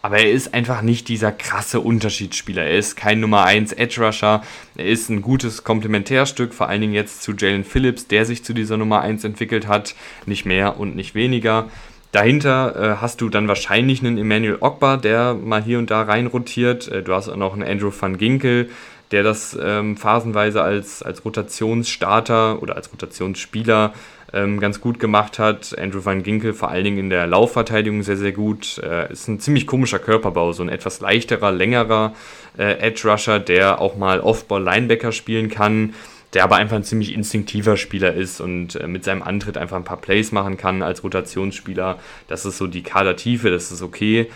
Aber 0.06 0.18
er 0.18 0.30
ist 0.30 0.54
einfach 0.54 0.82
nicht 0.82 1.08
dieser 1.08 1.32
krasse 1.32 1.80
Unterschiedsspieler. 1.80 2.62
Er 2.62 2.78
ist 2.78 2.94
kein 2.94 3.18
Nummer 3.18 3.42
1 3.44 3.72
Edge 3.72 4.00
Rusher. 4.00 4.40
Er 4.76 4.84
ist 4.84 5.08
ein 5.08 5.20
gutes 5.20 5.64
Komplementärstück, 5.64 6.54
vor 6.54 6.68
allen 6.68 6.80
Dingen 6.80 6.92
jetzt 6.92 7.24
zu 7.24 7.32
Jalen 7.32 7.64
Phillips, 7.64 8.06
der 8.06 8.24
sich 8.24 8.44
zu 8.44 8.52
dieser 8.52 8.76
Nummer 8.76 9.00
1 9.00 9.24
entwickelt 9.24 9.66
hat. 9.66 9.96
Nicht 10.24 10.46
mehr 10.46 10.78
und 10.78 10.94
nicht 10.94 11.16
weniger. 11.16 11.68
Dahinter 12.12 12.76
äh, 12.76 12.96
hast 13.00 13.20
du 13.20 13.28
dann 13.28 13.48
wahrscheinlich 13.48 13.98
einen 13.98 14.16
Emmanuel 14.16 14.58
Ogba, 14.60 14.96
der 14.96 15.34
mal 15.34 15.64
hier 15.64 15.80
und 15.80 15.90
da 15.90 16.02
reinrotiert. 16.02 16.86
Äh, 16.86 17.02
du 17.02 17.12
hast 17.12 17.28
auch 17.28 17.34
noch 17.34 17.54
einen 17.54 17.64
Andrew 17.64 17.90
van 17.90 18.16
Ginkel, 18.16 18.70
der 19.10 19.24
das 19.24 19.58
ähm, 19.60 19.96
phasenweise 19.96 20.62
als, 20.62 21.02
als 21.02 21.24
Rotationsstarter 21.24 22.62
oder 22.62 22.76
als 22.76 22.92
Rotationsspieler 22.92 23.92
ähm, 24.32 24.60
ganz 24.60 24.80
gut 24.80 24.98
gemacht 24.98 25.38
hat. 25.38 25.76
Andrew 25.78 26.04
Van 26.04 26.22
Ginkel 26.22 26.52
vor 26.52 26.70
allen 26.70 26.84
Dingen 26.84 26.98
in 26.98 27.10
der 27.10 27.26
Laufverteidigung 27.26 28.02
sehr, 28.02 28.16
sehr 28.16 28.32
gut. 28.32 28.78
Äh, 28.78 29.12
ist 29.12 29.28
ein 29.28 29.40
ziemlich 29.40 29.66
komischer 29.66 29.98
Körperbau, 29.98 30.52
so 30.52 30.62
ein 30.62 30.68
etwas 30.68 31.00
leichterer, 31.00 31.52
längerer 31.52 32.14
äh, 32.58 32.78
Edge 32.78 33.08
Rusher, 33.10 33.38
der 33.38 33.80
auch 33.80 33.96
mal 33.96 34.20
Off-Ball-Linebacker 34.20 35.12
spielen 35.12 35.50
kann 35.50 35.94
der 36.36 36.44
aber 36.44 36.56
einfach 36.56 36.76
ein 36.76 36.84
ziemlich 36.84 37.14
instinktiver 37.14 37.78
Spieler 37.78 38.12
ist 38.12 38.40
und 38.40 38.76
äh, 38.76 38.86
mit 38.86 39.04
seinem 39.04 39.22
Antritt 39.22 39.56
einfach 39.56 39.76
ein 39.76 39.84
paar 39.84 40.00
Plays 40.00 40.32
machen 40.32 40.58
kann 40.58 40.82
als 40.82 41.02
Rotationsspieler. 41.02 41.98
Das 42.28 42.44
ist 42.44 42.58
so 42.58 42.66
die 42.66 42.82
Kadertiefe, 42.82 43.50
das 43.50 43.72
ist 43.72 43.80
okay. 43.80 44.28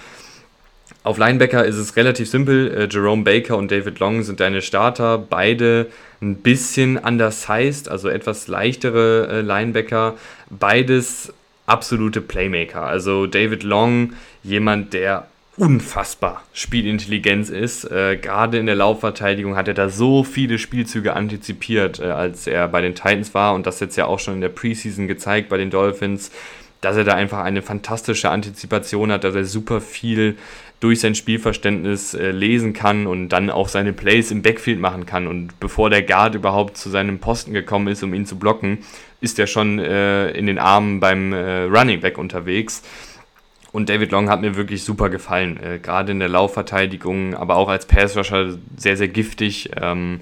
Auf 1.03 1.17
Linebacker 1.17 1.65
ist 1.65 1.77
es 1.77 1.97
relativ 1.97 2.29
simpel. 2.29 2.71
Äh, 2.75 2.89
Jerome 2.91 3.25
Baker 3.25 3.57
und 3.57 3.71
David 3.71 3.99
Long 4.01 4.23
sind 4.23 4.41
deine 4.41 4.61
Starter. 4.61 5.17
Beide 5.17 5.87
ein 6.21 6.37
bisschen 6.37 6.99
undersized, 6.99 7.89
also 7.89 8.09
etwas 8.09 8.49
leichtere 8.49 9.29
äh, 9.31 9.41
Linebacker. 9.41 10.17
Beides 10.51 11.33
absolute 11.65 12.21
Playmaker. 12.21 12.83
Also 12.83 13.27
David 13.27 13.63
Long, 13.63 14.13
jemand, 14.43 14.93
der 14.93 15.27
unfassbar 15.57 16.43
Spielintelligenz 16.53 17.49
ist. 17.49 17.85
Äh, 17.85 18.19
Gerade 18.19 18.59
in 18.59 18.67
der 18.67 18.75
Laufverteidigung 18.75 19.57
hat 19.57 19.69
er 19.69 19.75
da 19.75 19.89
so 19.89 20.23
viele 20.23 20.59
Spielzüge 20.59 21.15
antizipiert, 21.15 22.01
als 22.01 22.47
er 22.47 22.69
bei 22.69 22.83
den 22.83 22.95
Titans 22.95 23.33
war 23.33 23.55
und 23.55 23.67
das 23.67 23.81
jetzt 23.81 23.97
ja 23.97 24.05
auch 24.05 24.19
schon 24.19 24.35
in 24.35 24.41
der 24.43 24.49
Preseason 24.51 25.09
gezeigt 25.09 25.49
bei 25.49 25.57
den 25.57 25.71
Dolphins, 25.71 26.31
dass 26.81 26.97
er 26.97 27.05
da 27.05 27.15
einfach 27.15 27.41
eine 27.41 27.63
fantastische 27.63 28.31
Antizipation 28.31 29.13
hat, 29.13 29.25
dass 29.25 29.35
er 29.35 29.45
super 29.45 29.81
viel 29.81 30.37
durch 30.81 31.01
sein 31.01 31.14
Spielverständnis 31.14 32.14
äh, 32.14 32.31
lesen 32.31 32.73
kann 32.73 33.07
und 33.07 33.29
dann 33.29 33.51
auch 33.51 33.69
seine 33.69 33.93
Plays 33.93 34.31
im 34.31 34.43
Backfield 34.43 34.81
machen 34.81 35.05
kann. 35.05 35.27
Und 35.27 35.61
bevor 35.61 35.90
der 35.90 36.03
Guard 36.03 36.35
überhaupt 36.35 36.79
zu 36.79 36.88
seinem 36.88 37.19
Posten 37.19 37.53
gekommen 37.53 37.88
ist, 37.88 38.03
um 38.03 38.14
ihn 38.14 38.25
zu 38.25 38.38
blocken, 38.38 38.79
ist 39.21 39.38
er 39.38 39.47
schon 39.47 39.79
äh, 39.79 40.31
in 40.31 40.47
den 40.47 40.59
Armen 40.59 40.99
beim 40.99 41.35
äh, 41.35 41.64
Running 41.64 42.01
Back 42.01 42.16
unterwegs. 42.16 42.83
Und 43.73 43.88
David 43.88 44.11
Long 44.11 44.31
hat 44.31 44.40
mir 44.40 44.57
wirklich 44.57 44.83
super 44.83 45.11
gefallen, 45.11 45.61
äh, 45.62 45.79
gerade 45.79 46.12
in 46.12 46.19
der 46.19 46.31
Laufverteidigung, 46.31 47.35
aber 47.35 47.57
auch 47.57 47.69
als 47.69 47.87
Passrusher 47.87 48.59
sehr, 48.77 48.97
sehr 48.97 49.09
giftig. 49.09 49.71
Ähm, 49.81 50.21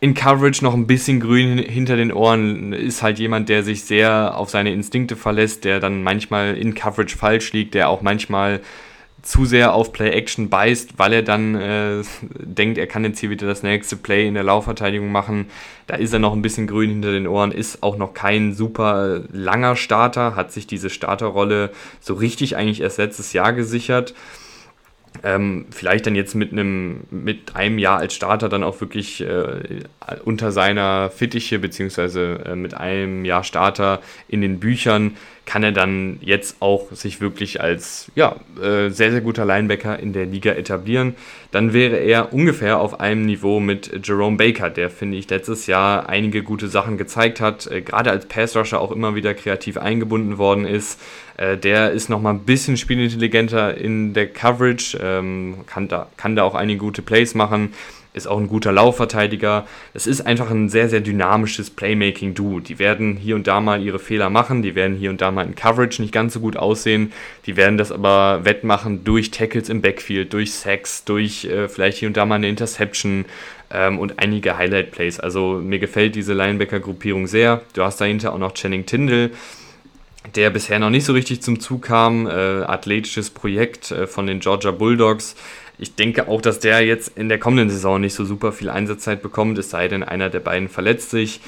in 0.00 0.12
Coverage 0.12 0.62
noch 0.62 0.74
ein 0.74 0.86
bisschen 0.86 1.18
grün 1.18 1.56
hinter 1.56 1.96
den 1.96 2.12
Ohren, 2.12 2.74
ist 2.74 3.02
halt 3.02 3.18
jemand, 3.18 3.48
der 3.48 3.62
sich 3.62 3.84
sehr 3.84 4.36
auf 4.36 4.50
seine 4.50 4.70
Instinkte 4.70 5.16
verlässt, 5.16 5.64
der 5.64 5.80
dann 5.80 6.02
manchmal 6.02 6.56
in 6.56 6.74
Coverage 6.74 7.16
falsch 7.16 7.54
liegt, 7.54 7.72
der 7.72 7.88
auch 7.88 8.02
manchmal 8.02 8.60
zu 9.24 9.46
sehr 9.46 9.72
auf 9.74 9.92
Play-Action 9.92 10.50
beißt, 10.50 10.98
weil 10.98 11.14
er 11.14 11.22
dann 11.22 11.54
äh, 11.54 12.02
denkt, 12.38 12.76
er 12.76 12.86
kann 12.86 13.04
jetzt 13.04 13.18
hier 13.18 13.30
wieder 13.30 13.46
das 13.46 13.62
nächste 13.62 13.96
Play 13.96 14.28
in 14.28 14.34
der 14.34 14.42
Laufverteidigung 14.42 15.10
machen. 15.10 15.46
Da 15.86 15.96
ist 15.96 16.12
er 16.12 16.18
noch 16.18 16.34
ein 16.34 16.42
bisschen 16.42 16.66
grün 16.66 16.90
hinter 16.90 17.10
den 17.10 17.26
Ohren, 17.26 17.50
ist 17.50 17.82
auch 17.82 17.96
noch 17.96 18.12
kein 18.12 18.52
super 18.52 19.22
langer 19.32 19.76
Starter, 19.76 20.36
hat 20.36 20.52
sich 20.52 20.66
diese 20.66 20.90
Starterrolle 20.90 21.70
so 22.00 22.14
richtig 22.14 22.56
eigentlich 22.56 22.82
erst 22.82 22.98
letztes 22.98 23.32
Jahr 23.32 23.54
gesichert. 23.54 24.14
Ähm, 25.22 25.66
vielleicht 25.70 26.06
dann 26.06 26.16
jetzt 26.16 26.34
mit 26.34 26.52
einem 26.52 27.04
mit 27.10 27.54
einem 27.54 27.78
Jahr 27.78 27.98
als 27.98 28.14
Starter 28.14 28.48
dann 28.48 28.64
auch 28.64 28.80
wirklich 28.80 29.20
äh, 29.20 29.84
unter 30.24 30.50
seiner 30.50 31.08
Fittiche 31.08 31.60
beziehungsweise 31.60 32.40
äh, 32.44 32.56
mit 32.56 32.74
einem 32.74 33.24
Jahr 33.24 33.44
Starter 33.44 34.02
in 34.26 34.40
den 34.40 34.58
Büchern 34.58 35.16
kann 35.46 35.62
er 35.62 35.72
dann 35.72 36.18
jetzt 36.20 36.56
auch 36.60 36.90
sich 36.92 37.20
wirklich 37.20 37.60
als 37.60 38.10
ja, 38.14 38.36
äh, 38.60 38.88
sehr, 38.88 39.10
sehr 39.10 39.20
guter 39.20 39.44
Linebacker 39.44 39.98
in 39.98 40.12
der 40.12 40.26
Liga 40.26 40.52
etablieren. 40.52 41.14
Dann 41.50 41.72
wäre 41.72 41.96
er 41.96 42.32
ungefähr 42.32 42.80
auf 42.80 43.00
einem 43.00 43.26
Niveau 43.26 43.60
mit 43.60 44.06
Jerome 44.06 44.36
Baker, 44.36 44.70
der, 44.70 44.90
finde 44.90 45.18
ich, 45.18 45.28
letztes 45.28 45.66
Jahr 45.66 46.08
einige 46.08 46.42
gute 46.42 46.68
Sachen 46.68 46.96
gezeigt 46.96 47.40
hat, 47.40 47.66
äh, 47.66 47.82
gerade 47.82 48.10
als 48.10 48.26
Passrusher 48.26 48.80
auch 48.80 48.92
immer 48.92 49.14
wieder 49.14 49.34
kreativ 49.34 49.76
eingebunden 49.76 50.38
worden 50.38 50.64
ist. 50.64 51.00
Äh, 51.36 51.58
der 51.58 51.90
ist 51.90 52.08
nochmal 52.08 52.34
ein 52.34 52.44
bisschen 52.44 52.76
spielintelligenter 52.76 53.76
in 53.76 54.14
der 54.14 54.28
Coverage, 54.28 54.98
ähm, 55.02 55.58
kann, 55.66 55.88
da, 55.88 56.08
kann 56.16 56.36
da 56.36 56.44
auch 56.44 56.54
einige 56.54 56.78
gute 56.78 57.02
Plays 57.02 57.34
machen 57.34 57.72
ist 58.14 58.28
auch 58.28 58.38
ein 58.38 58.48
guter 58.48 58.72
Laufverteidiger. 58.72 59.66
Es 59.92 60.06
ist 60.06 60.22
einfach 60.22 60.50
ein 60.50 60.68
sehr, 60.68 60.88
sehr 60.88 61.00
dynamisches 61.00 61.68
Playmaking-Duo. 61.70 62.60
Die 62.60 62.78
werden 62.78 63.16
hier 63.16 63.34
und 63.34 63.46
da 63.46 63.60
mal 63.60 63.82
ihre 63.82 63.98
Fehler 63.98 64.30
machen, 64.30 64.62
die 64.62 64.74
werden 64.74 64.96
hier 64.96 65.10
und 65.10 65.20
da 65.20 65.30
mal 65.30 65.44
in 65.44 65.56
Coverage 65.56 66.00
nicht 66.00 66.12
ganz 66.12 66.32
so 66.32 66.40
gut 66.40 66.56
aussehen, 66.56 67.12
die 67.46 67.56
werden 67.56 67.76
das 67.76 67.92
aber 67.92 68.44
wettmachen 68.44 69.04
durch 69.04 69.32
Tackles 69.32 69.68
im 69.68 69.82
Backfield, 69.82 70.32
durch 70.32 70.54
Sacks, 70.54 71.04
durch 71.04 71.44
äh, 71.44 71.68
vielleicht 71.68 71.98
hier 71.98 72.08
und 72.08 72.16
da 72.16 72.24
mal 72.24 72.36
eine 72.36 72.48
Interception 72.48 73.24
ähm, 73.72 73.98
und 73.98 74.20
einige 74.20 74.56
Highlight-Plays. 74.56 75.18
Also 75.18 75.60
mir 75.62 75.80
gefällt 75.80 76.14
diese 76.14 76.34
Linebacker-Gruppierung 76.34 77.26
sehr. 77.26 77.62
Du 77.74 77.82
hast 77.82 78.00
dahinter 78.00 78.32
auch 78.32 78.38
noch 78.38 78.54
Channing 78.54 78.86
Tyndall 78.86 79.30
der 80.34 80.50
bisher 80.50 80.78
noch 80.78 80.90
nicht 80.90 81.04
so 81.04 81.12
richtig 81.12 81.42
zum 81.42 81.60
Zug 81.60 81.82
kam. 81.82 82.26
Äh, 82.26 82.30
athletisches 82.30 83.30
Projekt 83.30 83.90
äh, 83.90 84.06
von 84.06 84.26
den 84.26 84.40
Georgia 84.40 84.70
Bulldogs 84.70 85.36
ich 85.78 85.94
denke 85.94 86.28
auch, 86.28 86.40
dass 86.40 86.60
der 86.60 86.84
jetzt 86.84 87.16
in 87.18 87.28
der 87.28 87.38
kommenden 87.38 87.70
Saison 87.70 88.00
nicht 88.00 88.14
so 88.14 88.24
super 88.24 88.52
viel 88.52 88.70
Einsatzzeit 88.70 89.22
bekommt, 89.22 89.58
es 89.58 89.70
sei 89.70 89.88
denn, 89.88 90.02
einer 90.02 90.30
der 90.30 90.40
beiden 90.40 90.68
verletzt 90.68 91.10
sich. 91.10 91.40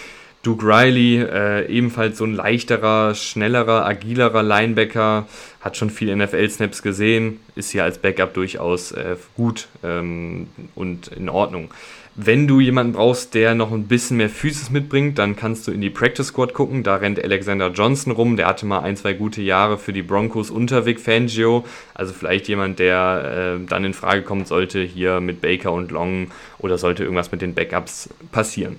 Duke 0.42 0.64
Riley, 0.64 1.22
äh, 1.22 1.66
ebenfalls 1.66 2.18
so 2.18 2.24
ein 2.24 2.34
leichterer, 2.34 3.16
schnellerer, 3.16 3.84
agilerer 3.84 4.44
Linebacker, 4.44 5.26
hat 5.60 5.76
schon 5.76 5.90
viel 5.90 6.14
NFL-Snaps 6.14 6.82
gesehen, 6.82 7.40
ist 7.56 7.70
hier 7.70 7.82
als 7.82 7.98
Backup 7.98 8.32
durchaus 8.34 8.92
äh, 8.92 9.16
gut 9.36 9.66
ähm, 9.82 10.46
und 10.76 11.08
in 11.08 11.28
Ordnung. 11.28 11.70
Wenn 12.18 12.46
du 12.48 12.60
jemanden 12.60 12.94
brauchst, 12.94 13.34
der 13.34 13.54
noch 13.54 13.72
ein 13.72 13.88
bisschen 13.88 14.16
mehr 14.16 14.30
Physis 14.30 14.70
mitbringt, 14.70 15.18
dann 15.18 15.36
kannst 15.36 15.66
du 15.66 15.70
in 15.70 15.82
die 15.82 15.90
Practice 15.90 16.28
Squad 16.28 16.54
gucken. 16.54 16.82
Da 16.82 16.96
rennt 16.96 17.22
Alexander 17.22 17.70
Johnson 17.70 18.10
rum. 18.10 18.38
Der 18.38 18.46
hatte 18.46 18.64
mal 18.64 18.78
ein, 18.78 18.96
zwei 18.96 19.12
gute 19.12 19.42
Jahre 19.42 19.76
für 19.76 19.92
die 19.92 20.00
Broncos 20.00 20.50
unter 20.50 20.86
Vic 20.86 20.98
Fangio. 20.98 21.66
Also 21.92 22.14
vielleicht 22.14 22.48
jemand, 22.48 22.78
der 22.78 23.58
äh, 23.60 23.66
dann 23.66 23.84
in 23.84 23.92
Frage 23.92 24.22
kommt, 24.22 24.48
sollte 24.48 24.80
hier 24.80 25.20
mit 25.20 25.42
Baker 25.42 25.72
und 25.72 25.90
Long 25.90 26.28
oder 26.56 26.78
sollte 26.78 27.02
irgendwas 27.02 27.32
mit 27.32 27.42
den 27.42 27.52
Backups 27.52 28.08
passieren. 28.32 28.76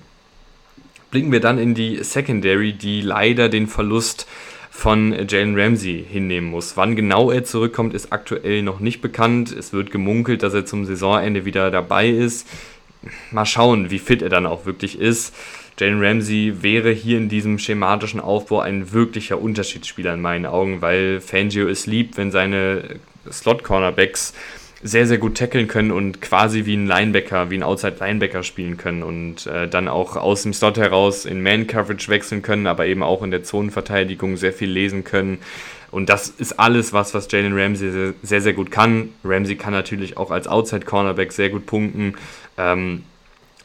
Blicken 1.11 1.31
wir 1.31 1.39
dann 1.39 1.59
in 1.59 1.75
die 1.75 2.03
Secondary, 2.03 2.73
die 2.73 3.01
leider 3.01 3.49
den 3.49 3.67
Verlust 3.67 4.27
von 4.71 5.15
Jalen 5.27 5.59
Ramsey 5.59 6.03
hinnehmen 6.09 6.49
muss. 6.49 6.75
Wann 6.75 6.95
genau 6.95 7.29
er 7.29 7.43
zurückkommt, 7.43 7.93
ist 7.93 8.11
aktuell 8.11 8.63
noch 8.63 8.79
nicht 8.79 9.01
bekannt. 9.01 9.51
Es 9.51 9.73
wird 9.73 9.91
gemunkelt, 9.91 10.41
dass 10.41 10.55
er 10.55 10.65
zum 10.65 10.85
Saisonende 10.85 11.45
wieder 11.45 11.69
dabei 11.69 12.09
ist 12.09 12.47
mal 13.31 13.45
schauen, 13.45 13.89
wie 13.89 13.99
fit 13.99 14.21
er 14.21 14.29
dann 14.29 14.45
auch 14.45 14.65
wirklich 14.65 14.99
ist. 14.99 15.33
Jalen 15.79 16.03
Ramsey 16.03 16.63
wäre 16.63 16.91
hier 16.91 17.17
in 17.17 17.29
diesem 17.29 17.59
schematischen 17.59 18.19
Aufbau 18.19 18.59
ein 18.61 18.91
wirklicher 18.93 19.39
Unterschiedsspieler 19.39 20.15
in 20.15 20.21
meinen 20.21 20.45
Augen, 20.45 20.81
weil 20.81 21.21
Fangio 21.21 21.67
es 21.67 21.85
liebt, 21.85 22.17
wenn 22.17 22.31
seine 22.31 22.99
Slot-Cornerbacks 23.31 24.33
sehr, 24.83 25.07
sehr 25.07 25.17
gut 25.17 25.37
tackeln 25.37 25.67
können 25.67 25.91
und 25.91 26.21
quasi 26.21 26.65
wie 26.65 26.75
ein 26.75 26.85
Linebacker, 26.85 27.49
wie 27.49 27.57
ein 27.57 27.63
Outside-Linebacker 27.63 28.43
spielen 28.43 28.77
können 28.77 29.01
und 29.03 29.47
äh, 29.47 29.67
dann 29.67 29.87
auch 29.87 30.15
aus 30.15 30.43
dem 30.43 30.53
Slot 30.53 30.77
heraus 30.77 31.25
in 31.25 31.41
Man-Coverage 31.41 32.09
wechseln 32.09 32.41
können, 32.43 32.67
aber 32.67 32.85
eben 32.85 33.01
auch 33.01 33.23
in 33.23 33.31
der 33.31 33.43
Zonenverteidigung 33.43 34.37
sehr 34.37 34.53
viel 34.53 34.69
lesen 34.69 35.03
können. 35.03 35.39
Und 35.89 36.09
das 36.09 36.29
ist 36.29 36.59
alles 36.59 36.93
was, 36.93 37.13
was 37.13 37.31
Jalen 37.31 37.57
Ramsey 37.57 37.91
sehr, 37.91 38.13
sehr, 38.21 38.41
sehr 38.41 38.53
gut 38.53 38.71
kann. 38.71 39.09
Ramsey 39.23 39.55
kann 39.55 39.73
natürlich 39.73 40.17
auch 40.17 40.31
als 40.31 40.47
Outside-Cornerback 40.47 41.31
sehr 41.31 41.49
gut 41.49 41.65
punkten. 41.65 42.15
Ähm, 42.57 43.03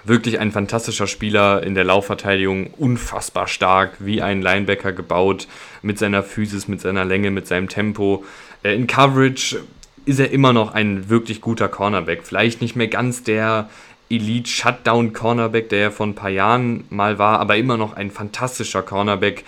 wirklich 0.05 0.39
ein 0.39 0.51
fantastischer 0.51 1.07
Spieler 1.07 1.63
in 1.63 1.75
der 1.75 1.85
Laufverteidigung, 1.85 2.69
unfassbar 2.79 3.49
stark, 3.49 3.97
wie 3.99 4.23
ein 4.23 4.41
Linebacker 4.41 4.93
gebaut, 4.93 5.47
mit 5.83 5.99
seiner 5.99 6.23
Physis, 6.23 6.69
mit 6.69 6.81
seiner 6.81 7.05
Länge, 7.05 7.31
mit 7.31 7.47
seinem 7.47 7.69
Tempo. 7.69 8.25
Äh, 8.63 8.75
in 8.75 8.87
Coverage 8.87 9.59
ist 10.05 10.21
er 10.21 10.31
immer 10.31 10.53
noch 10.53 10.75
ein 10.75 11.09
wirklich 11.09 11.41
guter 11.41 11.69
Cornerback. 11.69 12.23
Vielleicht 12.25 12.61
nicht 12.61 12.77
mehr 12.77 12.89
ganz 12.89 13.23
der 13.23 13.69
Elite 14.11 14.49
Shutdown 14.49 15.13
Cornerback, 15.13 15.69
der 15.69 15.81
er 15.81 15.91
vor 15.91 16.07
ein 16.07 16.15
paar 16.15 16.31
Jahren 16.31 16.85
mal 16.91 17.19
war, 17.19 17.41
aber 17.41 17.57
immer 17.57 17.77
noch 17.77 17.95
ein 17.95 18.11
fantastischer 18.11 18.83
Cornerback 18.83 19.45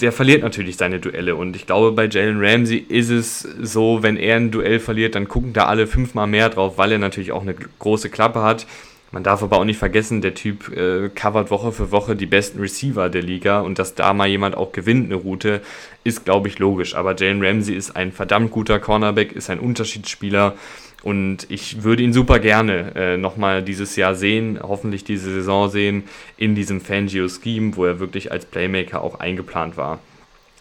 der 0.00 0.12
verliert 0.12 0.42
natürlich 0.42 0.76
seine 0.76 1.00
Duelle. 1.00 1.36
Und 1.36 1.56
ich 1.56 1.66
glaube, 1.66 1.92
bei 1.92 2.06
Jalen 2.06 2.38
Ramsey 2.38 2.76
ist 2.76 3.10
es 3.10 3.40
so, 3.40 4.02
wenn 4.02 4.16
er 4.16 4.36
ein 4.36 4.50
Duell 4.50 4.78
verliert, 4.78 5.14
dann 5.14 5.28
gucken 5.28 5.52
da 5.52 5.66
alle 5.66 5.86
fünfmal 5.86 6.26
mehr 6.26 6.50
drauf, 6.50 6.76
weil 6.76 6.92
er 6.92 6.98
natürlich 6.98 7.32
auch 7.32 7.42
eine 7.42 7.54
große 7.54 8.10
Klappe 8.10 8.42
hat. 8.42 8.66
Man 9.12 9.22
darf 9.22 9.42
aber 9.42 9.58
auch 9.58 9.64
nicht 9.64 9.78
vergessen, 9.78 10.20
der 10.20 10.34
Typ 10.34 10.76
äh, 10.76 11.08
covert 11.08 11.50
Woche 11.50 11.72
für 11.72 11.92
Woche 11.92 12.16
die 12.16 12.26
besten 12.26 12.60
Receiver 12.60 13.08
der 13.08 13.22
Liga 13.22 13.60
und 13.60 13.78
dass 13.78 13.94
da 13.94 14.12
mal 14.12 14.26
jemand 14.26 14.56
auch 14.56 14.72
gewinnt, 14.72 15.06
eine 15.06 15.14
Route, 15.14 15.62
ist, 16.04 16.24
glaube 16.24 16.48
ich, 16.48 16.58
logisch. 16.58 16.94
Aber 16.94 17.14
Jalen 17.16 17.44
Ramsey 17.44 17.74
ist 17.74 17.94
ein 17.94 18.12
verdammt 18.12 18.50
guter 18.50 18.78
Cornerback, 18.78 19.32
ist 19.32 19.48
ein 19.48 19.60
Unterschiedsspieler 19.60 20.54
und 21.06 21.46
ich 21.50 21.84
würde 21.84 22.02
ihn 22.02 22.12
super 22.12 22.40
gerne 22.40 22.92
äh, 22.96 23.16
nochmal 23.16 23.62
dieses 23.62 23.94
Jahr 23.94 24.16
sehen, 24.16 24.58
hoffentlich 24.60 25.04
diese 25.04 25.30
Saison 25.30 25.70
sehen, 25.70 26.02
in 26.36 26.56
diesem 26.56 26.80
Fangio-Scheme, 26.80 27.76
wo 27.76 27.84
er 27.84 28.00
wirklich 28.00 28.32
als 28.32 28.44
Playmaker 28.44 29.02
auch 29.02 29.20
eingeplant 29.20 29.76
war. 29.76 30.00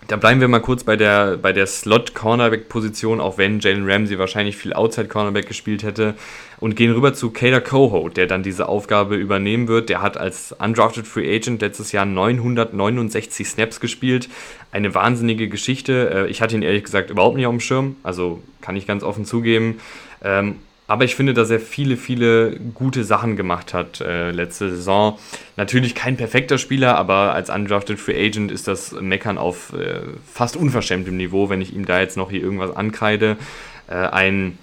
Da 0.07 0.17
bleiben 0.17 0.39
wir 0.39 0.47
mal 0.47 0.59
kurz 0.59 0.83
bei 0.83 0.97
der, 0.97 1.37
bei 1.37 1.51
der 1.51 1.65
Slot-Cornerback-Position, 1.65 3.19
auch 3.19 3.39
wenn 3.39 3.59
Jalen 3.59 3.89
Ramsey 3.89 4.19
wahrscheinlich 4.19 4.55
viel 4.55 4.73
Outside-Cornerback 4.73 5.47
gespielt 5.47 5.81
hätte. 5.81 6.13
Und 6.59 6.75
gehen 6.75 6.93
rüber 6.93 7.13
zu 7.13 7.31
Kader 7.31 7.61
Coho, 7.61 8.09
der 8.09 8.27
dann 8.27 8.43
diese 8.43 8.69
Aufgabe 8.69 9.15
übernehmen 9.15 9.67
wird. 9.67 9.89
Der 9.89 10.01
hat 10.01 10.17
als 10.17 10.53
Undrafted 10.53 11.07
Free 11.07 11.35
Agent 11.35 11.61
letztes 11.61 11.91
Jahr 11.91 12.05
969 12.05 13.47
Snaps 13.47 13.79
gespielt. 13.79 14.29
Eine 14.71 14.95
wahnsinnige 14.95 15.49
Geschichte. 15.49 16.27
Äh, 16.27 16.29
ich 16.29 16.41
hatte 16.41 16.55
ihn 16.55 16.61
ehrlich 16.61 16.83
gesagt 16.83 17.09
überhaupt 17.09 17.35
nicht 17.35 17.45
auf 17.45 17.53
dem 17.53 17.59
Schirm. 17.59 17.95
Also 18.03 18.41
kann 18.61 18.75
ich 18.75 18.87
ganz 18.87 19.03
offen 19.03 19.25
zugeben. 19.25 19.79
Ähm, 20.23 20.55
aber 20.87 21.03
ich 21.03 21.15
finde, 21.15 21.33
dass 21.33 21.49
er 21.49 21.59
viele, 21.59 21.97
viele 21.97 22.59
gute 22.73 23.03
Sachen 23.03 23.35
gemacht 23.35 23.73
hat 23.73 24.01
äh, 24.01 24.29
letzte 24.31 24.69
Saison. 24.69 25.17
Natürlich 25.57 25.95
kein 25.95 26.15
perfekter 26.15 26.59
Spieler, 26.59 26.95
aber 26.95 27.33
als 27.33 27.49
Undrafted 27.49 27.99
Free 27.99 28.27
Agent 28.27 28.51
ist 28.51 28.67
das 28.67 28.91
Meckern 28.91 29.39
auf 29.39 29.73
äh, 29.73 30.01
fast 30.31 30.55
unverschämtem 30.55 31.17
Niveau, 31.17 31.49
wenn 31.49 31.61
ich 31.61 31.73
ihm 31.73 31.85
da 31.85 31.99
jetzt 31.99 32.17
noch 32.17 32.29
hier 32.29 32.41
irgendwas 32.41 32.75
ankreide. 32.75 33.37
Äh, 33.87 33.95
ein 33.95 34.59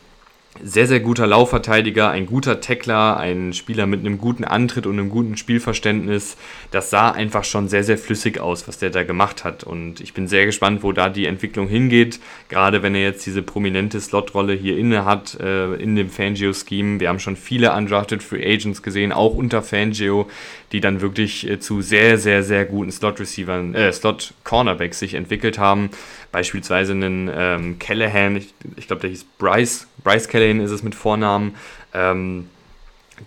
sehr, 0.61 0.87
sehr 0.87 1.01
guter 1.01 1.27
Laufverteidiger, 1.27 2.11
ein 2.11 2.27
guter 2.27 2.61
Tackler, 2.61 3.17
ein 3.17 3.55
Spieler 3.55 3.87
mit 3.87 4.01
einem 4.01 4.19
guten 4.19 4.45
Antritt 4.45 4.87
und 4.87 4.99
einem 4.99 5.09
guten 5.09 5.37
Spielverständnis. 5.37 6.37
Das 6.71 6.91
sah 6.91 7.11
einfach 7.11 7.45
schon 7.45 7.69
sehr, 7.69 7.85
sehr 7.85 7.97
flüssig 7.97 8.39
aus, 8.39 8.69
was 8.69 8.79
der 8.79 8.91
da 8.91 9.03
gemacht 9.03 9.45
hat. 9.45 9.65
Und 9.65 10.01
ich 10.01 10.13
bin 10.13 10.29
sehr 10.29 10.45
gespannt, 10.45 10.83
wo 10.83 10.93
da 10.93 11.09
die 11.09 11.27
Entwicklung 11.27 11.69
hingeht. 11.69 12.21
Gerade 12.49 12.83
wenn 12.83 12.95
er 12.95 13.03
jetzt 13.03 13.25
diese 13.25 13.43
prominente 13.43 14.01
Slotrolle 14.01 14.53
hier 14.53 14.77
inne 14.77 15.07
hat 15.07 15.41
äh, 15.41 15.75
in 15.75 15.97
dem 15.97 16.11
Fangio-Scheme. 16.11 17.01
Wir 17.01 17.09
haben 17.09 17.19
schon 17.19 17.37
viele 17.37 17.75
Undrafted 17.75 18.23
Free 18.23 18.45
Agents 18.45 18.83
gesehen, 18.83 19.13
auch 19.13 19.35
unter 19.35 19.63
Fangio, 19.63 20.29
die 20.73 20.81
dann 20.81 21.01
wirklich 21.01 21.49
äh, 21.49 21.61
zu 21.61 21.81
sehr, 21.81 22.19
sehr, 22.19 22.43
sehr 22.43 22.67
guten 22.67 22.93
Slot-Receivern, 22.93 23.75
äh, 23.75 23.93
Slot-Cornerbacks 23.93 24.99
sich 24.99 25.15
entwickelt 25.15 25.59
haben. 25.59 25.91
Beispielsweise 26.33 26.93
einen 26.93 27.31
ähm, 27.33 27.79
Callahan, 27.79 28.37
ich, 28.37 28.55
ich 28.77 28.87
glaube, 28.87 29.03
der 29.03 29.11
hieß 29.11 29.25
Bryce, 29.39 29.87
Bryce 30.03 30.29
Callahan 30.29 30.61
ist 30.61 30.71
es 30.71 30.83
mit 30.83 30.95
Vornamen, 30.95 31.55
ähm, 31.93 32.49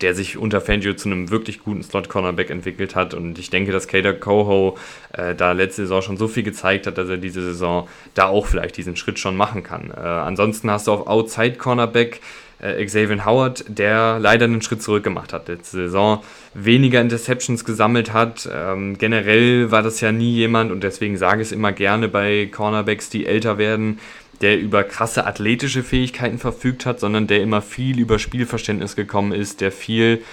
der 0.02 0.14
sich 0.14 0.38
unter 0.38 0.60
Fangio 0.60 0.94
zu 0.94 1.10
einem 1.10 1.30
wirklich 1.30 1.60
guten 1.60 1.84
Slot-Cornerback 1.84 2.50
entwickelt 2.50 2.96
hat. 2.96 3.14
Und 3.14 3.40
ich 3.40 3.50
denke, 3.50 3.72
dass 3.72 3.88
Kader 3.88 4.14
Coho 4.14 4.78
äh, 5.14 5.36
da 5.36 5.52
letzte 5.52 5.84
Saison 5.84 6.02
schon 6.02 6.18
so 6.18 6.28
viel 6.28 6.44
gezeigt 6.44 6.88
hat, 6.88 6.98
dass 6.98 7.08
er 7.08 7.18
diese 7.18 7.42
Saison 7.42 7.88
da 8.14 8.28
auch 8.28 8.48
vielleicht 8.48 8.78
diesen 8.78 8.96
Schritt 8.96 9.20
schon 9.20 9.38
machen 9.38 9.64
kann. 9.64 9.92
Äh, 9.92 10.00
ansonsten 10.00 10.70
hast 10.70 10.88
du 10.88 10.92
auf 10.92 11.08
Outside-Cornerback 11.08 12.20
äh, 12.66 12.86
Xavier 12.86 13.26
Howard, 13.26 13.66
der 13.68 14.20
leider 14.20 14.46
einen 14.46 14.62
Schritt 14.62 14.82
zurück 14.82 15.04
gemacht 15.04 15.34
hat 15.34 15.48
letzte 15.48 15.78
Saison, 15.78 16.24
weniger 16.54 17.02
Interceptions 17.02 17.66
gesammelt 17.66 18.14
hat. 18.14 18.50
Ähm, 18.52 18.98
generell 18.98 19.72
war 19.72 19.84
das 19.84 20.02
ja 20.02 20.12
nie 20.12 20.34
jemand, 20.34 20.72
und 20.72 20.84
deswegen 20.84 21.18
sage 21.18 21.42
ich 21.42 21.50
es 21.50 21.52
immer 21.52 21.72
gerne 21.72 22.08
bei 22.08 22.48
Cornerbacks, 22.52 23.10
die 23.10 23.26
älter 23.26 23.58
werden, 23.58 24.00
der 24.42 24.60
über 24.60 24.84
krasse 24.84 25.26
athletische 25.26 25.84
Fähigkeiten 25.84 26.40
verfügt 26.40 26.86
hat, 26.86 27.00
sondern 27.00 27.28
der 27.28 27.42
immer 27.42 27.62
viel 27.62 28.00
über 28.00 28.20
Spielverständnis 28.20 28.96
gekommen 28.96 29.32
ist, 29.32 29.62
der 29.62 29.72
viel 29.72 30.24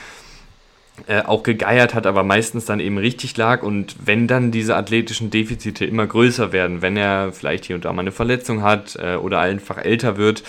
äh, 1.07 1.23
auch 1.23 1.43
gegeiert 1.43 1.95
hat, 1.95 2.07
aber 2.07 2.23
meistens 2.23 2.67
dann 2.67 2.79
eben 2.79 2.99
richtig 2.99 3.37
lag. 3.37 3.63
Und 3.63 3.97
wenn 4.05 4.27
dann 4.27 4.51
diese 4.51 4.77
athletischen 4.77 5.31
Defizite 5.31 5.85
immer 5.85 6.07
größer 6.07 6.53
werden, 6.53 6.83
wenn 6.83 6.97
er 6.97 7.33
vielleicht 7.33 7.65
hier 7.65 7.77
und 7.77 7.85
da 7.85 7.93
mal 7.93 8.03
eine 8.03 8.13
Verletzung 8.13 8.63
hat 8.63 8.97
äh, 8.97 9.17
oder 9.17 9.41
einfach 9.41 9.79
älter 9.79 10.17
wird, 10.17 10.43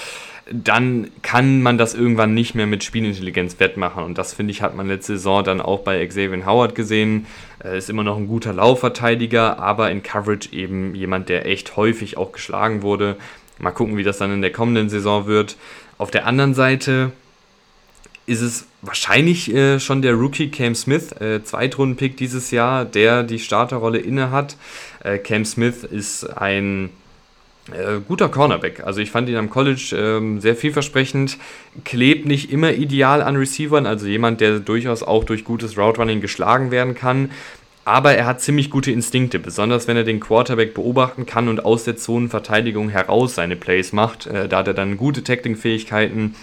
dann 0.52 1.10
kann 1.22 1.62
man 1.62 1.78
das 1.78 1.94
irgendwann 1.94 2.34
nicht 2.34 2.54
mehr 2.54 2.68
mit 2.68 2.84
Spielintelligenz 2.84 3.60
wettmachen. 3.60 4.04
Und 4.04 4.18
das, 4.18 4.34
finde 4.34 4.52
ich, 4.52 4.62
hat 4.62 4.76
man 4.76 4.88
letzte 4.88 5.14
Saison 5.14 5.44
dann 5.44 5.62
auch 5.62 5.80
bei 5.80 6.06
Xavier 6.06 6.46
Howard 6.46 6.76
gesehen. 6.76 7.28
Er 7.60 7.76
ist 7.76 7.90
immer 7.90 8.04
noch 8.04 8.18
ein 8.18 8.28
guter 8.28 8.52
Laufverteidiger, 8.54 9.60
aber 9.60 9.90
in 9.90 10.04
Coverage 10.04 10.52
eben 10.52 10.96
jemand, 10.96 11.30
der 11.30 11.46
echt 11.46 11.78
häufig 11.78 12.18
auch 12.18 12.34
geschlagen 12.34 12.82
wurde. 12.82 13.16
Mal 13.60 13.72
gucken, 13.72 13.96
wie 13.96 14.04
das 14.04 14.18
dann 14.18 14.34
in 14.34 14.42
der 14.42 14.52
kommenden 14.52 14.90
Saison 14.90 15.28
wird. 15.28 15.56
Auf 15.98 16.12
der 16.12 16.26
anderen 16.26 16.54
Seite 16.54 17.14
ist 18.26 18.42
es 18.42 18.68
wahrscheinlich 18.82 19.54
äh, 19.54 19.80
schon 19.80 20.02
der 20.02 20.14
Rookie 20.14 20.50
Cam 20.50 20.76
Smith, 20.76 21.12
äh, 21.14 21.44
Zweitrunden-Pick 21.44 22.18
dieses 22.18 22.52
Jahr, 22.52 22.86
der 22.86 23.24
die 23.24 23.40
Starterrolle 23.40 24.00
inne 24.00 24.32
hat. 24.32 24.58
Äh, 25.04 25.20
Cam 25.20 25.46
Smith 25.46 25.84
ist 25.84 26.26
ein 26.26 26.90
äh, 27.72 28.00
guter 28.06 28.30
Cornerback. 28.30 28.86
Also 28.86 29.00
ich 29.00 29.10
fand 29.10 29.30
ihn 29.30 29.38
am 29.38 29.50
College 29.50 29.96
ähm, 29.98 30.42
sehr 30.42 30.56
vielversprechend. 30.56 31.38
Klebt 31.86 32.26
nicht 32.26 32.52
immer 32.52 32.74
ideal 32.74 33.22
an 33.22 33.38
Receivern, 33.38 33.86
also 33.86 34.06
jemand, 34.06 34.42
der 34.42 34.60
durchaus 34.60 35.02
auch 35.02 35.24
durch 35.24 35.46
gutes 35.46 35.78
Route 35.78 36.00
Running 36.02 36.20
geschlagen 36.20 36.72
werden 36.72 36.94
kann. 36.94 37.32
Aber 37.86 38.16
er 38.16 38.26
hat 38.26 38.42
ziemlich 38.42 38.70
gute 38.70 38.92
Instinkte, 38.92 39.40
besonders 39.40 39.88
wenn 39.88 39.98
er 39.98 40.06
den 40.06 40.22
Quarterback 40.22 40.74
beobachten 40.74 41.26
kann 41.26 41.50
und 41.50 41.66
aus 41.66 41.84
der 41.84 41.98
Zonenverteidigung 41.98 42.90
heraus 42.90 43.36
seine 43.36 43.58
Plays 43.58 43.92
macht. 43.92 44.28
Äh, 44.28 44.48
da 44.48 44.60
hat 44.60 44.68
er 44.68 44.74
dann 44.74 44.98
gute 44.98 45.24
Tackling-Fähigkeiten, 45.24 46.36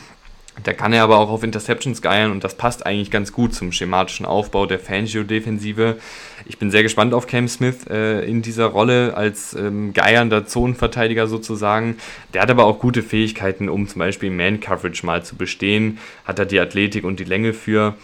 da 0.64 0.72
kann 0.72 0.92
er 0.92 1.02
aber 1.02 1.18
auch 1.18 1.30
auf 1.30 1.42
Interceptions 1.42 2.02
geiern 2.02 2.32
und 2.32 2.44
das 2.44 2.56
passt 2.56 2.84
eigentlich 2.84 3.10
ganz 3.10 3.32
gut 3.32 3.54
zum 3.54 3.72
schematischen 3.72 4.26
Aufbau 4.26 4.66
der 4.66 4.78
Fangio-Defensive. 4.78 5.98
Ich 6.46 6.58
bin 6.58 6.70
sehr 6.70 6.82
gespannt 6.82 7.14
auf 7.14 7.26
Cam 7.26 7.48
Smith 7.48 7.86
äh, 7.88 8.24
in 8.28 8.42
dieser 8.42 8.66
Rolle 8.66 9.16
als 9.16 9.54
ähm, 9.54 9.92
geiernder 9.92 10.46
Zonenverteidiger 10.46 11.26
sozusagen. 11.26 11.96
Der 12.34 12.42
hat 12.42 12.50
aber 12.50 12.64
auch 12.64 12.78
gute 12.78 13.02
Fähigkeiten, 13.02 13.68
um 13.68 13.86
zum 13.86 14.00
Beispiel 14.00 14.30
Man-Coverage 14.30 15.06
mal 15.06 15.22
zu 15.22 15.36
bestehen. 15.36 15.98
Hat 16.24 16.38
er 16.38 16.46
die 16.46 16.60
Athletik 16.60 17.04
und 17.04 17.20
die 17.20 17.24
Länge 17.24 17.52
für. 17.52 17.94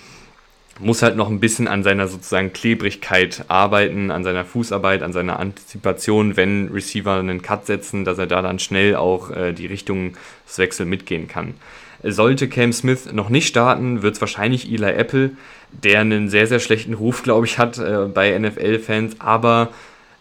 Muss 0.79 1.01
halt 1.03 1.17
noch 1.17 1.31
ein 1.31 1.41
bisschen 1.41 1.69
an 1.69 1.83
seiner 1.83 2.07
sozusagen 2.07 2.53
Klebrigkeit 2.53 3.47
arbeiten, 3.49 4.11
an 4.11 4.25
seiner 4.25 4.45
Fußarbeit, 4.45 5.03
an 5.03 5.15
seiner 5.15 5.39
Antizipation, 5.39 6.37
wenn 6.37 6.69
Receiver 6.69 7.15
einen 7.15 7.41
Cut 7.41 7.65
setzen, 7.65 8.05
dass 8.05 8.19
er 8.19 8.27
da 8.27 8.43
dann 8.43 8.59
schnell 8.59 8.95
auch 8.95 9.31
äh, 9.31 9.53
die 9.55 9.67
Richtungswechsel 9.67 10.85
mitgehen 10.85 11.29
kann. 11.29 11.55
Sollte 12.11 12.49
Cam 12.49 12.73
Smith 12.73 13.13
noch 13.13 13.29
nicht 13.29 13.47
starten, 13.47 14.03
wird 14.03 14.15
es 14.15 14.21
wahrscheinlich 14.21 14.71
Eli 14.71 14.91
Apple, 14.93 15.33
der 15.71 16.01
einen 16.01 16.29
sehr, 16.29 16.47
sehr 16.47 16.61
schlechten 16.61 16.95
Ruf, 16.95 17.23
glaube 17.23 17.47
ich, 17.47 17.59
hat 17.59 17.79
äh, 17.79 18.07
bei 18.13 18.39
NFL-Fans, 18.39 19.17
aber 19.21 19.71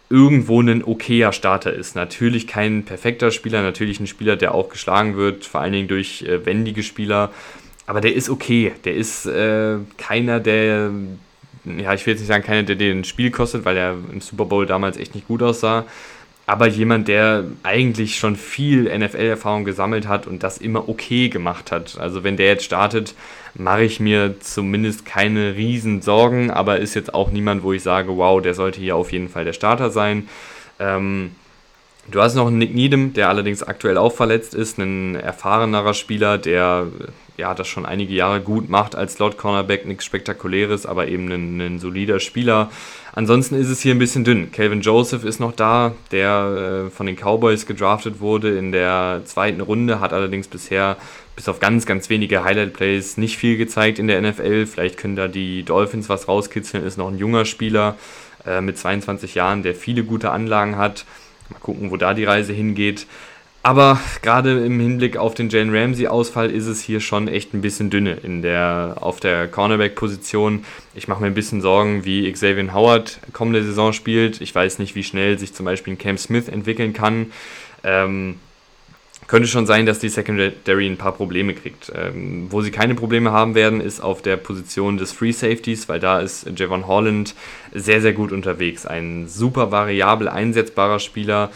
irgendwo 0.08 0.60
ein 0.60 0.84
okayer 0.84 1.32
Starter 1.32 1.72
ist. 1.72 1.96
Natürlich 1.96 2.46
kein 2.46 2.84
perfekter 2.84 3.30
Spieler, 3.30 3.62
natürlich 3.62 4.00
ein 4.00 4.06
Spieler, 4.06 4.36
der 4.36 4.54
auch 4.54 4.68
geschlagen 4.68 5.16
wird, 5.16 5.44
vor 5.44 5.60
allen 5.60 5.72
Dingen 5.72 5.88
durch 5.88 6.22
äh, 6.22 6.44
wendige 6.46 6.82
Spieler. 6.82 7.30
Aber 7.86 8.00
der 8.00 8.14
ist 8.14 8.28
okay. 8.28 8.72
Der 8.84 8.94
ist 8.94 9.26
äh, 9.26 9.76
keiner, 9.96 10.40
der, 10.40 10.90
ja, 11.64 11.94
ich 11.94 12.06
will 12.06 12.14
jetzt 12.14 12.20
nicht 12.20 12.28
sagen, 12.28 12.44
keiner, 12.44 12.62
der 12.62 12.76
den 12.76 13.04
Spiel 13.04 13.30
kostet, 13.30 13.64
weil 13.64 13.76
er 13.76 13.96
im 14.12 14.20
Super 14.20 14.44
Bowl 14.44 14.66
damals 14.66 14.96
echt 14.96 15.14
nicht 15.14 15.26
gut 15.26 15.42
aussah 15.42 15.84
aber 16.46 16.68
jemand, 16.68 17.08
der 17.08 17.44
eigentlich 17.64 18.18
schon 18.18 18.36
viel 18.36 18.84
NFL-Erfahrung 18.96 19.64
gesammelt 19.64 20.06
hat 20.06 20.28
und 20.28 20.44
das 20.44 20.58
immer 20.58 20.88
okay 20.88 21.28
gemacht 21.28 21.72
hat. 21.72 21.98
Also 21.98 22.22
wenn 22.22 22.36
der 22.36 22.46
jetzt 22.46 22.64
startet, 22.64 23.14
mache 23.54 23.82
ich 23.82 23.98
mir 23.98 24.38
zumindest 24.40 25.04
keine 25.04 25.56
riesen 25.56 26.02
Sorgen, 26.02 26.52
aber 26.52 26.78
ist 26.78 26.94
jetzt 26.94 27.12
auch 27.14 27.32
niemand, 27.32 27.64
wo 27.64 27.72
ich 27.72 27.82
sage, 27.82 28.16
wow, 28.16 28.40
der 28.40 28.54
sollte 28.54 28.80
hier 28.80 28.94
auf 28.94 29.10
jeden 29.10 29.28
Fall 29.28 29.44
der 29.44 29.54
Starter 29.54 29.90
sein. 29.90 30.28
Ähm, 30.78 31.32
du 32.08 32.22
hast 32.22 32.36
noch 32.36 32.46
einen 32.46 32.58
Nick 32.58 32.74
Needham, 32.74 33.12
der 33.12 33.28
allerdings 33.28 33.64
aktuell 33.64 33.98
auch 33.98 34.12
verletzt 34.12 34.54
ist, 34.54 34.78
ein 34.78 35.16
erfahrenerer 35.16 35.94
Spieler, 35.94 36.38
der 36.38 36.86
ja, 37.36 37.54
das 37.54 37.68
schon 37.68 37.86
einige 37.86 38.14
Jahre 38.14 38.40
gut 38.40 38.68
macht 38.68 38.94
als 38.94 39.14
Slot-Cornerback, 39.14 39.86
nichts 39.86 40.04
Spektakuläres, 40.04 40.86
aber 40.86 41.08
eben 41.08 41.30
ein, 41.30 41.60
ein 41.60 41.78
solider 41.78 42.20
Spieler. 42.20 42.70
Ansonsten 43.12 43.54
ist 43.54 43.68
es 43.68 43.80
hier 43.80 43.94
ein 43.94 43.98
bisschen 43.98 44.24
dünn. 44.24 44.52
Calvin 44.52 44.80
Joseph 44.80 45.24
ist 45.24 45.40
noch 45.40 45.52
da, 45.52 45.94
der 46.12 46.86
äh, 46.86 46.90
von 46.90 47.06
den 47.06 47.16
Cowboys 47.16 47.66
gedraftet 47.66 48.20
wurde 48.20 48.56
in 48.56 48.72
der 48.72 49.22
zweiten 49.24 49.60
Runde, 49.60 50.00
hat 50.00 50.12
allerdings 50.12 50.48
bisher 50.48 50.96
bis 51.34 51.48
auf 51.48 51.60
ganz, 51.60 51.84
ganz 51.84 52.08
wenige 52.08 52.44
Highlight-Plays 52.44 53.18
nicht 53.18 53.36
viel 53.36 53.58
gezeigt 53.58 53.98
in 53.98 54.08
der 54.08 54.20
NFL. 54.20 54.66
Vielleicht 54.66 54.96
können 54.96 55.16
da 55.16 55.28
die 55.28 55.62
Dolphins 55.62 56.08
was 56.08 56.28
rauskitzeln, 56.28 56.84
ist 56.84 56.96
noch 56.96 57.08
ein 57.08 57.18
junger 57.18 57.44
Spieler 57.44 57.96
äh, 58.46 58.62
mit 58.62 58.78
22 58.78 59.34
Jahren, 59.34 59.62
der 59.62 59.74
viele 59.74 60.04
gute 60.04 60.30
Anlagen 60.30 60.76
hat. 60.76 61.04
Mal 61.50 61.58
gucken, 61.60 61.90
wo 61.90 61.96
da 61.96 62.14
die 62.14 62.24
Reise 62.24 62.52
hingeht. 62.52 63.06
Aber 63.66 63.98
gerade 64.22 64.64
im 64.64 64.78
Hinblick 64.78 65.16
auf 65.16 65.34
den 65.34 65.48
Jane 65.48 65.76
Ramsey-Ausfall 65.76 66.52
ist 66.52 66.66
es 66.66 66.80
hier 66.80 67.00
schon 67.00 67.26
echt 67.26 67.52
ein 67.52 67.62
bisschen 67.62 67.90
dünne 67.90 68.12
in 68.22 68.40
der, 68.40 68.98
auf 69.00 69.18
der 69.18 69.48
Cornerback-Position. 69.48 70.64
Ich 70.94 71.08
mache 71.08 71.20
mir 71.20 71.26
ein 71.26 71.34
bisschen 71.34 71.60
Sorgen, 71.60 72.04
wie 72.04 72.30
Xavier 72.30 72.72
Howard 72.72 73.18
kommende 73.32 73.64
Saison 73.64 73.92
spielt. 73.92 74.40
Ich 74.40 74.54
weiß 74.54 74.78
nicht, 74.78 74.94
wie 74.94 75.02
schnell 75.02 75.36
sich 75.40 75.52
zum 75.52 75.66
Beispiel 75.66 75.94
ein 75.94 75.98
Cam 75.98 76.16
Smith 76.16 76.46
entwickeln 76.46 76.92
kann. 76.92 77.32
Ähm, 77.82 78.36
könnte 79.26 79.48
schon 79.48 79.66
sein, 79.66 79.86
dass 79.86 79.98
die 79.98 80.10
Secondary 80.10 80.86
ein 80.86 80.96
paar 80.96 81.10
Probleme 81.10 81.52
kriegt. 81.52 81.90
Ähm, 81.92 82.46
wo 82.50 82.62
sie 82.62 82.70
keine 82.70 82.94
Probleme 82.94 83.32
haben 83.32 83.56
werden, 83.56 83.80
ist 83.80 83.98
auf 84.00 84.22
der 84.22 84.36
Position 84.36 84.96
des 84.96 85.10
Free 85.10 85.32
Safeties, 85.32 85.88
weil 85.88 85.98
da 85.98 86.20
ist 86.20 86.46
Javon 86.56 86.86
Holland 86.86 87.34
sehr, 87.74 88.00
sehr 88.00 88.12
gut 88.12 88.30
unterwegs. 88.30 88.86
Ein 88.86 89.26
super 89.26 89.72
variabel 89.72 90.28
einsetzbarer 90.28 91.00
Spieler, 91.00 91.50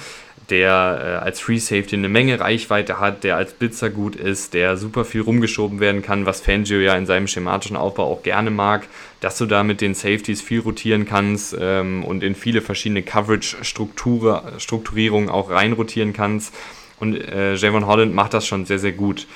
der 0.50 1.20
äh, 1.22 1.24
als 1.24 1.40
Free 1.40 1.58
Safety 1.58 1.96
eine 1.96 2.08
Menge 2.08 2.38
Reichweite 2.40 3.00
hat, 3.00 3.24
der 3.24 3.36
als 3.36 3.52
Blitzer 3.52 3.90
gut 3.90 4.16
ist, 4.16 4.54
der 4.54 4.76
super 4.76 5.04
viel 5.04 5.20
rumgeschoben 5.20 5.80
werden 5.80 6.02
kann, 6.02 6.26
was 6.26 6.40
Fangio 6.40 6.78
ja 6.78 6.96
in 6.96 7.06
seinem 7.06 7.26
schematischen 7.26 7.76
Aufbau 7.76 8.04
auch 8.04 8.22
gerne 8.22 8.50
mag, 8.50 8.86
dass 9.20 9.38
du 9.38 9.46
da 9.46 9.62
mit 9.62 9.80
den 9.80 9.94
Safeties 9.94 10.42
viel 10.42 10.60
rotieren 10.60 11.06
kannst 11.06 11.56
ähm, 11.58 12.04
und 12.04 12.22
in 12.22 12.34
viele 12.34 12.60
verschiedene 12.60 13.02
Coverage-Strukturierungen 13.02 15.30
auch 15.30 15.50
reinrotieren 15.50 16.12
kannst. 16.12 16.54
Und 16.98 17.16
äh, 17.16 17.54
Javon 17.54 17.86
Holland 17.86 18.14
macht 18.14 18.34
das 18.34 18.46
schon 18.46 18.66
sehr, 18.66 18.78
sehr 18.78 18.92
gut. 18.92 19.26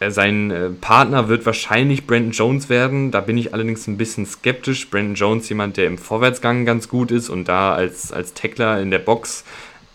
Äh, 0.00 0.10
sein 0.10 0.50
äh, 0.50 0.70
Partner 0.70 1.28
wird 1.28 1.46
wahrscheinlich 1.46 2.06
Brandon 2.06 2.32
Jones 2.32 2.68
werden. 2.68 3.10
Da 3.10 3.20
bin 3.20 3.36
ich 3.36 3.52
allerdings 3.52 3.86
ein 3.86 3.96
bisschen 3.96 4.26
skeptisch. 4.26 4.90
Brandon 4.90 5.14
Jones, 5.14 5.48
jemand, 5.48 5.76
der 5.76 5.86
im 5.86 5.98
Vorwärtsgang 5.98 6.64
ganz 6.64 6.88
gut 6.88 7.10
ist 7.10 7.28
und 7.28 7.48
da 7.48 7.74
als, 7.74 8.12
als 8.12 8.34
Tackler 8.34 8.80
in 8.80 8.90
der 8.90 9.00
Box 9.00 9.44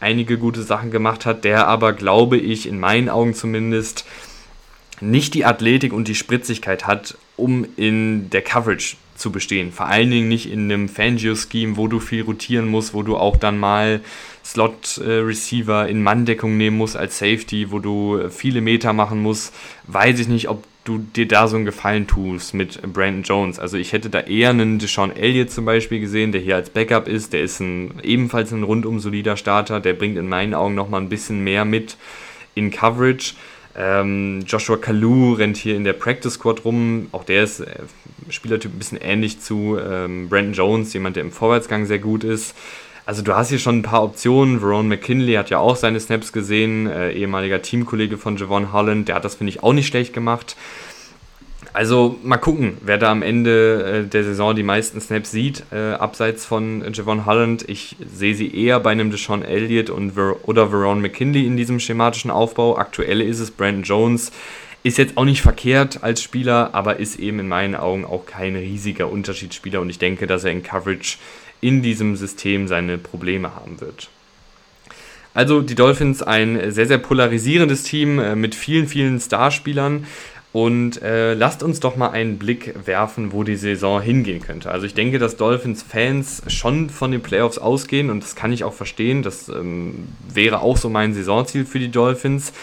einige 0.03 0.37
gute 0.37 0.61
Sachen 0.61 0.91
gemacht 0.91 1.25
hat, 1.25 1.43
der 1.43 1.67
aber, 1.67 1.93
glaube 1.93 2.37
ich, 2.37 2.67
in 2.67 2.79
meinen 2.79 3.09
Augen 3.09 3.33
zumindest 3.33 4.05
nicht 5.01 5.33
die 5.33 5.45
Athletik 5.45 5.93
und 5.93 6.07
die 6.07 6.15
Spritzigkeit 6.15 6.85
hat, 6.85 7.17
um 7.35 7.65
in 7.77 8.29
der 8.29 8.41
Coverage 8.41 8.97
zu 9.15 9.31
bestehen. 9.31 9.71
Vor 9.71 9.87
allen 9.87 10.11
Dingen 10.11 10.27
nicht 10.27 10.51
in 10.51 10.71
einem 10.71 10.89
Fangio-Scheme, 10.89 11.77
wo 11.77 11.87
du 11.87 11.99
viel 11.99 12.23
rotieren 12.23 12.67
musst, 12.67 12.93
wo 12.93 13.03
du 13.03 13.15
auch 13.17 13.37
dann 13.37 13.57
mal 13.57 14.01
Slot-Receiver 14.43 15.87
in 15.87 16.03
Manndeckung 16.03 16.57
nehmen 16.57 16.77
musst 16.77 16.97
als 16.97 17.17
Safety, 17.17 17.71
wo 17.71 17.79
du 17.79 18.29
viele 18.29 18.61
Meter 18.61 18.93
machen 18.93 19.21
musst. 19.21 19.53
Weiß 19.87 20.19
ich 20.19 20.27
nicht, 20.27 20.49
ob 20.49 20.63
du 20.83 20.97
dir 20.97 21.27
da 21.27 21.47
so 21.47 21.55
einen 21.55 21.65
Gefallen 21.65 22.07
tust 22.07 22.53
mit 22.53 22.81
Brandon 22.81 23.23
Jones. 23.23 23.59
Also 23.59 23.77
ich 23.77 23.93
hätte 23.93 24.09
da 24.09 24.19
eher 24.19 24.49
einen 24.49 24.79
Deshaun 24.79 25.15
Elliott 25.15 25.51
zum 25.51 25.65
Beispiel 25.65 25.99
gesehen, 25.99 26.31
der 26.31 26.41
hier 26.41 26.55
als 26.55 26.69
Backup 26.69 27.07
ist. 27.07 27.33
Der 27.33 27.41
ist 27.41 27.59
ein, 27.59 27.99
ebenfalls 28.03 28.51
ein 28.51 28.63
rundum 28.63 28.99
solider 28.99 29.37
Starter. 29.37 29.79
Der 29.79 29.93
bringt 29.93 30.17
in 30.17 30.27
meinen 30.27 30.53
Augen 30.53 30.75
nochmal 30.75 31.01
ein 31.01 31.09
bisschen 31.09 31.43
mehr 31.43 31.65
mit 31.65 31.97
in 32.55 32.71
Coverage. 32.71 33.33
Ähm, 33.75 34.43
Joshua 34.45 34.77
Kalu 34.77 35.33
rennt 35.33 35.57
hier 35.57 35.75
in 35.75 35.83
der 35.83 35.93
Practice 35.93 36.33
Squad 36.33 36.63
rum. 36.65 37.07
Auch 37.11 37.23
der 37.23 37.43
ist 37.43 37.61
äh, 37.61 37.65
Spielertyp 38.29 38.73
ein 38.73 38.77
bisschen 38.77 38.99
ähnlich 39.01 39.39
zu 39.39 39.77
ähm, 39.79 40.29
Brandon 40.29 40.53
Jones, 40.53 40.93
jemand, 40.93 41.15
der 41.15 41.23
im 41.23 41.31
Vorwärtsgang 41.31 41.85
sehr 41.85 41.99
gut 41.99 42.23
ist. 42.23 42.55
Also 43.05 43.21
du 43.21 43.35
hast 43.35 43.49
hier 43.49 43.59
schon 43.59 43.79
ein 43.79 43.83
paar 43.83 44.03
Optionen. 44.03 44.59
Verone 44.61 44.87
McKinley 44.87 45.33
hat 45.33 45.49
ja 45.49 45.59
auch 45.59 45.75
seine 45.75 45.99
Snaps 45.99 46.31
gesehen, 46.31 46.87
äh, 46.87 47.11
ehemaliger 47.11 47.61
Teamkollege 47.61 48.17
von 48.17 48.37
Javon 48.37 48.71
Holland. 48.71 49.09
Der 49.09 49.15
hat 49.15 49.25
das, 49.25 49.35
finde 49.35 49.51
ich, 49.51 49.61
auch 49.61 49.73
nicht 49.73 49.87
schlecht 49.87 50.13
gemacht. 50.13 50.55
Also 51.73 52.19
mal 52.23 52.37
gucken, 52.37 52.77
wer 52.81 52.99
da 52.99 53.11
am 53.11 53.23
Ende 53.23 54.03
äh, 54.05 54.07
der 54.07 54.23
Saison 54.23 54.55
die 54.55 54.63
meisten 54.63 55.01
Snaps 55.01 55.31
sieht, 55.31 55.63
äh, 55.71 55.93
abseits 55.93 56.45
von 56.45 56.83
Javon 56.93 57.25
Holland. 57.25 57.67
Ich 57.67 57.97
sehe 58.05 58.35
sie 58.35 58.55
eher 58.55 58.79
bei 58.79 58.91
einem 58.91 59.11
Deshaun 59.11 59.43
Elliott 59.43 59.89
und 59.89 60.11
Ver 60.11 60.35
oder 60.43 60.69
Verone 60.69 61.01
McKinley 61.01 61.45
in 61.45 61.57
diesem 61.57 61.79
schematischen 61.79 62.31
Aufbau. 62.31 62.77
Aktuell 62.77 63.21
ist 63.21 63.39
es 63.39 63.51
Brandon 63.51 63.83
Jones. 63.83 64.31
Ist 64.83 64.97
jetzt 64.97 65.17
auch 65.17 65.25
nicht 65.25 65.41
verkehrt 65.41 66.03
als 66.03 66.21
Spieler, 66.21 66.69
aber 66.73 66.99
ist 66.99 67.17
eben 67.17 67.39
in 67.39 67.47
meinen 67.47 67.75
Augen 67.75 68.05
auch 68.05 68.25
kein 68.25 68.55
riesiger 68.55 69.09
Unterschiedsspieler 69.09 69.81
und 69.81 69.89
ich 69.89 69.97
denke, 69.97 70.27
dass 70.27 70.43
er 70.43 70.51
in 70.51 70.61
Coverage 70.61 71.17
in 71.63 71.81
diesem 71.81 72.15
System 72.15 72.67
seine 72.67 72.97
Probleme 72.97 73.55
haben 73.55 73.79
wird. 73.79 74.09
Also 75.33 75.61
die 75.61 75.75
Dolphins 75.75 76.21
ein 76.21 76.71
sehr, 76.71 76.85
sehr 76.85 76.99
polarisierendes 76.99 77.83
Team 77.83 78.19
äh, 78.19 78.35
mit 78.35 78.53
vielen, 78.53 78.87
vielen 78.87 79.19
Starspielern. 79.19 80.05
Und 80.51 81.01
äh, 81.01 81.33
lasst 81.33 81.63
uns 81.63 81.79
doch 81.79 81.95
mal 81.95 82.11
einen 82.11 82.37
Blick 82.37 82.75
werfen, 82.85 83.31
wo 83.31 83.43
die 83.43 83.55
Saison 83.55 83.99
hingehen 83.99 84.39
könnte. 84.39 84.69
Also 84.69 84.85
ich 84.85 84.93
denke, 84.93 85.17
dass 85.17 85.35
Dolphins-Fans 85.35 86.43
schon 86.45 86.91
von 86.91 87.11
den 87.11 87.23
Playoffs 87.23 87.57
ausgehen 87.57 88.11
und 88.11 88.21
das 88.21 88.35
kann 88.35 88.53
ich 88.53 88.63
auch 88.63 88.73
verstehen. 88.73 89.23
Das 89.23 89.49
ähm, 89.49 90.09
wäre 90.31 90.61
auch 90.61 90.77
so 90.77 90.91
mein 90.91 91.15
Saisonziel 91.15 91.65
für 91.65 91.79
die 91.79 91.89
Dolphins. 91.89 92.53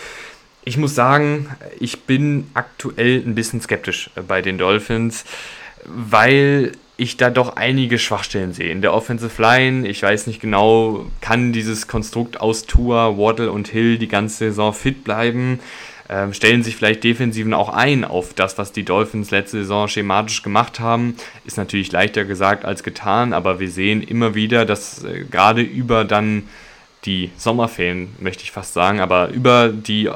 Ich 0.64 0.76
muss 0.76 0.94
sagen, 0.94 1.48
ich 1.80 2.02
bin 2.02 2.46
aktuell 2.54 3.24
ein 3.26 3.34
bisschen 3.34 3.60
skeptisch 3.60 4.10
äh, 4.14 4.20
bei 4.20 4.40
den 4.40 4.56
Dolphins, 4.56 5.24
weil 5.84 6.70
ich 7.00 7.16
da 7.16 7.30
doch 7.30 7.56
einige 7.56 7.98
Schwachstellen 7.98 8.52
sehe. 8.52 8.70
In 8.70 8.82
der 8.82 8.92
Offensive 8.92 9.40
Line, 9.40 9.88
ich 9.88 10.02
weiß 10.02 10.26
nicht 10.26 10.40
genau, 10.40 11.06
kann 11.20 11.52
dieses 11.52 11.88
Konstrukt 11.88 12.40
aus 12.40 12.66
Tua, 12.66 13.16
Waddle 13.16 13.50
und 13.50 13.68
Hill 13.68 13.98
die 13.98 14.08
ganze 14.08 14.36
Saison 14.36 14.74
fit 14.74 15.02
bleiben? 15.02 15.60
Ähm, 16.10 16.34
stellen 16.34 16.62
sich 16.62 16.76
vielleicht 16.76 17.02
Defensiven 17.02 17.54
auch 17.54 17.68
ein 17.68 18.04
auf 18.04 18.34
das, 18.34 18.58
was 18.58 18.72
die 18.72 18.84
Dolphins 18.84 19.30
letzte 19.30 19.58
Saison 19.58 19.88
schematisch 19.88 20.42
gemacht 20.42 20.78
haben. 20.80 21.16
Ist 21.44 21.56
natürlich 21.56 21.90
leichter 21.90 22.24
gesagt 22.24 22.64
als 22.64 22.82
getan, 22.82 23.32
aber 23.32 23.60
wir 23.60 23.70
sehen 23.70 24.02
immer 24.02 24.34
wieder, 24.34 24.66
dass 24.66 25.04
äh, 25.04 25.24
gerade 25.30 25.62
über 25.62 26.04
dann 26.04 26.48
die 27.04 27.30
Sommerferien, 27.36 28.14
möchte 28.18 28.42
ich 28.42 28.52
fast 28.52 28.74
sagen, 28.74 29.00
aber 29.00 29.28
über 29.28 29.68
die 29.68 30.06
äh, 30.06 30.12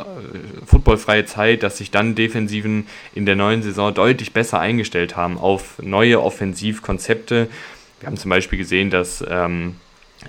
footballfreie 0.66 1.24
Zeit, 1.24 1.62
dass 1.62 1.78
sich 1.78 1.91
dann 1.91 2.14
Defensiven 2.14 2.87
in 3.14 3.24
der 3.24 3.37
neuen 3.37 3.62
Saison 3.62 3.95
deutlich 3.95 4.32
besser 4.32 4.61
eingestellt 4.61 5.16
haben 5.16 5.39
auf 5.39 5.78
neue 5.80 6.22
Offensivkonzepte. 6.22 7.49
Wir 8.01 8.07
haben 8.07 8.18
zum 8.18 8.28
Beispiel 8.28 8.59
gesehen, 8.59 8.91
dass 8.91 9.24
ähm, 9.26 9.76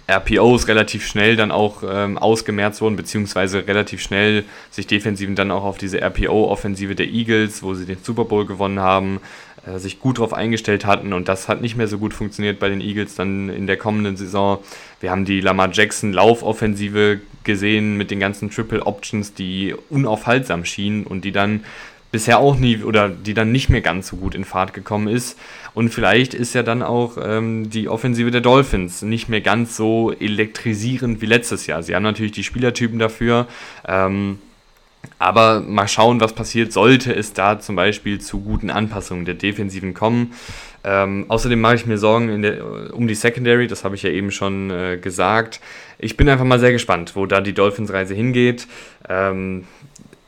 RPOs 0.08 0.68
relativ 0.68 1.06
schnell 1.06 1.36
dann 1.36 1.52
auch 1.52 1.84
ähm, 1.88 2.18
ausgemerzt 2.18 2.82
wurden, 2.82 2.96
beziehungsweise 2.96 3.68
relativ 3.68 4.02
schnell 4.02 4.44
sich 4.70 4.88
Defensiven 4.88 5.36
dann 5.36 5.52
auch 5.52 5.64
auf 5.64 5.78
diese 5.78 6.02
RPO-Offensive 6.02 6.96
der 6.96 7.08
Eagles, 7.08 7.64
wo 7.64 7.74
sie 7.74 7.86
den 7.86 7.98
Super 8.04 8.26
Bowl 8.26 8.46
gewonnen 8.46 8.80
haben, 8.80 9.20
äh, 9.66 9.80
sich 9.80 10.00
gut 10.00 10.18
darauf 10.18 10.34
eingestellt 10.34 10.86
hatten 10.86 11.14
und 11.14 11.28
das 11.28 11.48
hat 11.48 11.62
nicht 11.62 11.76
mehr 11.76 11.88
so 11.88 11.98
gut 11.98 12.14
funktioniert 12.14 12.60
bei 12.60 12.70
den 12.70 12.82
Eagles 12.82 13.16
dann 13.16 13.50
in 13.50 13.68
der 13.68 13.78
kommenden 13.78 14.18
Saison. 14.18 14.60
Wir 15.00 15.12
haben 15.12 15.26
die 15.26 15.42
Lamar 15.42 15.70
Jackson 15.72 16.14
Laufoffensive 16.14 17.20
gesehen 17.44 17.98
mit 17.98 18.12
den 18.12 18.20
ganzen 18.20 18.50
Triple 18.50 18.86
Options, 18.86 19.34
die 19.34 19.76
unaufhaltsam 19.90 20.66
schienen 20.66 21.06
und 21.06 21.26
die 21.26 21.32
dann 21.32 21.64
bisher 22.12 22.40
auch 22.40 22.58
nie 22.58 22.82
oder 22.82 23.10
die 23.10 23.34
dann 23.34 23.52
nicht 23.52 23.70
mehr 23.70 23.82
ganz 23.82 24.08
so 24.08 24.16
gut 24.16 24.36
in 24.36 24.46
Fahrt 24.46 24.74
gekommen 24.74 25.08
ist. 25.08 25.38
Und 25.74 25.90
vielleicht 25.90 26.34
ist 26.34 26.56
ja 26.56 26.64
dann 26.64 26.82
auch 26.82 27.18
ähm, 27.22 27.70
die 27.70 27.90
Offensive 27.90 28.32
der 28.32 28.40
Dolphins 28.40 29.02
nicht 29.02 29.28
mehr 29.28 29.42
ganz 29.42 29.76
so 29.76 30.14
elektrisierend 30.14 31.22
wie 31.22 31.26
letztes 31.26 31.68
Jahr. 31.68 31.84
Sie 31.84 31.94
haben 31.94 32.04
natürlich 32.04 32.32
die 32.32 32.46
Spielertypen 32.46 33.00
dafür. 33.00 33.48
Ähm, 33.86 34.40
aber 35.20 35.62
mal 35.62 35.88
schauen, 35.88 36.20
was 36.20 36.34
passiert, 36.34 36.74
sollte 36.74 37.14
es 37.14 37.34
da 37.34 37.60
zum 37.60 37.76
Beispiel 37.76 38.20
zu 38.20 38.42
guten 38.42 38.70
Anpassungen 38.70 39.26
der 39.26 39.36
Defensiven 39.36 39.94
kommen. 39.94 40.34
Ähm, 40.84 41.26
außerdem 41.30 41.60
mache 41.60 41.76
ich 41.76 41.86
mir 41.86 41.98
Sorgen 41.98 42.42
der, 42.44 42.94
um 42.94 43.08
die 43.08 43.16
Secondary, 43.16 43.68
das 43.68 43.84
habe 43.84 43.96
ich 43.96 44.04
ja 44.04 44.12
eben 44.12 44.30
schon 44.30 44.70
äh, 44.70 44.98
gesagt. 45.02 45.60
Ich 45.98 46.16
bin 46.16 46.30
einfach 46.30 46.46
mal 46.46 46.60
sehr 46.60 46.72
gespannt, 46.72 47.16
wo 47.16 47.26
da 47.26 47.42
die 47.42 47.54
Dolphins-Reise 47.54 48.14
hingeht. 48.14 48.68
Ähm, 49.10 49.66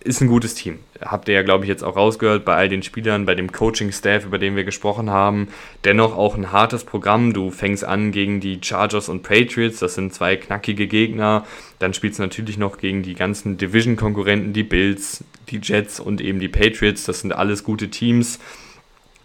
ist 0.07 0.21
ein 0.21 0.27
gutes 0.27 0.55
Team. 0.55 0.79
Habt 1.01 1.27
ihr 1.27 1.35
ja, 1.35 1.43
glaube 1.43 1.65
ich, 1.65 1.69
jetzt 1.69 1.83
auch 1.83 1.95
rausgehört 1.95 2.45
bei 2.45 2.55
all 2.55 2.69
den 2.69 2.81
Spielern, 2.81 3.25
bei 3.25 3.35
dem 3.35 3.51
Coaching-Staff, 3.51 4.25
über 4.25 4.39
den 4.39 4.55
wir 4.55 4.63
gesprochen 4.63 5.09
haben. 5.09 5.49
Dennoch 5.83 6.17
auch 6.17 6.35
ein 6.35 6.51
hartes 6.51 6.83
Programm. 6.83 7.33
Du 7.33 7.51
fängst 7.51 7.83
an 7.83 8.11
gegen 8.11 8.39
die 8.39 8.59
Chargers 8.61 9.09
und 9.09 9.21
Patriots, 9.23 9.79
das 9.79 9.95
sind 9.95 10.13
zwei 10.13 10.35
knackige 10.35 10.87
Gegner. 10.87 11.45
Dann 11.79 11.93
spielst 11.93 12.19
du 12.19 12.23
natürlich 12.23 12.57
noch 12.57 12.77
gegen 12.77 13.03
die 13.03 13.13
ganzen 13.13 13.57
Division-Konkurrenten, 13.57 14.53
die 14.53 14.63
Bills, 14.63 15.23
die 15.49 15.59
Jets 15.61 15.99
und 15.99 16.21
eben 16.21 16.39
die 16.39 16.49
Patriots. 16.49 17.03
Das 17.03 17.19
sind 17.19 17.33
alles 17.33 17.63
gute 17.63 17.89
Teams. 17.89 18.39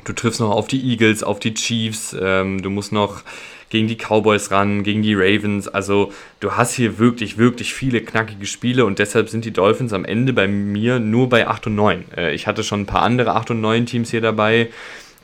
Du 0.05 0.13
triffst 0.13 0.41
noch 0.41 0.51
auf 0.51 0.67
die 0.67 0.83
Eagles, 0.91 1.23
auf 1.23 1.39
die 1.39 1.55
Chiefs. 1.55 2.15
Ähm, 2.21 2.61
du 2.61 2.71
musst 2.71 2.93
noch 2.93 3.23
gegen 3.73 3.89
die 3.89 3.97
Cowboys 3.97 4.51
ran, 4.51 4.83
gegen 4.83 5.03
die 5.03 5.15
Ravens. 5.15 5.67
Also 5.67 6.13
du 6.41 6.53
hast 6.53 6.75
hier 6.75 6.99
wirklich, 6.99 7.39
wirklich 7.39 7.73
viele 7.73 8.03
knackige 8.03 8.45
Spiele 8.45 8.85
und 8.85 8.99
deshalb 8.99 9.31
sind 9.31 9.47
die 9.47 9.51
Dolphins 9.51 9.95
am 9.95 10.05
Ende 10.05 10.35
bei 10.35 10.47
mir 10.47 10.99
nur 11.01 11.31
bei 11.31 11.49
8 11.49 11.69
und 11.69 11.77
9. 11.77 12.05
Äh, 12.15 12.35
ich 12.35 12.47
hatte 12.47 12.65
schon 12.65 12.83
ein 12.83 12.87
paar 12.87 13.01
andere 13.01 13.35
8 13.35 13.53
und 13.53 13.63
9 13.63 13.87
Teams 13.87 14.11
hier 14.11 14.21
dabei 14.21 14.69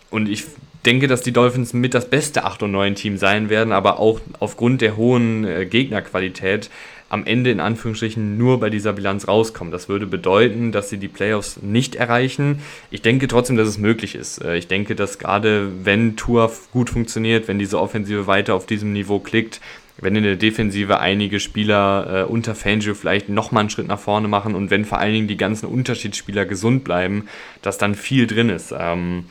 und 0.08 0.30
ich 0.30 0.44
denke, 0.86 1.08
dass 1.08 1.20
die 1.20 1.32
Dolphins 1.32 1.74
mit 1.74 1.92
das 1.92 2.08
beste 2.08 2.44
8 2.44 2.62
und 2.62 2.70
9 2.70 2.94
Team 2.94 3.18
sein 3.18 3.50
werden, 3.50 3.70
aber 3.70 4.00
auch 4.00 4.18
aufgrund 4.40 4.80
der 4.80 4.96
hohen 4.96 5.44
äh, 5.44 5.66
Gegnerqualität 5.66 6.70
am 7.08 7.24
Ende 7.24 7.50
in 7.50 7.60
Anführungsstrichen 7.60 8.36
nur 8.36 8.60
bei 8.60 8.70
dieser 8.70 8.92
Bilanz 8.92 9.28
rauskommen. 9.28 9.72
Das 9.72 9.88
würde 9.88 10.06
bedeuten, 10.06 10.72
dass 10.72 10.90
sie 10.90 10.98
die 10.98 11.08
Playoffs 11.08 11.60
nicht 11.62 11.94
erreichen. 11.94 12.60
Ich 12.90 13.02
denke 13.02 13.28
trotzdem, 13.28 13.56
dass 13.56 13.68
es 13.68 13.78
möglich 13.78 14.14
ist. 14.14 14.44
Äh, 14.44 14.56
ich 14.56 14.68
denke, 14.68 14.94
dass 14.94 15.18
gerade 15.18 15.70
wenn 15.84 16.16
Tour 16.16 16.52
gut 16.72 16.90
funktioniert, 16.90 17.48
wenn 17.48 17.58
diese 17.58 17.80
Offensive 17.80 18.26
weiter 18.26 18.54
auf 18.54 18.66
diesem 18.66 18.92
Niveau 18.92 19.18
klickt, 19.18 19.60
wenn 20.00 20.14
in 20.14 20.22
der 20.22 20.36
Defensive 20.36 21.00
einige 21.00 21.40
Spieler 21.40 22.24
äh, 22.28 22.30
unter 22.30 22.54
Fangio 22.54 22.94
vielleicht 22.94 23.28
nochmal 23.28 23.62
einen 23.62 23.70
Schritt 23.70 23.88
nach 23.88 23.98
vorne 23.98 24.28
machen 24.28 24.54
und 24.54 24.70
wenn 24.70 24.84
vor 24.84 24.98
allen 24.98 25.12
Dingen 25.12 25.28
die 25.28 25.36
ganzen 25.36 25.66
Unterschiedsspieler 25.66 26.44
gesund 26.44 26.84
bleiben, 26.84 27.26
dass 27.62 27.78
dann 27.78 27.94
viel 27.94 28.26
drin 28.26 28.48
ist. 28.48 28.72
Ähm, 28.78 29.24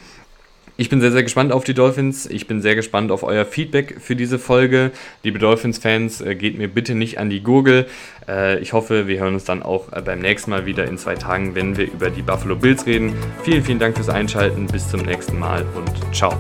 ich 0.78 0.90
bin 0.90 1.02
sehr, 1.02 1.12
sehr 1.12 1.24
gespannt 1.24 1.52
auf 1.52 1.64
die 1.64 1.74
Dolphins. 1.74 2.28
Ich 2.28 2.48
bin 2.48 2.62
sehr 2.62 2.76
gespannt 2.76 3.12
auf 3.12 3.24
euer 3.24 3.46
Feedback 3.46 3.98
für 4.00 4.16
diese 4.16 4.38
Folge. 4.38 4.92
Liebe 5.24 5.40
Dolphins-Fans, 5.40 6.22
äh, 6.22 6.36
geht 6.36 6.58
mir 6.58 6.68
bitte 6.68 6.94
nicht 6.94 7.20
an 7.20 7.30
die 7.30 7.42
Gurgel. 7.42 7.88
Äh, 8.28 8.60
ich 8.60 8.74
hoffe, 8.74 9.08
wir 9.08 9.20
hören 9.20 9.34
uns 9.34 9.44
dann 9.44 9.64
auch 9.64 9.92
äh, 9.92 10.02
beim 10.02 10.20
nächsten 10.20 10.52
Mal 10.52 10.66
wieder 10.66 10.86
in 10.86 10.98
zwei 10.98 11.16
Tagen, 11.16 11.56
wenn 11.56 11.78
wir 11.78 11.86
über 11.86 12.12
die 12.12 12.22
Buffalo 12.22 12.56
Bills 12.56 12.86
reden. 12.86 13.14
Vielen, 13.44 13.64
vielen 13.64 13.80
Dank 13.80 13.96
fürs 13.96 14.10
Einschalten. 14.10 14.68
Bis 14.68 14.90
zum 14.90 15.02
nächsten 15.02 15.40
Mal 15.40 15.66
und 15.76 16.16
ciao. 16.16 16.38